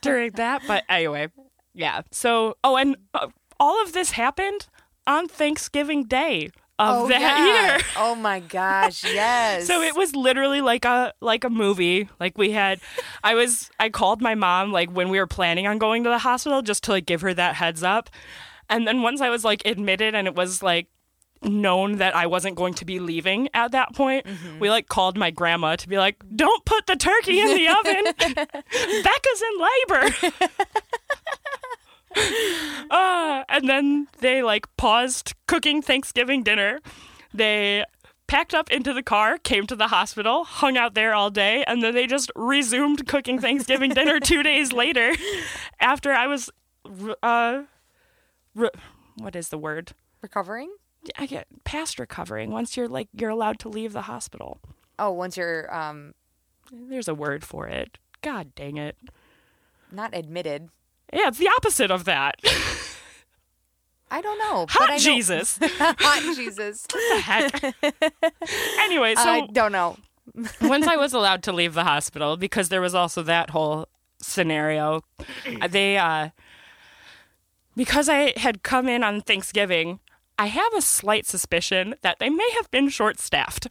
during 0.00 0.32
that. 0.32 0.62
But 0.66 0.84
anyway, 0.88 1.28
yeah. 1.74 2.02
So 2.10 2.56
oh, 2.64 2.76
and 2.76 2.96
uh, 3.12 3.28
all 3.58 3.82
of 3.82 3.92
this 3.92 4.12
happened 4.12 4.66
on 5.06 5.28
Thanksgiving 5.28 6.04
Day 6.04 6.50
of 6.78 7.02
oh, 7.02 7.08
that 7.08 7.20
yeah. 7.20 7.76
year. 7.76 7.84
Oh 7.96 8.14
my 8.14 8.40
gosh, 8.40 9.04
yes. 9.14 9.66
So 9.66 9.80
it 9.80 9.96
was 9.96 10.14
literally 10.16 10.60
like 10.60 10.84
a 10.84 11.12
like 11.20 11.44
a 11.44 11.50
movie. 11.50 12.08
Like 12.18 12.36
we 12.36 12.50
had 12.50 12.80
I 13.22 13.34
was 13.34 13.70
I 13.78 13.90
called 13.90 14.20
my 14.20 14.34
mom 14.34 14.72
like 14.72 14.90
when 14.90 15.08
we 15.08 15.18
were 15.18 15.26
planning 15.26 15.66
on 15.66 15.78
going 15.78 16.04
to 16.04 16.10
the 16.10 16.18
hospital 16.18 16.62
just 16.62 16.84
to 16.84 16.92
like 16.92 17.06
give 17.06 17.20
her 17.20 17.34
that 17.34 17.56
heads 17.56 17.82
up. 17.82 18.10
And 18.68 18.88
then 18.88 19.02
once 19.02 19.20
I 19.20 19.30
was 19.30 19.44
like 19.44 19.62
admitted 19.64 20.14
and 20.14 20.26
it 20.26 20.34
was 20.34 20.62
like 20.62 20.88
known 21.42 21.98
that 21.98 22.16
I 22.16 22.26
wasn't 22.26 22.56
going 22.56 22.74
to 22.74 22.84
be 22.84 22.98
leaving 22.98 23.48
at 23.54 23.72
that 23.72 23.94
point, 23.94 24.26
mm-hmm. 24.26 24.58
we 24.58 24.70
like 24.70 24.88
called 24.88 25.16
my 25.16 25.30
grandma 25.30 25.76
to 25.76 25.88
be 25.88 25.98
like, 25.98 26.16
"Don't 26.34 26.64
put 26.64 26.86
the 26.86 26.96
turkey 26.96 27.40
in 27.40 27.48
the 27.48 27.68
oven. 27.68 28.04
Becca's 29.02 29.42
in 29.42 29.58
labor." 29.60 30.48
uh, 32.16 33.44
and 33.48 33.68
then 33.68 34.08
they 34.18 34.42
like 34.42 34.66
paused 34.76 35.34
cooking 35.46 35.82
Thanksgiving 35.82 36.42
dinner. 36.42 36.80
They 37.32 37.84
packed 38.26 38.54
up 38.54 38.70
into 38.70 38.92
the 38.94 39.02
car, 39.02 39.38
came 39.38 39.66
to 39.66 39.76
the 39.76 39.88
hospital, 39.88 40.44
hung 40.44 40.76
out 40.76 40.94
there 40.94 41.14
all 41.14 41.30
day, 41.30 41.64
and 41.66 41.82
then 41.82 41.94
they 41.94 42.06
just 42.06 42.30
resumed 42.36 43.06
cooking 43.06 43.38
Thanksgiving 43.38 43.90
dinner 43.94 44.20
two 44.20 44.42
days 44.42 44.72
later 44.72 45.12
after 45.80 46.12
I 46.12 46.26
was, 46.26 46.50
uh, 47.22 47.62
re- 48.54 48.70
what 49.16 49.36
is 49.36 49.48
the 49.50 49.58
word? 49.58 49.92
recovering. 50.22 50.70
I 51.18 51.26
get 51.26 51.46
past 51.64 51.98
recovering 51.98 52.50
once 52.50 52.78
you're 52.78 52.88
like, 52.88 53.08
you're 53.12 53.28
allowed 53.28 53.58
to 53.58 53.68
leave 53.68 53.92
the 53.92 54.02
hospital. 54.02 54.58
Oh, 54.98 55.10
once 55.10 55.36
you're 55.36 55.72
um 55.74 56.14
There's 56.72 57.08
a 57.08 57.14
word 57.14 57.44
for 57.44 57.66
it. 57.68 57.98
God 58.22 58.54
dang 58.54 58.78
it. 58.78 58.96
not 59.92 60.14
admitted. 60.16 60.70
Yeah, 61.14 61.28
it's 61.28 61.38
the 61.38 61.48
opposite 61.48 61.90
of 61.90 62.04
that. 62.04 62.34
I 64.10 64.20
don't 64.20 64.38
know. 64.38 64.66
Hot 64.68 64.78
but 64.78 64.90
I 64.90 64.92
know- 64.94 64.98
Jesus. 64.98 65.58
Hot 65.62 66.36
Jesus. 66.36 66.86
What 66.92 67.14
the 67.14 67.20
heck? 67.20 67.74
anyway, 68.80 69.14
so 69.14 69.22
I 69.22 69.46
don't 69.52 69.72
know. 69.72 69.96
once 70.62 70.86
I 70.86 70.96
was 70.96 71.12
allowed 71.12 71.42
to 71.44 71.52
leave 71.52 71.74
the 71.74 71.84
hospital, 71.84 72.36
because 72.36 72.68
there 72.68 72.80
was 72.80 72.94
also 72.94 73.22
that 73.22 73.50
whole 73.50 73.88
scenario, 74.20 75.02
they, 75.68 75.98
uh, 75.98 76.30
because 77.76 78.08
I 78.08 78.32
had 78.38 78.62
come 78.62 78.88
in 78.88 79.04
on 79.04 79.20
Thanksgiving, 79.20 80.00
I 80.38 80.46
have 80.46 80.72
a 80.74 80.80
slight 80.82 81.26
suspicion 81.26 81.94
that 82.02 82.18
they 82.18 82.30
may 82.30 82.50
have 82.56 82.70
been 82.70 82.88
short 82.88 83.20
staffed. 83.20 83.68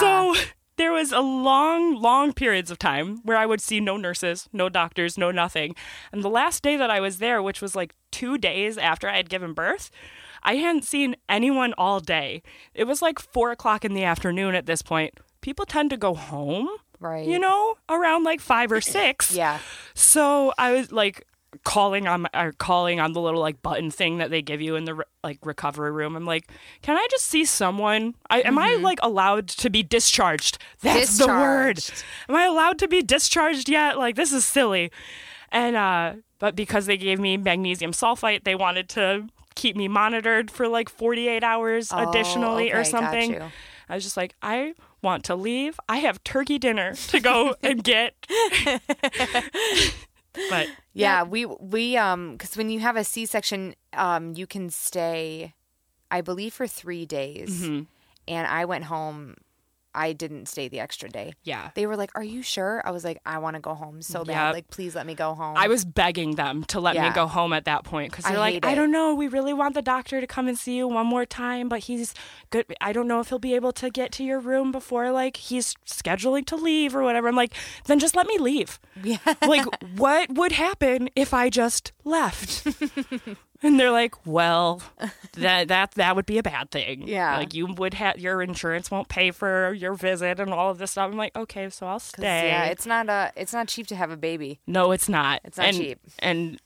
So 0.00 0.34
there 0.76 0.92
was 0.92 1.12
a 1.12 1.20
long, 1.20 1.94
long 2.00 2.32
periods 2.32 2.70
of 2.70 2.78
time 2.78 3.18
where 3.24 3.36
I 3.36 3.46
would 3.46 3.60
see 3.60 3.78
no 3.80 3.96
nurses, 3.96 4.48
no 4.52 4.68
doctors, 4.68 5.18
no 5.18 5.30
nothing. 5.30 5.74
And 6.12 6.22
the 6.24 6.30
last 6.30 6.62
day 6.62 6.76
that 6.76 6.90
I 6.90 7.00
was 7.00 7.18
there, 7.18 7.42
which 7.42 7.60
was 7.60 7.76
like 7.76 7.94
two 8.10 8.38
days 8.38 8.78
after 8.78 9.08
I 9.08 9.16
had 9.16 9.28
given 9.28 9.52
birth, 9.52 9.90
I 10.42 10.56
hadn't 10.56 10.84
seen 10.84 11.16
anyone 11.28 11.72
all 11.78 12.00
day. 12.00 12.42
It 12.74 12.84
was 12.84 13.02
like 13.02 13.18
four 13.18 13.50
o'clock 13.52 13.84
in 13.84 13.94
the 13.94 14.04
afternoon 14.04 14.54
at 14.54 14.66
this 14.66 14.82
point. 14.82 15.14
People 15.40 15.66
tend 15.66 15.90
to 15.90 15.96
go 15.96 16.14
home, 16.14 16.68
Right. 17.00 17.26
you 17.26 17.38
know, 17.38 17.76
around 17.88 18.24
like 18.24 18.40
five 18.40 18.72
or 18.72 18.80
six. 18.80 19.32
Yeah. 19.36 19.58
So 19.94 20.52
I 20.58 20.72
was 20.72 20.90
like 20.92 21.26
calling 21.64 22.06
on 22.06 22.22
my, 22.22 22.28
or 22.34 22.52
calling 22.52 23.00
on 23.00 23.12
the 23.12 23.20
little 23.20 23.40
like 23.40 23.62
button 23.62 23.90
thing 23.90 24.18
that 24.18 24.30
they 24.30 24.42
give 24.42 24.60
you 24.60 24.76
in 24.76 24.84
the 24.84 24.94
re- 24.94 25.04
like 25.22 25.38
recovery 25.44 25.90
room. 25.90 26.16
I'm 26.16 26.24
like, 26.24 26.48
can 26.82 26.96
I 26.96 27.06
just 27.10 27.26
see 27.26 27.44
someone? 27.44 28.14
I, 28.30 28.40
Am 28.40 28.58
I 28.58 28.76
like 28.76 28.98
allowed 29.02 29.48
to 29.48 29.70
be 29.70 29.82
discharged? 29.82 30.58
That's 30.80 31.18
the 31.18 31.26
word. 31.28 31.80
Am 32.28 32.36
I 32.36 32.44
allowed 32.44 32.78
to 32.80 32.88
be 32.88 33.02
discharged 33.02 33.68
yet? 33.68 33.98
Like 33.98 34.16
this 34.16 34.32
is 34.32 34.44
silly. 34.44 34.90
And 35.50 35.76
uh, 35.76 36.14
but 36.38 36.56
because 36.56 36.86
they 36.86 36.96
gave 36.96 37.20
me 37.20 37.36
magnesium 37.36 37.92
sulfate, 37.92 38.44
they 38.44 38.54
wanted 38.54 38.88
to 38.90 39.28
keep 39.54 39.76
me 39.76 39.86
monitored 39.88 40.50
for 40.50 40.66
like 40.66 40.88
48 40.88 41.44
hours 41.44 41.90
Oh, 41.92 42.08
additionally 42.08 42.72
or 42.72 42.78
okay, 42.80 42.90
got 42.90 43.00
something. 43.00 43.42
I 43.88 43.94
was 43.94 44.04
just 44.04 44.16
like, 44.16 44.34
I 44.42 44.72
want 45.02 45.24
to 45.24 45.34
leave. 45.34 45.78
I 45.88 45.98
have 45.98 46.24
turkey 46.24 46.58
dinner 46.58 46.94
to 46.94 47.20
go 47.20 47.54
and 47.62 47.84
get. 47.84 48.14
but 50.48 50.68
Yeah, 50.94 51.22
we 51.24 51.46
we 51.46 51.96
um 51.96 52.32
because 52.32 52.56
when 52.56 52.68
you 52.70 52.80
have 52.80 52.96
a 52.96 53.04
C 53.04 53.24
section, 53.26 53.74
um 53.92 54.34
you 54.36 54.46
can 54.46 54.70
stay, 54.70 55.54
I 56.10 56.20
believe 56.20 56.52
for 56.54 56.66
three 56.66 57.06
days, 57.06 57.50
Mm-hmm. 57.50 57.82
and 58.28 58.46
I 58.46 58.64
went 58.64 58.84
home. 58.84 59.36
I 59.94 60.12
didn't 60.12 60.46
stay 60.46 60.68
the 60.68 60.80
extra 60.80 61.08
day. 61.08 61.34
yeah. 61.42 61.70
They 61.74 61.86
were 61.86 61.96
like, 61.96 62.10
"Are 62.14 62.24
you 62.24 62.42
sure?" 62.42 62.82
I 62.84 62.90
was 62.90 63.04
like, 63.04 63.20
"I 63.26 63.38
want 63.38 63.54
to 63.56 63.60
go 63.60 63.74
home 63.74 64.02
so 64.02 64.24
bad. 64.24 64.46
Yep. 64.46 64.54
Like, 64.54 64.70
please 64.70 64.94
let 64.94 65.06
me 65.06 65.14
go 65.14 65.34
home." 65.34 65.56
I 65.56 65.68
was 65.68 65.84
begging 65.84 66.36
them 66.36 66.64
to 66.64 66.80
let 66.80 66.96
me 66.96 67.10
go 67.14 67.26
home 67.26 67.52
at 67.52 67.64
that 67.66 67.84
point 67.84 68.10
because 68.10 68.24
I 68.24 68.30
they're 68.30 68.38
like, 68.38 68.54
hate 68.54 68.64
I 68.64 68.74
don't 68.74 68.90
know. 68.90 69.14
We 69.14 69.28
really 69.28 69.52
want 69.52 69.74
the 69.74 69.82
doctor 69.82 70.20
to 70.20 70.26
come 70.26 70.48
and 70.48 70.56
see 70.58 70.76
you 70.76 70.88
one 70.88 71.06
more 71.06 71.24
time, 71.26 71.68
but 71.68 71.80
he's 71.80 72.14
good. 72.50 72.66
I 72.80 72.92
don't 72.92 73.08
know 73.08 73.20
if 73.20 73.28
he'll 73.28 73.38
be 73.38 73.54
able 73.54 73.72
to 73.72 73.90
get 73.90 74.12
to 74.12 74.24
your 74.24 74.40
room 74.40 74.72
before 74.72 75.10
like 75.12 75.36
he's 75.36 75.74
scheduling 75.86 76.46
to 76.46 76.56
leave 76.56 76.94
or 76.96 77.02
whatever. 77.02 77.28
I'm 77.28 77.36
like, 77.36 77.54
then 77.86 77.98
just 77.98 78.16
let 78.16 78.26
me 78.26 78.38
leave. 78.38 78.80
Yeah. 79.02 79.18
Like, 79.46 79.66
what 79.96 80.30
would 80.30 80.52
happen 80.52 81.10
if 81.16 81.34
I 81.34 81.50
just 81.50 81.92
left? 82.04 82.66
and 83.62 83.78
they're 83.78 83.90
like, 83.90 84.14
well, 84.26 84.82
that 85.34 85.68
that 85.68 85.92
that 85.92 86.16
would 86.16 86.26
be 86.26 86.38
a 86.38 86.42
bad 86.42 86.70
thing. 86.70 87.06
Yeah. 87.06 87.36
like 87.36 87.54
you 87.54 87.66
would 87.66 87.94
have 87.94 88.18
your 88.18 88.42
insurance 88.42 88.90
won't 88.90 89.08
pay 89.08 89.30
for 89.30 89.72
your 89.74 89.94
visit 89.94 90.40
and 90.40 90.52
all 90.52 90.70
of 90.70 90.78
this 90.78 90.92
stuff. 90.92 91.10
I'm 91.10 91.16
like, 91.16 91.36
okay, 91.36 91.68
so 91.70 91.86
I'll 91.86 91.98
stay. 92.00 92.48
Yeah, 92.48 92.64
it's 92.66 92.86
not 92.86 93.08
uh 93.08 93.30
it's 93.36 93.52
not 93.52 93.68
cheap 93.68 93.86
to 93.88 93.96
have 93.96 94.10
a 94.10 94.16
baby. 94.16 94.60
No, 94.66 94.92
it's 94.92 95.08
not. 95.08 95.40
It's 95.44 95.58
not 95.58 95.66
and, 95.68 95.76
cheap. 95.76 95.98
And 96.18 96.58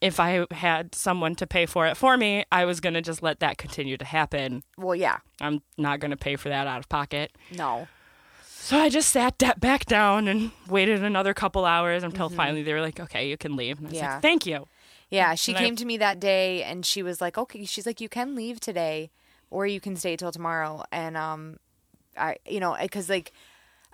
if 0.00 0.20
I 0.20 0.44
had 0.50 0.94
someone 0.94 1.34
to 1.36 1.46
pay 1.46 1.64
for 1.66 1.86
it 1.86 1.96
for 1.96 2.16
me, 2.18 2.44
I 2.52 2.66
was 2.66 2.80
going 2.80 2.92
to 2.94 3.00
just 3.00 3.22
let 3.22 3.40
that 3.40 3.56
continue 3.56 3.96
to 3.96 4.04
happen. 4.04 4.62
Well, 4.76 4.94
yeah, 4.94 5.18
I'm 5.40 5.62
not 5.78 5.98
going 6.00 6.10
to 6.10 6.16
pay 6.16 6.36
for 6.36 6.50
that 6.50 6.66
out 6.66 6.78
of 6.80 6.88
pocket. 6.88 7.32
no. 7.56 7.88
So 8.46 8.78
I 8.78 8.88
just 8.88 9.10
sat 9.10 9.36
back 9.60 9.84
down 9.84 10.26
and 10.26 10.50
waited 10.70 11.04
another 11.04 11.34
couple 11.34 11.66
hours 11.66 12.02
until 12.02 12.30
finally 12.30 12.62
they 12.62 12.72
were 12.72 12.80
like, 12.80 12.98
"Okay, 12.98 13.28
you 13.28 13.36
can 13.36 13.56
leave." 13.56 13.76
And 13.76 13.88
I 13.88 13.90
was 13.90 13.96
Mm-hmm. 13.98 14.04
Yeah. 14.04 14.12
like, 14.14 14.22
"Thank 14.22 14.46
you." 14.46 14.66
Yeah, 15.14 15.34
she 15.34 15.52
And 15.52 15.58
I- 15.58 15.62
came 15.64 15.76
to 15.76 15.84
me 15.84 15.96
that 15.98 16.18
day 16.20 16.62
and 16.62 16.84
she 16.84 17.02
was 17.02 17.20
like, 17.20 17.36
"Okay." 17.38 17.64
She's 17.64 17.86
like, 17.86 18.00
"You 18.00 18.08
can 18.08 18.34
leave 18.34 18.58
today, 18.60 19.10
or 19.50 19.66
you 19.66 19.80
can 19.80 19.94
stay 19.96 20.16
till 20.16 20.32
tomorrow." 20.32 20.82
And 20.90 21.16
um, 21.16 21.42
I, 22.16 22.36
you 22.46 22.60
know, 22.60 22.76
because 22.80 23.08
like 23.08 23.32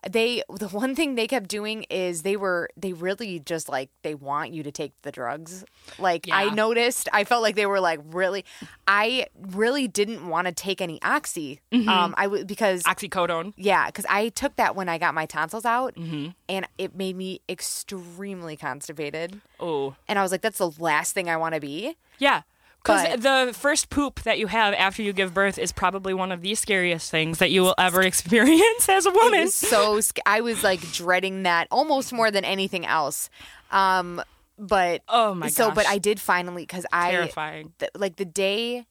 they, 0.08 0.42
the 0.48 0.68
one 0.68 0.94
thing 0.94 1.14
they 1.14 1.26
kept 1.26 1.48
doing 1.48 1.84
is 1.90 2.22
they 2.22 2.36
were 2.36 2.70
they 2.76 2.92
really 2.92 3.40
just 3.40 3.68
like 3.68 3.90
they 4.02 4.14
want 4.14 4.52
you 4.52 4.62
to 4.62 4.70
take 4.72 4.92
the 5.02 5.10
drugs. 5.12 5.64
Like 5.98 6.28
I 6.32 6.50
noticed, 6.50 7.08
I 7.12 7.24
felt 7.24 7.42
like 7.42 7.54
they 7.56 7.66
were 7.66 7.80
like 7.80 8.00
really. 8.06 8.44
I 8.88 9.26
really 9.36 9.88
didn't 9.88 10.28
want 10.28 10.46
to 10.46 10.52
take 10.52 10.80
any 10.80 11.00
oxy. 11.02 11.60
Mm-hmm. 11.72 11.88
Um, 11.88 12.14
I 12.16 12.26
would 12.26 12.46
because 12.46 12.82
Oxycodone. 12.84 13.52
yeah, 13.56 13.86
because 13.86 14.06
I 14.08 14.30
took 14.30 14.56
that 14.56 14.74
when 14.74 14.88
I 14.88 14.98
got 14.98 15.14
my 15.14 15.26
tonsils 15.26 15.64
out, 15.64 15.94
Mm-hmm. 15.96 16.28
and 16.48 16.66
it 16.78 16.94
made 16.96 17.16
me 17.16 17.40
extremely 17.48 18.56
constipated. 18.56 19.40
Oh, 19.58 19.94
And 20.08 20.18
I 20.18 20.22
was 20.22 20.32
like, 20.32 20.40
that's 20.40 20.58
the 20.58 20.70
last 20.78 21.12
thing 21.12 21.28
I 21.28 21.36
want 21.36 21.54
to 21.54 21.60
be. 21.60 21.96
yeah. 22.18 22.42
Because 22.82 23.20
the 23.20 23.52
first 23.54 23.90
poop 23.90 24.22
that 24.22 24.38
you 24.38 24.46
have 24.46 24.72
after 24.74 25.02
you 25.02 25.12
give 25.12 25.34
birth 25.34 25.58
is 25.58 25.70
probably 25.70 26.14
one 26.14 26.32
of 26.32 26.40
the 26.40 26.54
scariest 26.54 27.10
things 27.10 27.38
that 27.38 27.50
you 27.50 27.60
will 27.62 27.74
ever 27.76 28.00
experience 28.02 28.88
as 28.88 29.04
a 29.06 29.10
woman. 29.10 29.48
so 29.50 30.00
sc- 30.00 30.18
I 30.24 30.40
was 30.40 30.64
like 30.64 30.80
dreading 30.92 31.42
that 31.42 31.68
almost 31.70 32.12
more 32.12 32.30
than 32.30 32.44
anything 32.44 32.86
else. 32.86 33.28
Um, 33.70 34.22
but 34.58 35.02
Oh 35.08 35.34
my 35.34 35.48
so 35.48 35.70
but. 35.70 35.86
I 35.86 35.98
did 35.98 36.20
finally 36.20 36.62
because 36.62 36.86
I 36.92 37.10
Terrifying. 37.10 37.72
th- 37.78 37.90
like 37.94 38.16
the 38.16 38.24
day 38.24 38.86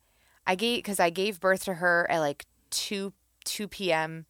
I 0.46 0.56
gave 0.56 0.78
because 0.80 1.00
I 1.00 1.10
gave 1.10 1.40
birth 1.40 1.64
to 1.66 1.76
her 1.76 2.06
at 2.10 2.20
like 2.20 2.46
two 2.70 3.14
two 3.46 3.68
p.m. 3.68 4.26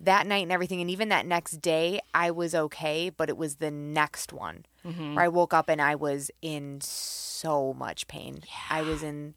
that 0.00 0.26
night 0.26 0.42
and 0.42 0.52
everything, 0.52 0.80
and 0.80 0.90
even 0.90 1.08
that 1.10 1.26
next 1.26 1.60
day 1.60 2.00
I 2.14 2.30
was 2.32 2.54
okay, 2.54 3.10
but 3.10 3.28
it 3.28 3.36
was 3.36 3.56
the 3.56 3.70
next 3.70 4.32
one 4.32 4.64
Mm-hmm. 4.86 5.14
where 5.14 5.24
I 5.24 5.28
woke 5.28 5.52
up 5.52 5.68
and 5.68 5.80
I 5.82 5.94
was 5.96 6.30
in 6.42 6.80
so 6.80 7.74
much 7.74 8.06
pain. 8.06 8.42
I 8.70 8.82
was 8.82 9.02
in, 9.02 9.34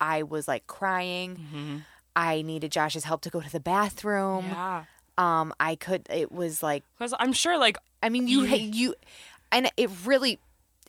I 0.00 0.22
was 0.24 0.48
like 0.48 0.66
crying. 0.66 1.84
I 2.16 2.42
needed 2.42 2.72
Josh's 2.72 3.04
help 3.04 3.20
to 3.22 3.30
go 3.30 3.40
to 3.40 3.50
the 3.50 3.60
bathroom. 3.60 4.44
Mm-hmm. 4.44 4.52
Yeah. 4.52 4.84
Um, 5.18 5.52
I 5.60 5.76
could. 5.76 6.06
It 6.10 6.32
was 6.32 6.62
like 6.62 6.82
Because 6.98 7.14
I'm 7.18 7.32
sure, 7.32 7.58
like, 7.58 7.76
I 8.02 8.08
mean, 8.08 8.26
you 8.28 8.44
you, 8.44 8.94
and 9.52 9.70
it 9.76 9.90
really 10.04 10.38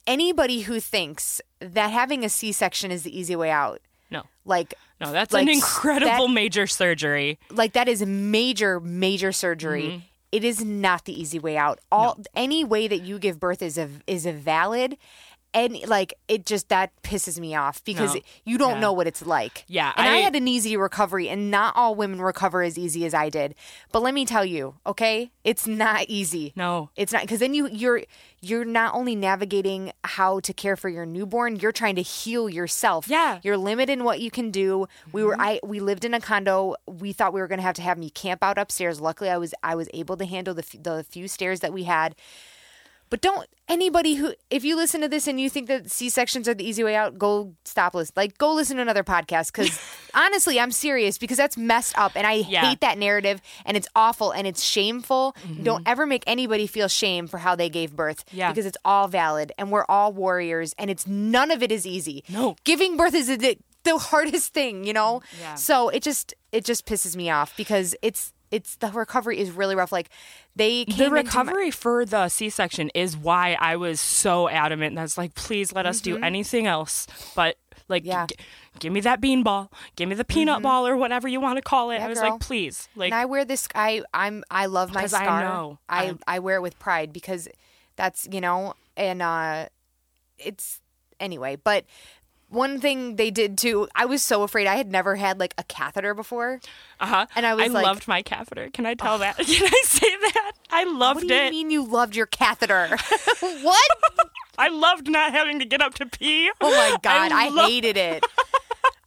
anybody 0.07 0.61
who 0.61 0.79
thinks 0.79 1.41
that 1.59 1.91
having 1.91 2.23
a 2.25 2.29
C-section 2.29 2.91
is 2.91 3.03
the 3.03 3.17
easy 3.17 3.35
way 3.35 3.51
out, 3.51 3.79
no, 4.11 4.23
like 4.45 4.73
no, 4.99 5.11
that's 5.11 5.33
Like, 5.33 5.43
an 5.43 5.49
incredible 5.49 6.27
that- 6.27 6.33
major 6.33 6.67
surgery. 6.67 7.37
like 7.51 7.73
that 7.73 7.87
is 7.87 8.05
major 8.05 8.79
major 8.79 9.31
surgery. 9.31 9.83
Mm-hmm. 9.83 9.97
It 10.33 10.43
is 10.43 10.65
not 10.65 11.05
the 11.05 11.13
easy 11.13 11.37
way 11.37 11.57
out. 11.57 11.77
All 11.91 12.17
any 12.35 12.63
way 12.63 12.87
that 12.87 13.03
you 13.03 13.19
give 13.19 13.39
birth 13.39 13.61
is 13.61 13.77
a 13.77 13.87
is 14.07 14.25
a 14.25 14.31
valid. 14.33 14.97
And 15.53 15.77
like 15.87 16.13
it 16.27 16.45
just 16.45 16.69
that 16.69 16.91
pisses 17.03 17.39
me 17.39 17.53
off 17.55 17.83
because 17.83 18.15
No. 18.15 18.21
you 18.43 18.57
don't 18.57 18.73
Yeah. 18.75 18.79
know 18.79 18.93
what 18.93 19.05
it's 19.07 19.25
like. 19.25 19.65
Yeah, 19.67 19.93
and 19.95 20.07
I, 20.09 20.15
I- 20.15 20.19
had 20.21 20.35
an 20.35 20.47
easy 20.47 20.75
recovery, 20.75 21.29
and 21.29 21.51
not 21.51 21.75
all 21.75 21.93
women 21.95 22.21
recover 22.21 22.63
as 22.63 22.77
easy 22.77 23.05
as 23.05 23.13
I 23.13 23.29
did. 23.29 23.53
But 23.91 24.01
let 24.01 24.13
me 24.13 24.25
tell 24.25 24.43
you, 24.45 24.75
okay, 24.85 25.31
it's 25.43 25.67
not 25.67 26.05
easy. 26.07 26.53
No. 26.55 26.89
It's 26.95 27.13
not 27.13 27.21
because 27.21 27.39
then 27.39 27.53
you 27.53 27.67
you're 27.67 28.01
you're 28.41 28.65
not 28.65 28.93
only 28.93 29.15
navigating 29.15 29.91
how 30.03 30.39
to 30.41 30.53
care 30.53 30.75
for 30.75 30.89
your 30.89 31.05
newborn, 31.05 31.55
you're 31.57 31.71
trying 31.71 31.95
to 31.95 32.01
heal 32.01 32.49
yourself. 32.49 33.07
Yeah. 33.07 33.39
You're 33.43 33.55
limited 33.57 33.93
in 33.93 34.03
what 34.03 34.19
you 34.19 34.31
can 34.31 34.51
do. 34.51 34.87
We 35.11 35.23
were 35.23 35.33
mm-hmm. 35.33 35.41
I 35.41 35.59
we 35.63 35.79
lived 35.79 36.03
in 36.03 36.13
a 36.13 36.19
condo. 36.19 36.75
We 36.87 37.13
thought 37.13 37.31
we 37.33 37.39
were 37.41 37.47
going 37.47 37.59
to 37.59 37.63
have 37.65 37.75
to 37.75 37.81
have 37.81 37.97
me 37.97 38.09
camp 38.09 38.43
out 38.43 38.57
upstairs. 38.57 38.99
Luckily 38.99 39.29
I 39.29 39.37
was 39.37 39.53
I 39.63 39.75
was 39.75 39.87
able 39.93 40.17
to 40.17 40.25
handle 40.25 40.53
the 40.53 40.65
the 40.81 41.05
few 41.09 41.27
stairs 41.27 41.59
that 41.61 41.71
we 41.71 41.83
had. 41.83 42.15
But 43.13 43.21
don't 43.21 43.47
anybody 43.67 44.15
who 44.15 44.33
if 44.49 44.63
you 44.65 44.75
listen 44.75 45.01
to 45.01 45.07
this 45.07 45.27
and 45.27 45.39
you 45.39 45.47
think 45.47 45.67
that 45.67 45.91
C 45.91 46.09
sections 46.09 46.47
are 46.49 46.55
the 46.55 46.67
easy 46.67 46.83
way 46.83 46.95
out, 46.95 47.19
go 47.19 47.53
stop 47.63 47.93
listen. 47.93 48.11
Like 48.15 48.39
go 48.39 48.55
listen 48.55 48.77
to 48.77 48.81
another 48.81 49.03
podcast 49.03 49.51
because 49.53 49.79
honestly, 50.15 50.59
I'm 50.59 50.71
serious 50.71 51.19
because 51.19 51.37
that's 51.37 51.55
messed 51.55 51.95
up 51.95 52.13
and 52.15 52.25
I 52.25 52.43
Yeah. 52.49 52.67
hate 52.67 52.81
that 52.81 52.97
narrative 52.97 53.39
and 53.67 53.77
it's 53.77 53.87
awful 53.95 54.31
and 54.31 54.47
it's 54.47 54.63
shameful. 54.63 55.35
Mm-hmm. 55.45 55.61
Don't 55.61 55.87
ever 55.87 56.07
make 56.07 56.23
anybody 56.25 56.65
feel 56.65 56.87
shame 56.87 57.27
for 57.27 57.37
how 57.37 57.55
they 57.55 57.69
gave 57.69 57.95
birth. 57.95 58.25
Yeah. 58.31 58.49
Because 58.51 58.65
it's 58.65 58.79
all 58.83 59.07
valid 59.07 59.51
and 59.59 59.69
we're 59.71 59.85
all 59.87 60.11
warriors 60.11 60.73
and 60.79 60.89
it's 60.89 61.05
none 61.05 61.51
of 61.51 61.61
it 61.61 61.71
is 61.71 61.85
easy. 61.85 62.23
No. 62.29 62.55
Giving 62.63 62.97
birth 62.97 63.13
is 63.13 63.27
the, 63.27 63.59
the 63.83 63.97
hardest 63.99 64.55
thing, 64.55 64.85
you 64.85 64.93
know? 64.93 65.21
Yeah. 65.39 65.53
So 65.53 65.89
it 65.89 66.01
just 66.01 66.33
it 66.51 66.65
just 66.65 66.87
pisses 66.87 67.15
me 67.15 67.29
off 67.29 67.55
because 67.57 67.95
it's 68.01 68.33
it's 68.53 68.75
the 68.75 68.89
recovery 68.91 69.39
is 69.39 69.49
really 69.51 69.75
rough. 69.75 69.91
Like 69.91 70.09
they 70.55 70.85
came 70.85 70.97
The 70.97 71.03
into 71.05 71.09
my- 71.15 71.21
recovery 71.21 71.71
for 71.71 72.05
the 72.05 72.29
C-section 72.29 72.89
is 72.93 73.17
why 73.17 73.57
I 73.59 73.75
was 73.75 73.99
so 73.99 74.47
adamant. 74.47 74.95
That's 74.95 75.17
like, 75.17 75.33
please 75.33 75.73
let 75.73 75.85
us 75.85 75.99
do 76.01 76.17
anything 76.17 76.67
else, 76.67 77.07
but 77.35 77.57
like, 77.89 78.03
Mm-hmm. 78.03 78.09
Yeah. 78.11 78.25
g- 78.27 78.35
give 78.79 78.93
me 78.93 78.99
that 79.01 79.19
bean 79.21 79.43
ball, 79.43 79.71
give 79.95 80.07
me 80.07 80.15
the 80.15 80.23
peanut 80.23 80.61
ball, 80.61 80.85
or 80.87 80.95
whatever 80.95 81.27
you 81.27 81.41
want 81.41 81.57
to 81.57 81.61
call 81.61 81.91
it. 81.91 81.95
Yeah, 81.97 82.05
I 82.05 82.09
was 82.09 82.19
girl. 82.19 82.31
like, 82.31 82.41
please, 82.41 82.87
like, 82.95 83.11
and 83.11 83.19
I 83.19 83.25
wear 83.25 83.43
this. 83.45 83.67
I 83.75 84.03
I'm 84.13 84.43
I 84.51 84.67
love 84.67 84.93
my 84.93 85.01
'Cause 85.01 85.13
I 85.13 85.23
scar. 85.25 85.41
know. 85.43 85.79
I 85.89 86.03
I- 86.27 86.35
I 86.35 86.39
wear 86.39 86.57
it 86.57 86.61
with 86.61 86.77
pride 86.79 87.11
because 87.11 87.47
that's 87.95 88.27
you 88.31 88.39
know, 88.41 88.73
and 88.95 89.21
uh, 89.21 89.67
it's 90.37 90.79
anyway. 91.19 91.55
But 91.55 91.85
one 92.53 92.79
thing 92.79 93.15
they 93.17 93.31
did 93.31 93.57
too, 93.57 93.87
I 93.95 94.05
was 94.05 94.21
so 94.21 94.43
afraid. 94.43 94.67
I 94.67 94.75
had 94.75 94.91
never 94.91 95.15
had 95.15 95.39
like 95.39 95.53
a 95.57 95.63
catheter 95.63 96.13
before. 96.13 96.59
uh 96.99 97.05
huh. 97.05 97.25
and 97.35 97.45
I 97.45 97.55
was 97.55 97.65
I 97.65 97.67
like- 97.67 97.85
loved 97.85 98.07
my 98.07 98.21
catheter. 98.21 98.69
Can 98.73 98.85
I 98.85 98.93
tell 98.93 99.17
that? 99.19 99.35
Can 99.37 99.65
I 99.65 99.81
say 99.85 100.09
that? 100.21 100.51
I 100.71 100.83
loved 100.85 101.21
What 101.21 101.27
do 101.27 101.33
you 101.35 101.41
it. 101.41 101.51
mean 101.51 101.69
you 101.71 101.85
loved 101.85 102.15
your 102.15 102.25
catheter? 102.27 102.89
what? 103.39 103.87
I 104.57 104.67
loved 104.69 105.09
not 105.09 105.31
having 105.31 105.59
to 105.59 105.65
get 105.65 105.81
up 105.81 105.95
to 105.95 106.05
pee. 106.05 106.51
Oh 106.61 106.69
my 106.71 106.97
god, 107.01 107.31
I, 107.31 107.49
lo- 107.49 107.65
hated 107.67 107.97
it. 107.97 108.23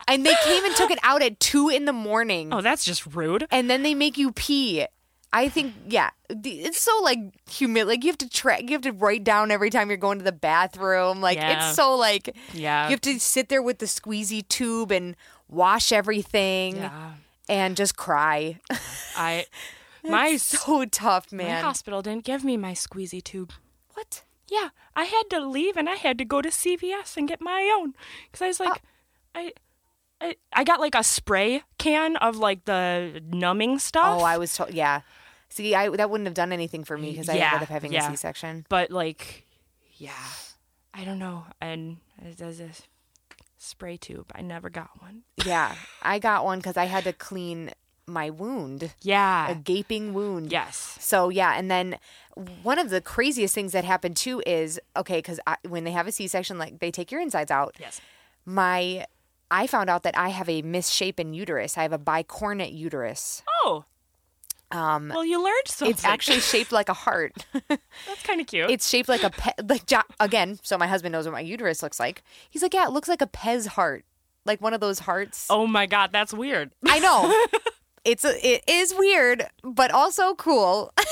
And 0.08 0.24
they 0.24 0.34
came 0.44 0.64
and 0.64 0.74
took 0.76 0.90
it 0.90 0.98
out 1.02 1.20
at 1.22 1.38
two 1.40 1.68
in 1.68 1.84
the 1.84 1.92
morning, 1.92 2.52
Oh, 2.52 2.60
that's 2.60 2.84
just 2.84 3.06
rude. 3.06 3.46
and 3.50 3.68
then 3.68 3.82
they 3.82 3.94
make 3.94 4.16
you 4.18 4.30
pee. 4.32 4.86
I 5.38 5.48
think, 5.48 5.74
yeah, 5.88 6.10
it's 6.30 6.80
so 6.80 6.92
like 7.02 7.18
humid. 7.50 7.86
Like 7.86 8.04
you 8.04 8.10
have 8.10 8.18
to 8.18 8.28
track, 8.28 8.62
you 8.62 8.72
have 8.72 8.82
to 8.82 8.92
write 8.92 9.22
down 9.24 9.50
every 9.50 9.70
time 9.70 9.88
you're 9.90 9.96
going 9.98 10.18
to 10.18 10.24
the 10.24 10.32
bathroom. 10.32 11.20
Like 11.20 11.36
Yeah. 11.38 11.68
it's 11.68 11.76
so 11.76 11.94
like, 11.94 12.34
Yeah. 12.54 12.84
you 12.86 12.90
have 12.92 13.00
to 13.02 13.18
sit 13.20 13.48
there 13.48 13.62
with 13.62 13.78
the 13.78 13.86
squeezy 13.86 14.46
tube 14.48 14.90
and 14.90 15.14
wash 15.48 15.92
everything 15.92 16.76
Yeah. 16.76 17.12
and 17.48 17.76
just 17.76 17.96
cry. 17.96 18.58
I 19.16 19.46
my 20.04 20.36
so 20.36 20.84
tough, 20.86 21.32
my 21.32 21.44
man. 21.44 21.62
hospital 21.64 22.00
didn't 22.02 22.24
give 22.24 22.42
me 22.44 22.56
my 22.56 22.72
squeezy 22.72 23.22
tube. 23.22 23.52
What? 23.94 24.22
Yeah, 24.48 24.68
I 24.94 25.04
had 25.04 25.24
to 25.30 25.40
leave 25.40 25.76
and 25.76 25.88
I 25.88 25.96
had 25.96 26.18
to 26.18 26.24
go 26.24 26.40
to 26.40 26.48
CVS 26.50 27.16
and 27.16 27.26
get 27.28 27.40
my 27.40 27.70
own 27.76 27.94
because 28.26 28.42
I 28.42 28.46
was 28.48 28.60
like, 28.60 28.70
uh 28.70 28.78
I, 29.34 29.52
I, 30.20 30.36
I 30.52 30.64
got 30.64 30.80
like 30.80 30.94
a 30.94 31.02
spray 31.04 31.62
can 31.76 32.16
of 32.16 32.36
like 32.38 32.64
the 32.64 33.20
numbing 33.30 33.78
stuff. 33.78 34.20
Oh, 34.20 34.24
I 34.24 34.38
was 34.38 34.54
told. 34.56 34.72
Yeah. 34.72 35.02
See, 35.48 35.74
I 35.74 35.88
that 35.90 36.10
wouldn't 36.10 36.26
have 36.26 36.34
done 36.34 36.52
anything 36.52 36.84
for 36.84 36.98
me 36.98 37.10
because 37.12 37.28
I 37.28 37.34
Yeah, 37.36 37.46
ended 37.52 37.62
up 37.62 37.68
having 37.68 37.92
yeah. 37.92 38.06
a 38.06 38.10
C-section. 38.10 38.66
but 38.68 38.90
like, 38.90 39.44
yeah, 39.96 40.12
I 40.92 41.04
don't 41.04 41.18
know. 41.18 41.44
And 41.60 41.98
there's 42.20 42.60
a 42.60 42.70
spray 43.58 43.96
tube. 43.96 44.30
I 44.34 44.42
never 44.42 44.68
got 44.70 44.90
one. 45.00 45.22
Yeah, 45.44 45.74
I 46.02 46.18
got 46.18 46.44
one 46.44 46.58
because 46.58 46.76
I 46.76 46.86
had 46.86 47.04
to 47.04 47.12
clean 47.12 47.70
my 48.08 48.30
wound, 48.30 48.92
Yeah, 49.02 49.50
a 49.50 49.54
gaping 49.54 50.12
wound. 50.14 50.50
yes. 50.52 50.96
So 51.00 51.28
yeah, 51.28 51.54
and 51.56 51.70
then 51.70 51.98
one 52.62 52.78
of 52.78 52.90
the 52.90 53.00
craziest 53.00 53.54
things 53.54 53.72
that 53.72 53.84
happened 53.84 54.16
too 54.16 54.42
is 54.46 54.78
okay 54.96 55.18
because 55.18 55.40
when 55.68 55.84
they 55.84 55.90
have 55.92 56.06
a 56.06 56.12
C-section, 56.12 56.58
like 56.58 56.78
they 56.80 56.90
take 56.90 57.10
your 57.10 57.20
insides 57.20 57.50
out. 57.50 57.74
Yes. 57.80 58.00
My, 58.44 59.06
I 59.50 59.66
found 59.66 59.90
out 59.90 60.02
that 60.04 60.16
I 60.16 60.28
have 60.28 60.48
a 60.48 60.62
misshapen 60.62 61.32
uterus. 61.34 61.76
I 61.78 61.82
have 61.82 61.92
a 61.92 61.98
bicornuate 61.98 62.76
uterus. 62.76 63.42
Oh. 63.64 63.84
Um. 64.72 65.10
Well, 65.14 65.24
you 65.24 65.42
learned 65.42 65.66
something. 65.66 65.92
It's 65.92 66.04
actually 66.04 66.40
shaped 66.40 66.72
like 66.72 66.88
a 66.88 66.94
heart. 66.94 67.32
that's 67.68 68.22
kind 68.24 68.40
of 68.40 68.46
cute. 68.46 68.70
it's 68.70 68.88
shaped 68.88 69.08
like 69.08 69.22
a 69.22 69.30
pe- 69.30 69.52
like 69.68 69.86
jo- 69.86 70.02
again. 70.18 70.58
So 70.62 70.76
my 70.76 70.86
husband 70.86 71.12
knows 71.12 71.24
what 71.24 71.32
my 71.32 71.40
uterus 71.40 71.82
looks 71.82 72.00
like. 72.00 72.22
He's 72.50 72.62
like, 72.62 72.74
yeah, 72.74 72.86
it 72.86 72.90
looks 72.90 73.08
like 73.08 73.22
a 73.22 73.26
Pez 73.28 73.68
heart, 73.68 74.04
like 74.44 74.60
one 74.60 74.74
of 74.74 74.80
those 74.80 74.98
hearts. 75.00 75.46
oh 75.50 75.66
my 75.66 75.86
god, 75.86 76.10
that's 76.12 76.34
weird. 76.34 76.72
I 76.86 76.98
know. 76.98 77.32
It's 78.04 78.24
a, 78.24 78.34
it 78.46 78.62
is 78.68 78.94
weird, 78.96 79.46
but 79.64 79.90
also 79.90 80.36
cool. 80.36 80.92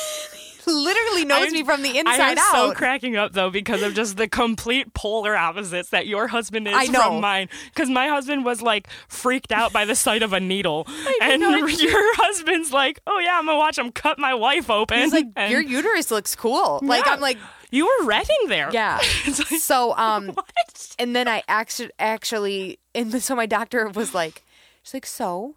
Literally 0.67 1.25
knows 1.25 1.45
I'm- 1.45 1.53
me 1.53 1.65
from 1.65 1.83
the 1.83 1.99
inside 1.99 2.21
I 2.21 2.31
am 2.33 2.37
so 2.53 2.73
cracking 2.73 3.17
up 3.17 3.33
though 3.33 3.51
because 3.51 3.83
of 3.83 3.95
just 3.95 4.17
the 4.17 4.29
complete 4.29 4.95
polar 4.95 5.37
opposites 5.37 5.91
that 5.91 6.07
your 6.07 6.29
husband 6.29 6.67
is 6.69 6.89
from 6.91 7.21
mine. 7.21 7.49
Because 7.73 7.91
my 7.91 8.09
husband 8.09 8.45
was 8.45 8.62
like 8.62 8.89
freaked 9.09 9.53
out 9.53 9.73
by 9.73 9.85
the 9.85 9.95
sight 9.95 10.23
of 10.23 10.33
a 10.33 10.41
needle, 10.41 10.87
and 11.23 11.41
your 11.81 12.15
husband's 12.17 12.73
like, 12.73 13.01
"Oh 13.07 13.19
yeah, 13.19 13.39
I'm 13.39 13.47
gonna 13.47 13.59
watch 13.59 13.79
him 13.79 13.93
cut 13.93 14.19
my 14.19 14.35
wife 14.35 14.71
open." 14.71 14.99
He's 14.99 15.12
like, 15.12 15.27
And- 15.37 15.51
your 15.53 15.61
uterus 15.61 16.11
looks 16.11 16.35
cool. 16.35 16.81
Like 16.83 17.05
Yeah. 17.07 17.12
I'm 17.12 17.21
like, 17.21 17.39
you 17.71 17.87
were 17.87 18.07
retting 18.07 18.37
there. 18.49 18.71
yeah. 18.73 19.01
Like, 19.27 19.61
so 19.61 19.97
um, 19.97 20.29
what? 20.29 20.95
and 20.99 21.15
then 21.17 21.27
I 21.29 21.43
actually 21.49 21.91
actually, 21.99 22.79
and 22.95 23.12
then- 23.12 23.21
so 23.21 23.35
my 23.35 23.47
doctor 23.47 23.89
was 23.89 24.15
like, 24.15 24.45
she's 24.83 24.95
like, 24.95 25.07
so 25.07 25.57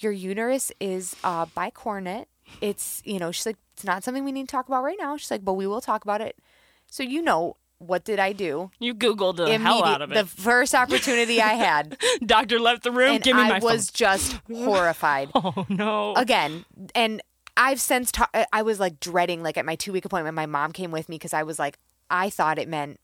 your 0.00 0.12
uterus 0.12 0.72
is 0.80 1.14
uh 1.24 1.46
bicornuate. 1.46 2.26
It's 2.60 3.02
you 3.04 3.18
know, 3.18 3.30
she's 3.32 3.46
like, 3.46 3.56
it's 3.78 3.84
not 3.84 4.02
something 4.02 4.24
we 4.24 4.32
need 4.32 4.48
to 4.48 4.50
talk 4.50 4.66
about 4.66 4.82
right 4.82 4.96
now. 4.98 5.16
She's 5.16 5.30
like, 5.30 5.44
but 5.44 5.52
we 5.52 5.64
will 5.64 5.80
talk 5.80 6.02
about 6.02 6.20
it. 6.20 6.36
So 6.90 7.04
you 7.04 7.22
know, 7.22 7.56
what 7.78 8.04
did 8.04 8.18
I 8.18 8.32
do? 8.32 8.72
You 8.80 8.92
Googled 8.92 9.36
the 9.36 9.56
hell 9.56 9.84
out 9.84 10.02
of 10.02 10.10
it. 10.10 10.14
The 10.14 10.26
first 10.26 10.74
opportunity 10.74 11.40
I 11.40 11.52
had, 11.54 11.96
Doctor 12.26 12.58
left 12.58 12.82
the 12.82 12.90
room. 12.90 13.18
Give 13.18 13.36
me 13.36 13.42
I 13.42 13.48
my 13.50 13.58
was 13.60 13.90
just 13.92 14.36
horrified. 14.52 15.30
Oh 15.36 15.64
no. 15.68 16.14
Again, 16.14 16.64
and 16.96 17.22
I've 17.56 17.80
since 17.80 18.10
ta- 18.10 18.30
I 18.52 18.62
was 18.62 18.80
like 18.80 18.98
dreading 18.98 19.44
like 19.44 19.56
at 19.56 19.64
my 19.64 19.76
two 19.76 19.92
week 19.92 20.04
appointment. 20.04 20.34
My 20.34 20.46
mom 20.46 20.72
came 20.72 20.90
with 20.90 21.08
me 21.08 21.14
because 21.14 21.32
I 21.32 21.44
was 21.44 21.60
like, 21.60 21.78
I 22.10 22.30
thought 22.30 22.58
it 22.58 22.66
meant 22.68 22.98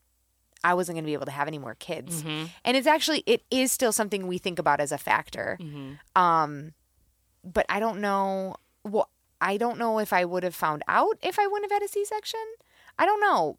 I 0.61 0.73
wasn't 0.73 0.97
going 0.97 1.05
to 1.05 1.07
be 1.07 1.13
able 1.13 1.27
to 1.27 1.31
have 1.31 1.47
any 1.47 1.57
more 1.57 1.75
kids. 1.75 2.21
Mm-hmm. 2.21 2.47
And 2.65 2.75
it's 2.75 2.87
actually 2.87 3.23
it 3.25 3.43
is 3.49 3.71
still 3.71 3.93
something 3.93 4.27
we 4.27 4.39
think 4.39 4.59
about 4.59 4.81
as 4.81 4.91
a 4.91 4.97
factor. 4.97 5.57
Mm-hmm. 5.61 6.21
Um, 6.21 6.73
but 7.45 7.65
I 7.69 7.79
don't 7.79 8.01
know. 8.01 8.57
Well, 8.83 9.09
I 9.45 9.57
don't 9.57 9.77
know 9.77 9.99
if 9.99 10.11
I 10.11 10.25
would 10.25 10.43
have 10.43 10.55
found 10.55 10.81
out 10.87 11.17
if 11.21 11.37
I 11.39 11.45
wouldn't 11.47 11.71
have 11.71 11.81
had 11.81 11.85
a 11.85 11.91
C 11.91 12.03
section. 12.03 12.39
I 12.97 13.05
don't 13.05 13.21
know 13.21 13.57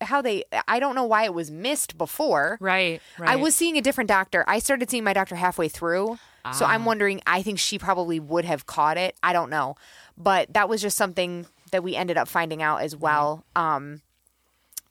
how 0.00 0.22
they. 0.22 0.44
I 0.68 0.78
don't 0.78 0.94
know 0.94 1.04
why 1.04 1.24
it 1.24 1.34
was 1.34 1.50
missed 1.50 1.98
before. 1.98 2.58
Right. 2.60 3.00
Right. 3.18 3.30
I 3.30 3.36
was 3.36 3.54
seeing 3.56 3.76
a 3.76 3.80
different 3.80 4.08
doctor. 4.08 4.44
I 4.46 4.58
started 4.60 4.88
seeing 4.90 5.04
my 5.04 5.12
doctor 5.12 5.34
halfway 5.34 5.68
through. 5.68 6.18
So 6.52 6.64
I'm 6.64 6.82
Ah. 6.82 6.86
wondering, 6.86 7.20
I 7.26 7.42
think 7.42 7.58
she 7.58 7.76
probably 7.76 8.20
would 8.20 8.44
have 8.44 8.66
caught 8.66 8.96
it. 8.96 9.16
I 9.20 9.32
don't 9.32 9.50
know. 9.50 9.74
But 10.16 10.52
that 10.54 10.68
was 10.68 10.80
just 10.80 10.96
something 10.96 11.46
that 11.72 11.82
we 11.82 11.96
ended 11.96 12.16
up 12.16 12.28
finding 12.28 12.62
out 12.62 12.82
as 12.82 12.94
well. 12.94 13.44
Um, 13.56 14.00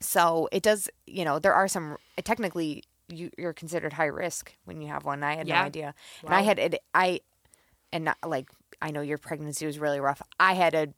so 0.00 0.50
it 0.52 0.62
does, 0.62 0.90
you 1.06 1.24
know, 1.24 1.38
there 1.38 1.54
are 1.54 1.66
some, 1.66 1.96
technically, 2.24 2.84
you, 3.08 3.30
you're 3.38 3.54
considered 3.54 3.94
high 3.94 4.04
risk 4.24 4.52
when 4.66 4.82
you 4.82 4.88
have 4.88 5.06
one. 5.06 5.22
I 5.22 5.34
had 5.36 5.48
Yeah. 5.48 5.60
no 5.60 5.66
idea. 5.66 5.94
And 6.26 6.34
I 6.34 6.42
had, 6.42 6.58
it, 6.58 6.82
I, 6.94 7.20
and 7.90 8.04
not, 8.04 8.18
like, 8.26 8.50
I 8.80 8.90
know 8.90 9.00
your 9.00 9.18
pregnancy 9.18 9.66
was 9.66 9.78
really 9.78 10.00
rough. 10.00 10.20
I 10.38 10.54
had 10.54 10.74
a 10.74 10.88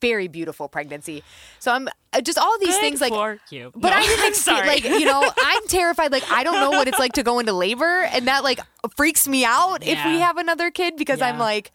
very 0.00 0.28
beautiful 0.28 0.68
pregnancy. 0.68 1.22
So 1.58 1.72
I'm 1.72 1.88
uh, 2.12 2.20
just 2.22 2.38
all 2.38 2.58
these 2.58 2.70
Good 2.74 2.80
things 2.80 3.00
like, 3.00 3.12
for 3.12 3.38
you. 3.50 3.70
but 3.74 3.90
No, 3.90 3.96
I 3.96 4.02
didn't 4.02 4.34
sorry. 4.34 4.66
like 4.66 4.84
you 4.84 5.04
know 5.04 5.30
I'm 5.42 5.66
terrified. 5.68 6.12
Like 6.12 6.24
I 6.30 6.42
don't 6.42 6.60
know 6.60 6.70
what 6.70 6.88
it's 6.88 6.98
like 6.98 7.12
to 7.14 7.22
go 7.22 7.38
into 7.38 7.52
labor, 7.52 8.02
and 8.10 8.26
that 8.28 8.42
like 8.42 8.60
freaks 8.96 9.28
me 9.28 9.44
out 9.44 9.82
if 9.86 10.02
we 10.06 10.20
have 10.20 10.38
another 10.38 10.70
kid 10.70 10.96
because 10.96 11.20
I'm 11.20 11.38
like. 11.38 11.72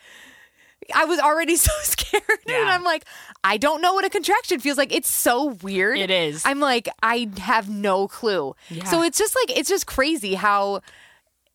I 0.93 1.05
was 1.05 1.17
already 1.17 1.55
so 1.55 1.71
scared, 1.81 2.21
and 2.45 2.69
I'm 2.69 2.83
like, 2.83 3.05
I 3.43 3.57
don't 3.57 3.81
know 3.81 3.93
what 3.95 4.05
a 4.05 4.09
contraction 4.09 4.59
feels 4.59 4.77
like. 4.77 4.93
It's 4.93 5.11
so 5.11 5.45
weird. 5.63 5.97
It 5.97 6.11
is. 6.11 6.43
I'm 6.45 6.59
like, 6.59 6.87
I 7.01 7.27
have 7.39 7.67
no 7.67 8.07
clue. 8.07 8.55
Yeah. 8.69 8.83
So 8.83 9.01
it's 9.01 9.17
just 9.17 9.35
like, 9.35 9.57
it's 9.57 9.67
just 9.67 9.87
crazy 9.87 10.35
how, 10.35 10.81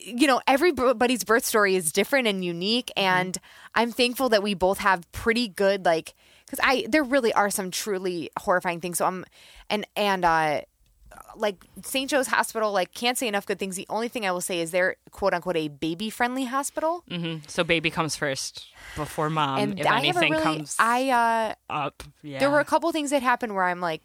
you 0.02 0.26
know, 0.26 0.40
everybody's 0.46 1.24
birth 1.24 1.44
story 1.44 1.76
is 1.76 1.92
different 1.92 2.26
and 2.28 2.44
unique, 2.44 2.90
Mm-hmm. 2.96 3.06
and 3.06 3.38
I'm 3.74 3.92
thankful 3.92 4.28
that 4.30 4.42
we 4.42 4.54
both 4.54 4.78
have 4.78 5.10
pretty 5.12 5.48
good 5.48 5.84
like, 5.84 6.14
because 6.46 6.58
I 6.62 6.86
there 6.88 7.04
really 7.04 7.32
are 7.32 7.50
some 7.50 7.70
truly 7.70 8.30
horrifying 8.38 8.80
things. 8.80 8.98
So 8.98 9.04
I'm, 9.06 9.24
and 9.68 9.86
and 9.96 10.24
uh, 10.24 10.62
like 11.36 11.56
St. 11.82 12.10
Joe's 12.10 12.26
Hospital, 12.28 12.72
like 12.72 12.92
can't 12.94 13.16
say 13.18 13.28
enough 13.28 13.46
good 13.46 13.58
things. 13.58 13.76
The 13.76 13.86
only 13.90 14.08
thing 14.08 14.26
I 14.26 14.32
will 14.32 14.40
say 14.40 14.60
is 14.60 14.70
they're 14.72 14.96
quote 15.12 15.34
unquote 15.34 15.56
a 15.56 15.68
baby 15.68 16.10
friendly 16.10 16.46
hospital, 16.46 17.04
Mhm. 17.10 17.48
So 17.48 17.62
baby 17.62 17.90
comes 17.90 18.16
first 18.16 18.66
before 18.96 19.30
mom. 19.30 19.58
and 19.60 19.78
if 19.78 19.86
I 19.86 19.98
anything 19.98 20.32
really 20.32 20.42
comes 20.42 20.76
I 20.78 21.10
uh 21.10 21.54
up, 21.72 22.02
yeah. 22.22 22.38
there 22.40 22.50
were 22.50 22.60
a 22.60 22.64
couple 22.64 22.90
things 22.92 23.10
that 23.10 23.22
happened 23.22 23.54
where 23.54 23.64
I'm 23.64 23.80
like, 23.80 24.02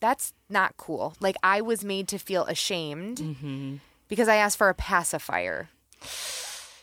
that's 0.00 0.32
not 0.48 0.76
cool. 0.76 1.14
Like 1.20 1.36
I 1.42 1.60
was 1.62 1.84
made 1.84 2.06
to 2.08 2.18
feel 2.18 2.44
ashamed 2.44 3.18
Mm-hmm. 3.18 3.76
Because 4.10 4.28
I 4.28 4.36
asked 4.36 4.58
for 4.58 4.68
a 4.68 4.74
pacifier. 4.74 5.70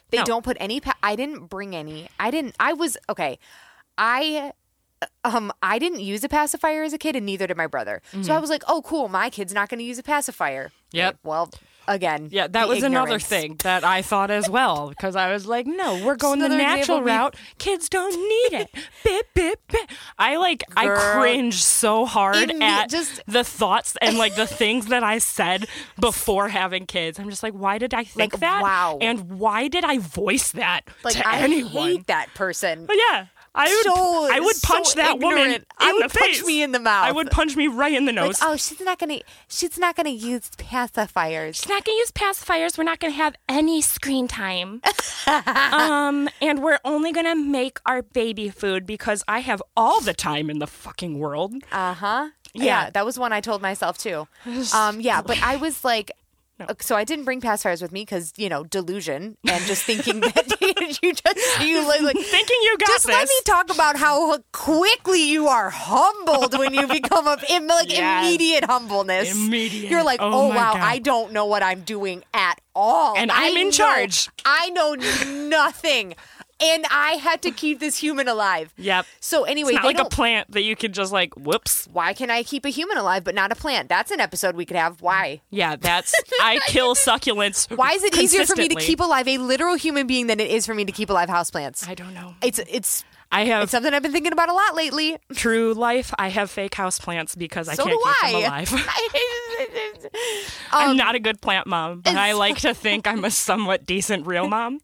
They 0.10 0.18
No. 0.20 0.24
don't 0.24 0.44
put 0.44 0.58
any. 0.60 0.80
Pa- 0.80 0.98
I 1.04 1.16
didn't 1.16 1.46
bring 1.48 1.76
any. 1.76 2.08
I 2.20 2.32
didn't. 2.32 2.56
I 2.60 2.74
was 2.74 2.98
okay. 3.10 3.38
I 4.00 4.54
um 5.24 5.52
I 5.62 5.78
didn't 5.80 6.00
use 6.00 6.24
a 6.24 6.30
pacifier 6.30 6.84
as 6.84 6.94
a 6.94 6.98
kid, 6.98 7.16
and 7.16 7.26
neither 7.26 7.46
did 7.46 7.58
my 7.58 7.68
brother. 7.68 8.02
So 8.22 8.34
I 8.34 8.40
was 8.40 8.50
like, 8.50 8.64
oh 8.68 8.82
cool, 8.82 9.10
my 9.10 9.30
kid's 9.30 9.54
not 9.54 9.70
going 9.70 9.78
to 9.80 9.84
use 9.84 10.00
a 10.00 10.04
pacifier. 10.04 10.70
Mm-hmm. 10.70 10.98
Yep. 10.98 11.14
Okay, 11.14 11.20
well, 11.24 11.52
again, 11.88 12.30
Yeah, 12.32 12.48
that 12.48 12.68
was 12.68 12.84
another 12.84 13.20
thing 13.20 13.56
that 13.64 13.84
I 13.84 14.02
thought 14.02 14.30
as 14.32 14.50
well 14.50 14.90
because 14.90 15.16
I 15.16 15.32
was 15.32 15.46
like, 15.46 15.66
no, 15.68 16.04
we're 16.06 16.16
going 16.16 16.40
the 16.40 16.50
natural 16.50 16.78
example 16.78 16.98
of 16.98 17.06
me- 17.06 17.12
route. 17.12 17.36
Kids 17.58 17.90
don't 17.90 18.14
need 18.16 18.60
it. 18.62 18.70
bip 19.04 19.28
bip 19.34 19.60
bip. 19.70 19.90
I 20.18 20.38
like 20.38 20.64
I 20.76 20.86
Girl. 20.88 21.14
cringe 21.22 21.64
so 21.64 22.06
hard 22.06 22.36
Imme- 22.50 22.62
at 22.62 22.90
just- 22.90 23.22
the 23.28 23.44
thoughts 23.44 23.96
and 24.02 24.18
like 24.18 24.36
the 24.36 24.48
things 24.48 24.88
that 24.88 25.04
I 25.04 25.18
said 25.20 25.66
before 26.00 26.50
having 26.50 26.86
kids. 26.86 27.20
I'm 27.20 27.30
just 27.30 27.44
like, 27.44 27.54
why 27.54 27.78
did 27.78 27.94
I 27.94 28.04
think 28.04 28.34
Like, 28.34 28.42
that? 28.42 28.62
wow. 28.64 28.98
And 29.02 29.40
why 29.40 29.68
did 29.68 29.84
I 29.84 29.98
voice 30.00 30.52
that 30.54 30.82
Like 31.04 31.16
to 31.16 31.28
I 31.28 31.40
anyone? 31.40 31.72
hate 31.72 32.08
that 32.08 32.34
person. 32.34 32.86
But 32.86 32.98
yeah. 33.10 33.28
I 33.60 33.68
would, 33.68 33.84
So- 33.84 34.30
I 34.32 34.40
would 34.40 34.56
so 34.56 34.68
punch 34.74 34.94
that 34.96 35.20
woman 35.20 35.40
ignorant. 35.40 35.56
in 35.82 35.88
I 35.88 35.94
would 35.94 36.04
the 36.12 36.18
punch 36.20 36.36
face. 36.38 36.46
me 36.46 36.62
in 36.62 36.72
the 36.72 36.80
mouth. 36.80 37.06
I 37.08 37.12
would 37.12 37.32
punch 37.32 37.56
me 37.56 37.68
right 37.68 37.94
in 37.94 38.06
the 38.06 38.14
Like, 38.14 38.26
nose. 38.26 38.40
oh, 38.42 38.56
she's 38.56 38.80
not 38.82 39.00
gonna. 39.00 39.20
She's 39.50 39.78
not 39.80 39.96
gonna 39.96 40.10
use 40.12 40.50
pacifiers. 40.58 41.56
She's 41.56 41.68
not 41.70 41.84
gonna 41.84 41.98
use 41.98 42.12
pacifiers. 42.12 42.78
We're 42.78 42.84
not 42.84 43.00
gonna 43.00 43.14
have 43.14 43.36
any 43.50 43.82
screen 43.82 44.28
time. 44.28 44.82
um, 45.28 46.30
and 46.42 46.62
we're 46.62 46.80
only 46.86 47.12
gonna 47.12 47.36
make 47.36 47.80
our 47.86 48.02
baby 48.02 48.50
food 48.50 48.86
because 48.86 49.24
I 49.28 49.40
have 49.40 49.62
all 49.76 50.02
the 50.02 50.14
time 50.14 50.50
in 50.50 50.60
the 50.60 50.68
fucking 50.68 51.20
world. 51.20 51.54
Uh 51.72 51.94
huh. 51.94 52.30
Yeah. 52.54 52.64
Yeah. 52.64 52.90
that 52.92 53.06
was 53.06 53.20
one 53.20 53.34
I 53.34 53.42
told 53.42 53.62
myself 53.62 53.98
too. 53.98 54.28
Um, 54.74 55.00
yeah, 55.02 55.22
but 55.22 55.42
I 55.42 55.56
was 55.58 55.84
like, 55.84 56.12
uh, 56.60 56.74
so 56.82 56.96
I 56.96 57.04
didn't 57.04 57.26
bring 57.26 57.40
pacifiers 57.42 57.82
with 57.82 57.92
me 57.92 58.02
because 58.02 58.34
you 58.38 58.50
know 58.50 58.64
delusion 58.64 59.38
and 59.48 59.64
just 59.66 59.84
thinking 59.84 60.22
that 60.22 60.58
you 61.04 61.14
just 61.14 61.62
you 61.64 61.88
like, 61.88 62.02
like 62.02 62.18
Thinking 62.38 62.58
you 62.62 62.78
got 62.80 62.88
this. 62.88 62.96
just 62.96 63.06
this. 63.08 63.16
let 63.16 63.28
me 63.28 63.42
talk 63.46 63.70
about 63.74 63.96
how 63.98 64.38
quickly 64.54 65.30
you 65.30 65.48
are 65.48 65.70
humbled 65.70 66.58
when 66.58 66.74
you 66.74 66.88
become 66.88 67.28
a 67.28 67.38
im- 67.50 67.68
like 67.68 67.90
Yes. 67.92 68.26
immediate 68.26 68.64
humbleness. 68.66 69.32
Immediate. 69.34 69.92
You're 69.92 70.04
like, 70.04 70.20
Oh 70.22 70.32
oh, 70.46 70.48
wow, 70.50 70.74
God. 70.74 70.82
I 70.82 71.00
don't 71.00 71.32
know 71.34 71.46
what 71.46 71.62
I'm 71.64 71.82
doing 71.82 72.24
at 72.34 72.60
all, 72.76 73.16
And 73.18 73.32
I 73.32 73.48
I'm 73.50 73.58
in 73.58 73.66
know- 73.68 73.72
charge. 73.72 74.30
I 74.46 74.70
know 74.72 74.96
nothing, 75.48 76.16
and 76.60 76.86
I 76.90 77.12
had 77.14 77.42
to 77.44 77.52
keep 77.52 77.80
this 77.80 77.98
human 77.98 78.28
alive. 78.28 78.74
Yep. 78.78 79.06
So 79.20 79.44
anyway, 79.44 79.74
It's 79.74 79.84
not 79.84 79.86
like 79.86 80.00
a 80.00 80.06
plant 80.10 80.52
that 80.52 80.64
you 80.64 80.76
can 80.76 80.94
just 80.94 81.12
like 81.12 81.34
whoops. 81.36 81.88
why 81.92 82.14
can 82.14 82.32
I 82.32 82.44
keep 82.44 82.66
a 82.66 82.70
human 82.70 82.98
alive 82.98 83.24
but 83.24 83.36
not 83.36 83.52
a 83.52 83.56
plant? 83.56 83.90
That's 83.90 84.12
an 84.12 84.20
episode 84.20 84.56
we 84.56 84.66
could 84.66 84.78
have. 84.78 85.02
Why? 85.02 85.42
Yeah, 85.50 85.76
that's 85.76 86.14
I 86.42 86.60
kill 86.68 86.96
succulents. 86.96 87.70
Why 87.76 87.92
is 87.92 88.04
it 88.04 88.18
easier 88.18 88.46
for 88.46 88.56
me 88.56 88.68
to 88.70 88.76
keep 88.76 89.00
alive 89.00 89.28
a 89.28 89.38
literal 89.38 89.76
human 89.76 90.08
being 90.08 90.28
than 90.28 90.40
it 90.40 90.50
is 90.50 90.66
for 90.66 90.74
me 90.74 90.86
to 90.86 90.92
keep 90.92 91.10
alive 91.10 91.30
houseplants? 91.30 91.88
I 91.88 91.94
don't 91.96 92.14
know. 92.14 92.36
It's 92.42 92.60
it's 92.60 93.04
I 93.32 93.44
have 93.46 93.64
it's 93.64 93.72
something 93.74 93.94
I've 93.94 94.02
been 94.04 94.14
thinking 94.14 94.32
about 94.32 94.48
a 94.50 94.54
lot 94.54 94.74
lately. 94.74 95.18
true 95.36 95.74
life. 95.74 96.14
I 96.18 96.30
have 96.30 96.50
fake 96.50 96.74
house 96.76 96.98
plants 96.98 97.36
because 97.36 97.68
I 97.68 97.74
So 97.76 97.84
can't 97.86 98.02
keep 98.02 98.32
them 98.32 98.42
I. 98.42 98.46
alive. 98.48 98.74
Um, 100.72 100.90
I'm 100.92 100.98
not 100.98 101.16
a 101.16 101.20
good 101.20 101.42
plant 101.42 101.68
mom, 101.68 102.02
but 102.02 102.16
I 102.16 102.34
like 102.34 102.58
to 102.60 102.74
think 102.74 103.08
I'm 103.08 103.24
a 103.26 103.32
somewhat 103.32 103.86
decent 103.86 104.28
real 104.28 104.48
mom. 104.48 104.80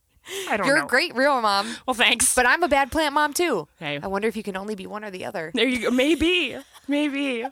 I 0.49 0.57
don't 0.57 0.65
You're 0.67 0.77
know. 0.77 0.85
a 0.85 0.87
great 0.87 1.15
real 1.15 1.41
mom, 1.41 1.75
Well, 1.85 1.93
thanks. 1.93 2.33
but 2.35 2.45
I'm 2.45 2.63
a 2.63 2.67
bad 2.67 2.91
plant 2.91 3.13
mom 3.13 3.33
too. 3.33 3.67
Hey. 3.79 3.99
I 4.01 4.07
wonder 4.07 4.27
if 4.27 4.35
you 4.37 4.43
can 4.43 4.55
only 4.55 4.75
be 4.75 4.87
one 4.87 5.03
or 5.03 5.11
the 5.11 5.25
other. 5.25 5.51
There 5.53 5.67
you 5.67 5.79
go. 5.81 5.91
Maybe. 5.91 6.57
Maybe. 6.87 7.45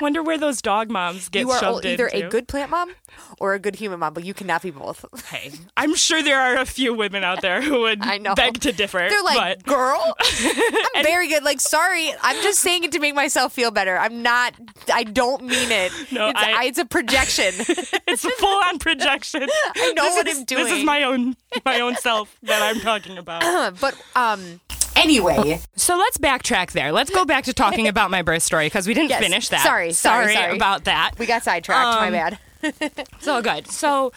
Wonder 0.00 0.22
where 0.22 0.38
those 0.38 0.60
dog 0.62 0.90
moms 0.90 1.28
get 1.28 1.40
You 1.40 1.50
are 1.50 1.58
shoved 1.60 1.84
either 1.86 2.06
into. 2.06 2.26
a 2.26 2.30
good 2.30 2.48
plant 2.48 2.70
mom 2.70 2.92
or 3.40 3.54
a 3.54 3.58
good 3.58 3.76
human 3.76 3.98
mom, 4.00 4.14
but 4.14 4.24
you 4.24 4.34
cannot 4.34 4.62
be 4.62 4.70
both. 4.70 5.04
Hey, 5.26 5.52
I'm 5.76 5.94
sure 5.94 6.22
there 6.22 6.40
are 6.40 6.56
a 6.56 6.64
few 6.66 6.94
women 6.94 7.24
out 7.24 7.42
there 7.42 7.60
who 7.62 7.80
would 7.80 8.00
I 8.06 8.18
know. 8.18 8.34
beg 8.34 8.60
to 8.60 8.72
differ. 8.72 9.06
They're 9.08 9.22
like, 9.22 9.64
but 9.64 9.66
girl, 9.66 10.14
I'm 10.94 11.04
very 11.04 11.28
good. 11.28 11.42
Like, 11.42 11.60
sorry, 11.60 12.10
I'm 12.22 12.42
just 12.42 12.60
saying 12.60 12.84
it 12.84 12.92
to 12.92 12.98
make 13.00 13.14
myself 13.14 13.52
feel 13.52 13.70
better. 13.70 13.96
I'm 13.98 14.22
not. 14.22 14.54
I 14.92 15.04
don't 15.04 15.42
mean 15.44 15.70
it. 15.72 15.92
No, 16.12 16.28
it's, 16.28 16.40
I- 16.40 16.52
I, 16.52 16.64
it's 16.64 16.78
a 16.78 16.84
projection. 16.84 17.52
it's 18.06 18.24
a 18.24 18.30
full 18.30 18.62
on 18.64 18.78
projection. 18.78 19.42
I 19.76 19.92
know 19.94 20.04
This 20.04 20.14
what 20.16 20.26
is- 20.28 20.38
I'm 20.38 20.44
doing. 20.44 20.64
This 20.64 20.72
is 20.72 20.84
my 20.84 21.02
own 21.02 21.36
my 21.64 21.80
own 21.80 21.96
self 21.96 22.36
that 22.42 22.62
I'm 22.62 22.80
talking 22.80 23.18
about. 23.18 23.42
but 23.80 23.94
um, 24.14 24.60
anyway, 24.96 25.60
So 25.76 25.96
let's 25.96 26.18
backtrack 26.18 26.72
there. 26.72 26.92
Let's 26.92 27.10
go 27.10 27.24
back 27.24 27.44
to 27.44 27.52
talking 27.52 27.86
about 27.88 28.10
my 28.10 28.22
birth 28.22 28.42
story 28.42 28.66
because 28.66 28.86
we 28.86 28.94
didn't 28.94 29.10
Yes. 29.10 29.22
finish 29.22 29.48
that. 29.50 29.62
Sorry, 29.62 29.92
sorry, 29.92 30.34
sorry. 30.34 30.56
about 30.56 30.84
that. 30.84 31.12
we 31.18 31.26
got 31.26 31.42
sidetracked. 31.42 32.00
my 32.00 32.06
Um, 32.06 32.12
bad. 32.12 32.38
It's 33.18 33.28
all 33.28 33.42
good. 33.42 33.68
So 33.70 34.12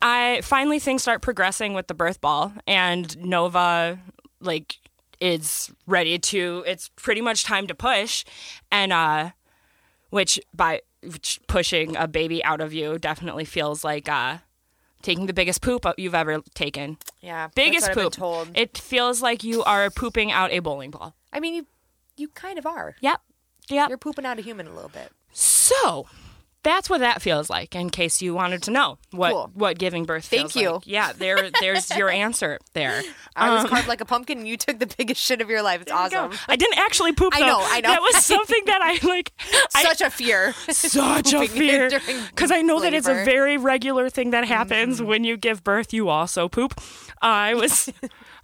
I 0.00 0.40
finally 0.42 0.78
things 0.78 1.02
start 1.02 1.22
progressing 1.22 1.74
with 1.74 1.86
the 1.86 1.94
birth 1.94 2.20
ball, 2.20 2.52
and 2.66 3.16
Nova 3.24 3.98
like 4.40 4.76
is 5.20 5.70
ready 5.86 6.18
to. 6.18 6.64
It's 6.66 6.88
pretty 6.96 7.20
much 7.20 7.44
time 7.44 7.66
to 7.68 7.74
push, 7.74 8.24
and 8.70 8.92
uh, 8.92 9.30
which 10.10 10.40
by 10.54 10.80
which 11.02 11.40
pushing 11.46 11.96
a 11.96 12.06
baby 12.08 12.42
out 12.44 12.60
of 12.60 12.72
you 12.72 12.98
definitely 12.98 13.44
feels 13.44 13.82
like 13.84 14.08
uh 14.08 14.38
taking 15.02 15.26
the 15.26 15.32
biggest 15.32 15.60
poop 15.62 15.84
you've 15.98 16.14
ever 16.14 16.40
taken. 16.54 16.98
Yeah, 17.20 17.48
Biggest 17.54 17.86
that's 17.86 17.96
what 17.96 18.04
I've 18.06 18.12
poop. 18.12 18.12
been 18.14 18.20
told. 18.20 18.48
It 18.54 18.78
feels 18.78 19.20
like 19.22 19.44
you 19.44 19.62
are 19.64 19.90
pooping 19.90 20.32
out 20.32 20.50
a 20.50 20.60
bowling 20.60 20.90
ball. 20.90 21.14
I 21.32 21.40
mean, 21.40 21.54
you 21.54 21.66
you 22.16 22.28
kind 22.28 22.58
of 22.58 22.66
are. 22.66 22.96
Yep. 23.00 23.20
Yep. 23.68 23.88
You're 23.88 23.98
pooping 23.98 24.26
out 24.26 24.38
a 24.38 24.42
human 24.42 24.66
a 24.66 24.72
little 24.74 24.90
bit. 24.90 25.10
So, 25.32 26.06
that's 26.64 26.88
what 26.90 27.00
that 27.00 27.22
feels 27.22 27.48
like. 27.50 27.74
In 27.74 27.90
case 27.90 28.20
you 28.22 28.34
wanted 28.34 28.62
to 28.64 28.70
know 28.70 28.98
what 29.10 29.32
Cool. 29.32 29.50
what 29.54 29.78
giving 29.78 30.04
birth 30.04 30.26
Thank 30.26 30.54
you. 30.54 30.72
like. 30.74 30.86
Yeah, 30.86 31.12
there 31.12 31.50
there's 31.60 31.90
your 31.96 32.08
answer 32.10 32.58
there. 32.74 33.02
I 33.34 33.48
Um, 33.48 33.54
was 33.62 33.70
carved 33.70 33.88
like 33.88 34.00
a 34.00 34.04
pumpkin. 34.04 34.38
and 34.40 34.48
You 34.48 34.56
took 34.56 34.78
the 34.78 34.86
biggest 34.98 35.20
shit 35.20 35.40
of 35.40 35.48
your 35.50 35.62
life. 35.62 35.82
It's 35.82 35.92
awesome. 35.92 36.32
I 36.48 36.56
didn't 36.56 36.78
actually 36.78 37.12
poop. 37.12 37.34
I 37.34 37.40
though. 37.40 37.46
know, 37.46 37.58
I 37.60 37.80
know. 37.80 37.88
That 37.88 38.00
was 38.02 38.16
something 38.24 38.62
that 38.66 38.80
I 38.82 39.06
like. 39.06 39.32
Such 39.70 40.00
a 40.00 40.10
fear. 40.10 40.52
such 40.70 41.32
a 41.32 41.46
fear 41.48 41.90
because 42.30 42.50
I 42.50 42.62
know 42.62 42.80
that 42.80 42.92
it's 42.94 43.06
a. 43.06 43.12
Mm-hmm. 43.12 43.24
very 43.24 43.56
regular 43.58 44.08
thing 44.10 44.30
that 44.30 44.44
happens 44.46 45.00
when 45.02 45.22
you 45.22 45.36
give 45.36 45.62
birth. 45.62 45.92
You 45.92 46.08
also 46.08 46.48
poop. 46.48 46.80
I 47.20 47.54
was, 47.54 47.88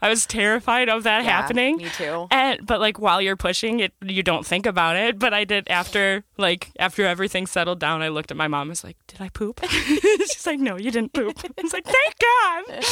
I 0.00 0.08
was 0.08 0.26
terrified 0.26 0.88
of 0.88 1.02
that 1.02 1.24
Yeah, 1.24 1.30
happening. 1.30 1.76
me 1.78 1.88
too. 1.88 2.28
And 2.30 2.64
but 2.66 2.80
like 2.80 2.98
while 3.00 3.20
you're 3.20 3.36
pushing 3.36 3.80
it, 3.80 3.92
you 4.00 4.22
don't 4.22 4.46
think 4.46 4.64
about 4.66 4.96
it. 4.96 5.18
But 5.18 5.34
I 5.34 5.44
did 5.44 5.68
after 5.68 6.24
like 6.36 6.70
after 6.78 7.04
everything 7.04 7.46
settled 7.46 7.80
down. 7.80 8.00
I 8.02 8.08
looked 8.08 8.30
at 8.30 8.36
my 8.36 8.46
mom. 8.48 8.62
and 8.62 8.70
was 8.70 8.84
like, 8.84 8.96
"Did 9.08 9.20
I 9.20 9.28
poop?" 9.28 9.60
She's 9.68 10.46
like, 10.46 10.60
"No, 10.60 10.76
you 10.76 10.90
didn't 10.90 11.12
poop." 11.12 11.36
I 11.44 11.62
was 11.62 11.72
like, 11.72 11.84
"Thank 11.84 12.14
God." 12.18 12.84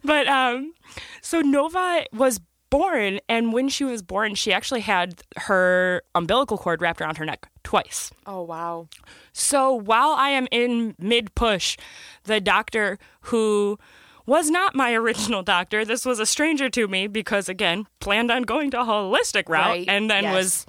but 0.04 0.26
um, 0.28 0.74
so 1.22 1.40
Nova 1.40 2.04
was 2.12 2.40
born, 2.70 3.20
and 3.28 3.52
when 3.52 3.68
she 3.68 3.84
was 3.84 4.02
born, 4.02 4.34
she 4.34 4.52
actually 4.52 4.80
had 4.80 5.22
her 5.36 6.02
umbilical 6.14 6.58
cord 6.58 6.80
wrapped 6.82 7.00
around 7.00 7.16
her 7.18 7.24
neck 7.24 7.48
twice. 7.62 8.10
Oh 8.26 8.42
wow. 8.42 8.88
So 9.32 9.72
while 9.74 10.10
I 10.10 10.30
am 10.30 10.46
in 10.50 10.94
mid 10.98 11.34
push, 11.34 11.76
the 12.24 12.40
doctor 12.40 12.98
who 13.22 13.78
was 14.26 14.50
not 14.50 14.74
my 14.74 14.92
original 14.92 15.42
doctor, 15.42 15.84
this 15.84 16.04
was 16.04 16.18
a 16.18 16.26
stranger 16.26 16.68
to 16.70 16.88
me 16.88 17.06
because, 17.06 17.48
again, 17.48 17.86
planned 18.00 18.30
on 18.30 18.42
going 18.42 18.70
to 18.72 18.80
a 18.80 18.84
holistic 18.84 19.48
route 19.48 19.66
Right, 19.66 19.88
and 19.88 20.10
then 20.10 20.24
yes. 20.24 20.34
was 20.34 20.66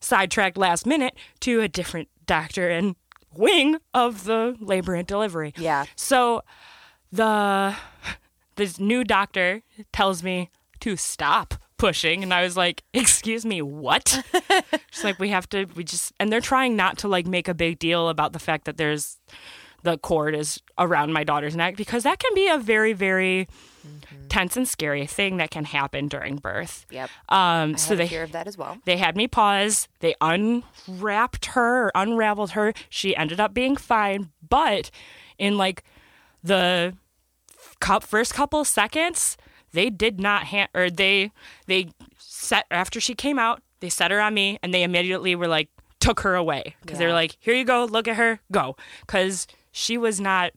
sidetracked 0.00 0.56
last 0.56 0.86
minute 0.86 1.14
to 1.40 1.60
a 1.60 1.68
different 1.68 2.08
doctor 2.26 2.68
and 2.68 2.94
wing 3.34 3.78
of 3.92 4.24
the 4.24 4.56
labor 4.60 4.94
and 4.94 5.06
delivery. 5.06 5.52
Yeah. 5.56 5.86
So 5.96 6.42
the 7.10 7.74
this 8.56 8.78
new 8.78 9.02
doctor 9.02 9.62
tells 9.92 10.22
me 10.22 10.50
to 10.80 10.96
stop 10.96 11.54
pushing 11.76 12.22
and 12.22 12.32
I 12.32 12.42
was 12.42 12.56
like, 12.56 12.82
"Excuse 12.92 13.44
me, 13.44 13.62
what?" 13.62 14.22
She's 14.90 15.04
like, 15.04 15.18
"We 15.18 15.30
have 15.30 15.48
to 15.50 15.64
we 15.74 15.84
just 15.84 16.12
and 16.20 16.32
they're 16.32 16.40
trying 16.40 16.76
not 16.76 16.98
to 16.98 17.08
like 17.08 17.26
make 17.26 17.48
a 17.48 17.54
big 17.54 17.78
deal 17.78 18.08
about 18.08 18.32
the 18.32 18.38
fact 18.38 18.64
that 18.66 18.76
there's 18.76 19.18
the 19.84 19.96
cord 19.98 20.34
is 20.34 20.60
around 20.78 21.12
my 21.12 21.22
daughter's 21.24 21.54
neck 21.54 21.76
because 21.76 22.02
that 22.02 22.18
can 22.18 22.34
be 22.34 22.48
a 22.48 22.58
very 22.58 22.92
very 22.92 23.46
tense 24.28 24.56
and 24.56 24.66
scary 24.66 25.06
thing 25.06 25.36
that 25.36 25.50
can 25.50 25.64
happen 25.64 26.08
during 26.08 26.36
birth. 26.36 26.86
Yep. 26.90 27.08
Um 27.28 27.76
so 27.76 27.94
they 27.94 28.08
fear 28.08 28.24
of 28.24 28.32
that 28.32 28.46
as 28.48 28.58
well. 28.58 28.78
they 28.84 28.96
had 28.96 29.16
me 29.16 29.28
pause. 29.28 29.86
They 30.00 30.14
unwrapped 30.20 31.46
her 31.54 31.86
or 31.86 31.92
unraveled 31.94 32.50
her. 32.52 32.72
She 32.88 33.14
ended 33.14 33.38
up 33.40 33.54
being 33.54 33.76
fine, 33.76 34.30
but 34.48 34.90
in 35.38 35.56
like 35.56 35.84
the 36.42 36.94
first 38.02 38.34
couple 38.34 38.64
seconds, 38.64 39.36
they 39.72 39.90
did 39.90 40.18
not 40.20 40.46
ha- 40.46 40.68
or 40.74 40.88
they 40.90 41.30
they 41.66 41.90
set 42.18 42.64
after 42.70 43.00
she 43.00 43.14
came 43.14 43.38
out. 43.38 43.62
They 43.80 43.88
set 43.90 44.10
her 44.10 44.20
on 44.20 44.32
me, 44.34 44.58
and 44.62 44.72
they 44.72 44.82
immediately 44.82 45.34
were 45.36 45.48
like 45.48 45.68
took 46.00 46.20
her 46.20 46.34
away 46.34 46.76
because 46.80 46.98
they 46.98 47.06
were 47.06 47.12
like, 47.12 47.36
"Here 47.40 47.54
you 47.54 47.64
go, 47.64 47.84
look 47.84 48.08
at 48.08 48.16
her, 48.16 48.40
go," 48.50 48.76
because 49.00 49.46
she 49.74 49.98
was 49.98 50.20
not. 50.20 50.52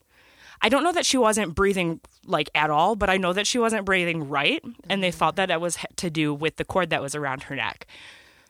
I 0.62 0.70
don't 0.70 0.84
know 0.84 0.92
that 0.92 1.06
she 1.06 1.18
wasn't 1.18 1.56
breathing 1.56 2.00
like 2.26 2.50
at 2.56 2.70
all, 2.70 2.96
but 2.96 3.10
I 3.10 3.18
know 3.18 3.34
that 3.34 3.48
she 3.48 3.58
wasn't 3.60 3.86
breathing 3.86 4.30
right, 4.30 4.64
and 4.90 5.04
they 5.04 5.10
mm. 5.10 5.14
thought 5.14 5.36
that 5.36 5.50
it 5.52 5.60
was 5.60 5.78
to 5.98 6.10
do 6.10 6.34
with 6.34 6.58
the 6.58 6.66
cord 6.66 6.92
that 6.92 7.02
was 7.02 7.16
around 7.16 7.44
her 7.44 7.56
neck. 7.56 7.88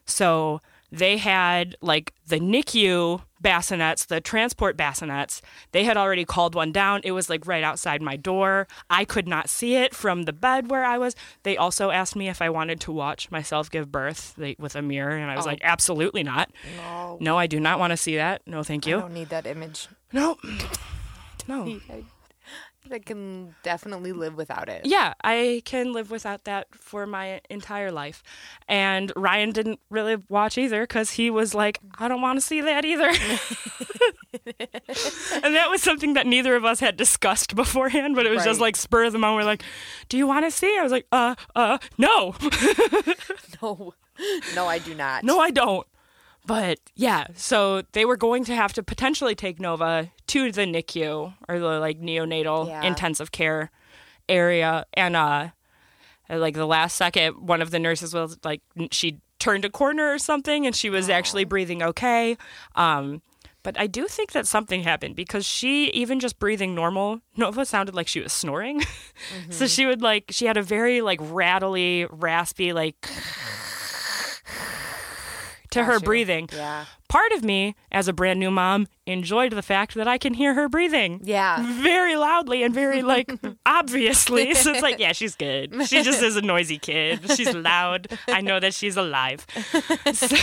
So 0.05 0.61
they 0.91 1.17
had 1.17 1.75
like 1.81 2.13
the 2.27 2.39
NICU 2.39 3.21
bassinets, 3.43 4.05
the 4.07 4.19
transport 4.19 4.75
bassinets. 4.77 5.41
They 5.71 5.83
had 5.83 5.97
already 5.97 6.25
called 6.25 6.55
one 6.55 6.71
down. 6.71 7.01
It 7.03 7.11
was 7.11 7.29
like 7.29 7.45
right 7.45 7.63
outside 7.63 8.01
my 8.01 8.15
door. 8.15 8.67
I 8.89 9.05
could 9.05 9.27
not 9.27 9.49
see 9.49 9.75
it 9.75 9.93
from 9.93 10.23
the 10.23 10.33
bed 10.33 10.69
where 10.71 10.83
I 10.85 10.97
was. 10.97 11.15
They 11.43 11.55
also 11.57 11.91
asked 11.91 12.15
me 12.15 12.29
if 12.29 12.41
I 12.41 12.49
wanted 12.49 12.79
to 12.81 12.91
watch 12.91 13.29
myself 13.29 13.69
give 13.69 13.91
birth 13.91 14.33
they, 14.37 14.55
with 14.57 14.75
a 14.75 14.81
mirror, 14.81 15.11
and 15.15 15.29
I 15.29 15.35
was 15.35 15.45
Oh. 15.45 15.49
like, 15.49 15.59
absolutely 15.63 16.23
not. 16.23 16.51
No. 16.77 17.17
No, 17.19 17.37
I 17.37 17.47
do 17.47 17.59
not 17.59 17.79
want 17.79 17.91
to 17.91 17.97
see 17.97 18.15
that. 18.15 18.41
No, 18.47 18.63
thank 18.63 18.87
you. 18.87 18.97
I 18.97 19.01
don't 19.01 19.13
need 19.13 19.29
that 19.29 19.45
image. 19.45 19.87
No. 20.11 20.37
No. 21.47 21.79
I, 22.91 22.99
can 22.99 23.55
definitely 23.63 24.11
live 24.11 24.35
without 24.35 24.69
it. 24.69 24.85
Yeah, 24.85 25.13
I 25.23 25.61
can 25.65 25.93
live 25.93 26.11
without 26.11 26.43
that 26.45 26.67
for 26.71 27.05
my 27.05 27.41
entire 27.49 27.91
life. 27.91 28.23
And 28.67 29.11
Ryan 29.15 29.51
didn't 29.51 29.79
really 29.89 30.17
watch 30.29 30.57
either 30.57 30.81
because 30.81 31.11
he 31.11 31.29
was 31.29 31.53
like, 31.53 31.79
I 31.97 32.07
don't 32.07 32.21
want 32.21 32.37
to 32.37 32.41
see 32.45 32.61
that 32.61 32.85
either. 32.85 33.09
and 35.43 35.55
that 35.55 35.69
was 35.69 35.81
something 35.81 36.13
that 36.13 36.27
neither 36.27 36.55
of 36.55 36.65
us 36.65 36.79
had 36.79 36.97
discussed 36.97 37.55
beforehand, 37.55 38.15
but 38.15 38.25
it 38.25 38.31
was 38.31 38.43
just 38.43 38.59
like 38.59 38.75
spur 38.75 39.05
of 39.05 39.13
the 39.13 39.19
moment. 39.19 39.37
We're 39.45 39.51
like, 39.51 39.63
Do 40.09 40.17
you 40.17 40.27
want 40.27 40.45
to 40.45 40.51
see? 40.51 40.77
I 40.77 40.83
was 40.83 40.91
like, 40.91 41.07
Uh, 41.11 41.35
uh, 41.55 41.77
no. 41.97 42.35
No. 43.61 43.93
No, 44.55 44.65
I 44.67 44.79
do 44.79 44.95
not. 44.95 45.23
no, 45.23 45.39
I 45.39 45.51
don't. 45.51 45.85
But 46.47 46.79
yeah, 46.95 47.27
so 47.35 47.83
they 47.91 48.05
were 48.05 48.15
going 48.17 48.45
to 48.45 48.55
have 48.55 48.71
to 48.73 48.81
potentially 48.83 49.35
take 49.35 49.59
Nova 49.59 50.09
to 50.27 50.51
the 50.51 50.61
NICU 50.61 51.33
or 51.49 51.59
the 51.59 51.79
like 51.79 51.99
neonatal 52.01 52.67
Yeah. 52.67 52.83
intensive 52.83 53.31
care 53.31 53.69
area, 54.29 54.85
and 54.93 55.15
uh, 55.15 55.49
like 56.29 56.55
the 56.55 56.65
last 56.65 56.95
second, 56.95 57.45
one 57.45 57.61
of 57.61 57.71
the 57.71 57.79
nurses 57.79 58.13
was 58.13 58.37
like, 58.43 58.61
she 58.91 59.19
turned 59.39 59.65
a 59.65 59.69
corner 59.69 60.11
or 60.13 60.17
something, 60.17 60.65
and 60.65 60.75
she 60.75 60.89
was 60.89 61.09
actually 61.09 61.43
breathing 61.43 61.83
okay. 61.83 62.37
Um, 62.75 63.21
but 63.63 63.77
I 63.77 63.87
do 63.87 64.07
think 64.07 64.31
that 64.31 64.47
something 64.47 64.83
happened 64.83 65.15
because 65.17 65.45
she, 65.45 65.89
even 65.89 66.21
just 66.21 66.39
breathing 66.39 66.73
normal, 66.73 67.19
Nova 67.35 67.65
sounded 67.65 67.93
like 67.93 68.07
she 68.07 68.21
was 68.21 68.31
snoring. 68.31 68.81
so 69.49 69.67
she 69.67 69.85
would 69.85 70.01
like, 70.01 70.25
she 70.29 70.45
had 70.45 70.55
a 70.55 70.63
very 70.63 71.01
like 71.01 71.19
rattly, 71.21 72.05
raspy, 72.09 72.71
like 72.71 72.95
to 75.71 75.83
her 75.83 75.93
you. 75.95 75.99
breathing. 75.99 76.49
Yeah. 76.53 76.85
Part 77.09 77.31
of 77.31 77.43
me, 77.43 77.75
as 77.91 78.07
a 78.07 78.13
brand 78.13 78.39
new 78.39 78.51
mom, 78.51 78.87
enjoyed 79.05 79.51
the 79.53 79.61
fact 79.61 79.93
that 79.95 80.07
I 80.07 80.17
can 80.17 80.33
hear 80.33 80.53
her 80.53 80.67
breathing 80.69 81.21
Yeah. 81.23 81.63
very 81.81 82.15
loudly 82.15 82.63
and 82.63 82.73
very 82.73 83.01
like 83.01 83.31
obviously. 83.65 84.53
So 84.53 84.71
it's 84.71 84.81
like, 84.81 84.99
yeah, 84.99 85.13
she's 85.13 85.35
good. 85.35 85.73
She 85.87 86.03
just 86.03 86.21
is 86.21 86.35
a 86.35 86.41
noisy 86.53 86.77
kid. 86.77 87.29
She's 87.31 87.53
loud. 87.53 88.07
I 88.27 88.41
know 88.41 88.59
that 88.59 88.73
she's 88.73 88.97
alive. 88.97 89.45
So- 90.13 90.35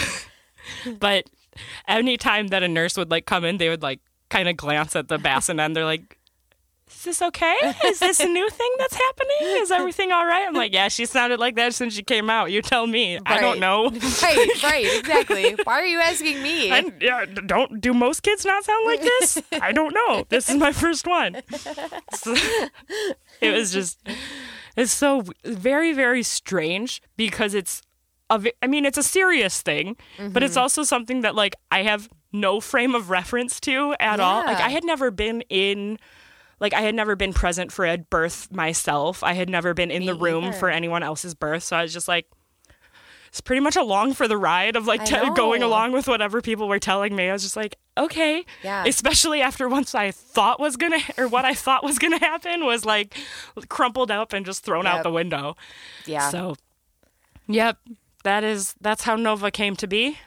but 0.98 1.28
anytime 1.88 2.48
that 2.48 2.62
a 2.62 2.68
nurse 2.68 2.96
would 2.96 3.10
like 3.10 3.26
come 3.26 3.44
in, 3.44 3.58
they 3.58 3.68
would 3.68 3.82
like 3.82 4.00
kind 4.30 4.48
of 4.48 4.56
glance 4.56 4.96
at 4.96 5.08
the 5.08 5.18
bassinet 5.18 5.64
and 5.66 5.76
they're 5.76 5.84
like, 5.84 6.18
is 6.90 7.04
this 7.04 7.22
okay? 7.22 7.56
Is 7.86 7.98
this 7.98 8.20
a 8.20 8.26
new 8.26 8.48
thing 8.50 8.72
that's 8.78 8.94
happening? 8.94 9.62
Is 9.62 9.70
everything 9.70 10.12
all 10.12 10.26
right? 10.26 10.46
I'm 10.46 10.54
like, 10.54 10.72
yeah, 10.72 10.88
she 10.88 11.06
sounded 11.06 11.40
like 11.40 11.56
that 11.56 11.74
since 11.74 11.94
she 11.94 12.02
came 12.02 12.28
out. 12.28 12.50
You 12.50 12.62
tell 12.62 12.86
me. 12.86 13.18
I 13.24 13.40
don't 13.40 13.58
know. 13.58 13.90
right, 14.22 14.62
right, 14.62 14.98
exactly. 14.98 15.56
Why 15.64 15.80
are 15.80 15.86
you 15.86 16.00
asking 16.00 16.42
me? 16.42 16.70
And 16.70 16.92
yeah, 17.00 17.24
don't 17.24 17.80
do 17.80 17.94
most 17.94 18.22
kids 18.22 18.44
not 18.44 18.64
sound 18.64 18.86
like 18.86 19.00
this? 19.00 19.42
I 19.60 19.72
don't 19.72 19.94
know. 19.94 20.24
This 20.28 20.48
is 20.48 20.56
my 20.56 20.72
first 20.72 21.06
one. 21.06 21.40
So, 22.14 22.34
it 23.40 23.52
was 23.52 23.72
just 23.72 23.98
it's 24.76 24.92
so 24.92 25.24
very 25.44 25.92
very 25.92 26.22
strange 26.22 27.02
because 27.16 27.54
it's 27.54 27.82
a 28.30 28.42
I 28.62 28.66
mean 28.66 28.84
it's 28.84 28.98
a 28.98 29.02
serious 29.02 29.62
thing, 29.62 29.96
but 30.18 30.42
it's 30.42 30.54
mm-hmm. 30.54 30.62
also 30.62 30.82
something 30.82 31.22
that 31.22 31.34
like 31.34 31.56
I 31.70 31.82
have 31.82 32.08
no 32.32 32.60
frame 32.60 32.94
of 32.94 33.10
reference 33.10 33.60
to 33.60 33.94
at 34.00 34.20
all. 34.20 34.44
Like 34.44 34.60
I 34.60 34.68
had 34.68 34.84
never 34.84 35.10
been 35.10 35.42
in 35.48 35.98
like 36.60 36.74
I 36.74 36.80
had 36.82 36.94
never 36.94 37.16
been 37.16 37.32
present 37.32 37.72
for 37.72 37.84
a 37.86 37.98
birth 37.98 38.50
myself. 38.52 39.22
I 39.22 39.32
had 39.34 39.48
never 39.48 39.74
been 39.74 39.90
in 39.90 40.00
Me 40.00 40.06
the 40.06 40.14
room 40.14 40.44
either. 40.44 40.52
for 40.56 40.70
anyone 40.70 41.02
else's 41.02 41.34
birth, 41.34 41.62
so 41.64 41.76
I 41.76 41.82
was 41.82 41.92
just 41.92 42.08
like 42.08 42.26
it's 43.28 43.40
pretty 43.40 43.58
much 43.60 43.74
along 43.74 44.14
for 44.14 44.28
the 44.28 44.36
ride 44.36 44.76
of 44.76 44.86
like 44.86 45.04
te- 45.04 45.18
going 45.34 45.60
along 45.60 45.90
with 45.90 46.06
whatever 46.06 46.40
people 46.40 46.68
were 46.68 46.78
telling 46.78 47.16
me. 47.16 47.28
I 47.28 47.32
was 47.32 47.42
just 47.42 47.56
like, 47.56 47.76
okay. 47.98 48.44
Yeah. 48.62 48.84
Especially 48.86 49.40
after 49.40 49.68
once 49.68 49.92
I 49.92 50.12
thought 50.12 50.60
was 50.60 50.76
gonna 50.76 51.00
or 51.18 51.26
what 51.26 51.44
I 51.44 51.52
thought 51.52 51.82
was 51.82 51.98
gonna 51.98 52.20
happen 52.20 52.64
was 52.64 52.84
like 52.84 53.16
crumpled 53.68 54.12
up 54.12 54.32
and 54.32 54.46
just 54.46 54.64
thrown 54.64 54.86
out 54.86 55.02
the 55.02 55.10
window. 55.10 55.56
yeah. 56.06 56.30
So, 56.30 56.54
yep, 57.48 57.78
that 58.22 58.44
is 58.44 58.76
that's 58.80 59.02
how 59.02 59.16
Nova 59.16 59.50
came 59.50 59.74
to 59.76 59.88
be. 59.88 60.18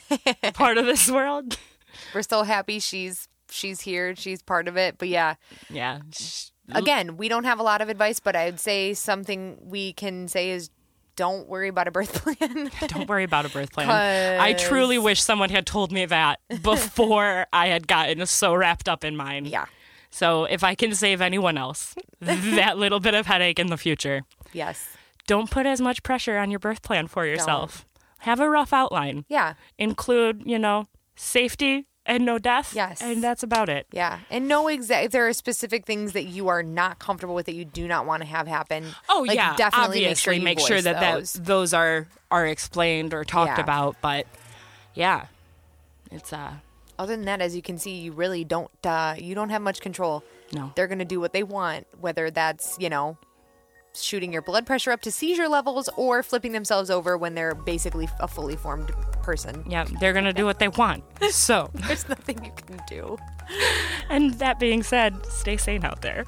part 0.54 0.76
of 0.76 0.86
this 0.86 1.08
world. 1.08 1.58
We're 2.12 2.22
so 2.22 2.42
happy 2.42 2.80
she's 2.80 3.28
she's 3.56 3.80
here. 3.80 4.14
She's 4.14 4.42
part 4.42 4.68
of 4.68 4.76
it. 4.76 4.98
But 4.98 5.08
yeah, 5.08 5.34
Yeah. 5.70 6.00
again, 6.72 7.16
we 7.16 7.28
don't 7.28 7.44
have 7.44 7.58
a 7.58 7.62
lot 7.62 7.80
of 7.80 7.88
advice, 7.88 8.20
but 8.20 8.36
I'd 8.36 8.60
say 8.60 8.94
something 8.94 9.58
we 9.60 9.92
can 9.92 10.28
say 10.28 10.50
is 10.50 10.70
don't 11.16 11.48
worry 11.48 11.68
about 11.68 11.88
a 11.88 11.90
birth 11.90 12.12
plan. 12.38 12.70
Don't 12.88 13.08
worry 13.08 13.24
about 13.24 13.46
a 13.46 13.48
birth 13.48 13.72
plan. 13.72 13.88
I 14.40 14.52
truly 14.52 14.98
wish 14.98 15.22
someone 15.22 15.48
had 15.50 15.66
told 15.66 15.90
me 15.90 16.04
that 16.06 16.40
before 16.62 17.46
I 17.52 17.68
had 17.68 17.88
gotten 17.88 18.24
so 18.26 18.54
wrapped 18.54 18.88
up 18.88 19.02
in 19.04 19.16
mine. 19.16 19.46
yeah. 19.46 19.64
So 20.10 20.44
if 20.44 20.62
I 20.64 20.74
can 20.74 20.94
save 20.94 21.20
anyone 21.20 21.58
else 21.58 21.94
that 22.20 22.78
little 22.78 23.00
bit 23.00 23.14
of 23.14 23.26
headache 23.26 23.58
in 23.58 23.66
the 23.66 23.76
future, 23.76 24.22
Yes. 24.52 24.88
don't 25.26 25.50
put 25.50 25.66
as 25.66 25.80
much 25.80 26.02
pressure 26.02 26.38
on 26.38 26.50
your 26.50 26.60
birth 26.60 26.80
plan 26.82 27.06
for 27.06 27.26
yourself. 27.26 27.84
Have 28.20 28.40
a 28.40 28.48
rough 28.48 28.72
outline. 28.72 29.24
Yeah. 29.28 29.54
Include, 29.78 30.42
you 30.46 30.58
know, 30.58 30.88
safety 31.16 31.86
and 32.06 32.24
no 32.24 32.38
death. 32.38 32.72
Yes. 32.74 33.02
And 33.02 33.22
that's 33.22 33.42
about 33.42 33.68
it. 33.68 33.86
Yeah, 33.92 34.20
and 34.30 34.48
know 34.48 34.68
exact. 34.68 35.06
If 35.06 35.12
there 35.12 35.26
are 35.28 35.32
specific 35.32 35.84
things 35.84 36.12
that 36.12 36.24
you 36.24 36.48
are 36.48 36.62
not 36.62 36.98
comfortable 36.98 37.34
with 37.34 37.46
that 37.46 37.54
you 37.54 37.64
do 37.64 37.86
not 37.88 38.06
want 38.06 38.22
to 38.22 38.26
have 38.28 38.46
happen. 38.46 38.84
Oh 39.08 39.24
like, 39.26 39.36
yeah, 39.36 39.56
definitely 39.56 40.04
obviously 40.06 40.38
make 40.40 40.58
sure, 40.60 40.76
you 40.76 40.82
voice 40.82 40.84
that, 40.84 41.14
those. 41.14 41.32
that 41.34 41.44
those 41.44 41.74
are 41.74 42.06
are 42.30 42.46
explained 42.46 43.12
or 43.12 43.24
talked 43.24 43.58
Yeah. 43.58 43.62
about. 43.62 43.96
But 44.00 44.26
yeah, 44.94 45.26
it's 46.10 46.32
uh 46.32 46.52
Other 46.98 47.16
than 47.16 47.26
that, 47.26 47.40
as 47.40 47.54
you 47.54 47.62
can 47.62 47.78
see, 47.78 47.96
you 47.98 48.12
really 48.12 48.44
don't. 48.44 48.70
Uh, 48.84 49.14
you 49.18 49.34
don't 49.34 49.50
have 49.50 49.62
much 49.62 49.80
control. 49.80 50.22
no. 50.52 50.72
They're 50.76 50.86
going 50.86 51.00
to 51.00 51.04
do 51.04 51.20
what 51.20 51.32
they 51.32 51.42
want, 51.42 51.86
whether 52.00 52.30
that's 52.30 52.76
you 52.78 52.88
know, 52.88 53.18
shooting 54.02 54.32
your 54.32 54.42
blood 54.42 54.66
pressure 54.66 54.90
up 54.90 55.00
to 55.02 55.10
seizure 55.10 55.48
levels 55.48 55.88
or 55.96 56.22
flipping 56.22 56.52
themselves 56.52 56.90
over 56.90 57.16
when 57.16 57.34
they're 57.34 57.54
basically 57.54 58.08
a 58.20 58.28
fully 58.28 58.56
formed 58.56 58.90
person. 59.22 59.64
Yeah, 59.68 59.86
they're 60.00 60.12
gonna 60.12 60.32
do 60.32 60.44
what 60.44 60.58
they 60.58 60.68
want. 60.68 61.04
So, 61.30 61.70
There's 61.74 62.08
nothing 62.08 62.44
you 62.44 62.52
can 62.52 62.80
do. 62.88 63.16
and 64.10 64.34
that 64.34 64.58
being 64.58 64.82
said, 64.82 65.14
stay 65.26 65.56
sane 65.56 65.84
out 65.84 66.02
there. 66.02 66.24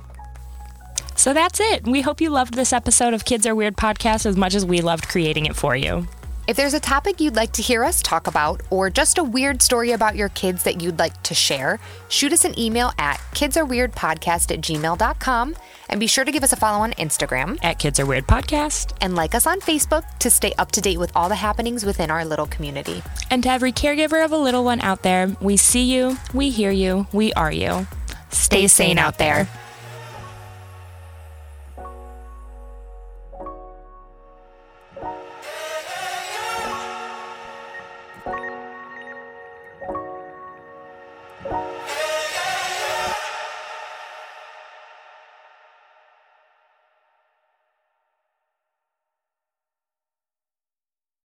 So 1.17 1.35
that's 1.35 1.59
it. 1.59 1.85
We 1.87 2.01
hope 2.01 2.21
you 2.21 2.31
loved 2.31 2.55
this 2.55 2.73
episode 2.73 3.13
of 3.13 3.25
Kids 3.25 3.45
Are 3.45 3.55
Weird 3.55 3.77
podcast 3.77 4.25
as 4.25 4.37
much 4.37 4.55
as 4.55 4.65
we 4.65 4.81
loved 4.81 5.09
creating 5.09 5.47
it 5.47 5.57
for 5.57 5.75
you. 5.75 6.07
If 6.49 6.57
there's 6.57 6.73
a 6.73 6.81
topic 6.81 7.21
you'd 7.21 7.37
like 7.37 7.53
to 7.53 7.63
hear 7.63 7.85
us 7.85 8.01
talk 8.01 8.27
about, 8.27 8.63
or 8.71 8.89
just 8.89 9.19
a 9.19 9.23
weird 9.23 9.61
story 9.61 9.93
about 9.93 10.17
your 10.17 10.31
kids 10.31 10.63
that 10.63 10.81
you'd 10.81 10.99
like 10.99 11.23
to 11.25 11.35
share, 11.35 11.79
shoot 12.09 12.33
us 12.33 12.47
an 12.47 12.59
email 12.59 12.91
at 12.97 13.19
kidsareweirdpodcast 13.35 14.51
at 14.51 14.63
gmail.com 14.63 15.55
and 15.91 16.01
be 16.01 16.07
sure 16.07 16.25
to 16.25 16.33
give 16.33 16.43
us 16.43 16.55
a 16.55 16.57
follow 16.57 16.83
on 16.83 16.93
Instagram 16.93 17.59
At 17.63 17.79
Kids 17.79 18.01
Are 18.01 18.07
Weird 18.07 18.27
Podcast. 18.27 18.97
and 19.03 19.15
like 19.15 19.35
us 19.35 19.47
on 19.47 19.61
Facebook 19.61 20.05
to 20.21 20.31
stay 20.31 20.55
up 20.57 20.73
to 20.73 20.81
date 20.81 20.99
with 20.99 21.13
all 21.15 21.29
the 21.29 21.35
happenings 21.35 21.85
within 21.85 22.11
our 22.11 22.25
little 22.25 22.47
community. 22.47 23.03
And 23.31 23.43
to 23.43 23.51
every 23.51 23.71
caregiver 23.71 24.25
of 24.25 24.33
a 24.33 24.39
little 24.39 24.65
one 24.65 24.81
out 24.81 25.03
there, 25.03 25.37
we 25.43 25.59
see 25.59 25.95
you, 25.95 26.17
we 26.33 26.49
hear 26.49 26.71
you, 26.71 27.07
we 27.13 27.31
are 27.35 27.53
you. 27.53 27.87
Stay 28.31 28.69
sane 28.69 28.97
out 28.97 29.19
there. 29.19 29.45
Thank 29.45 29.68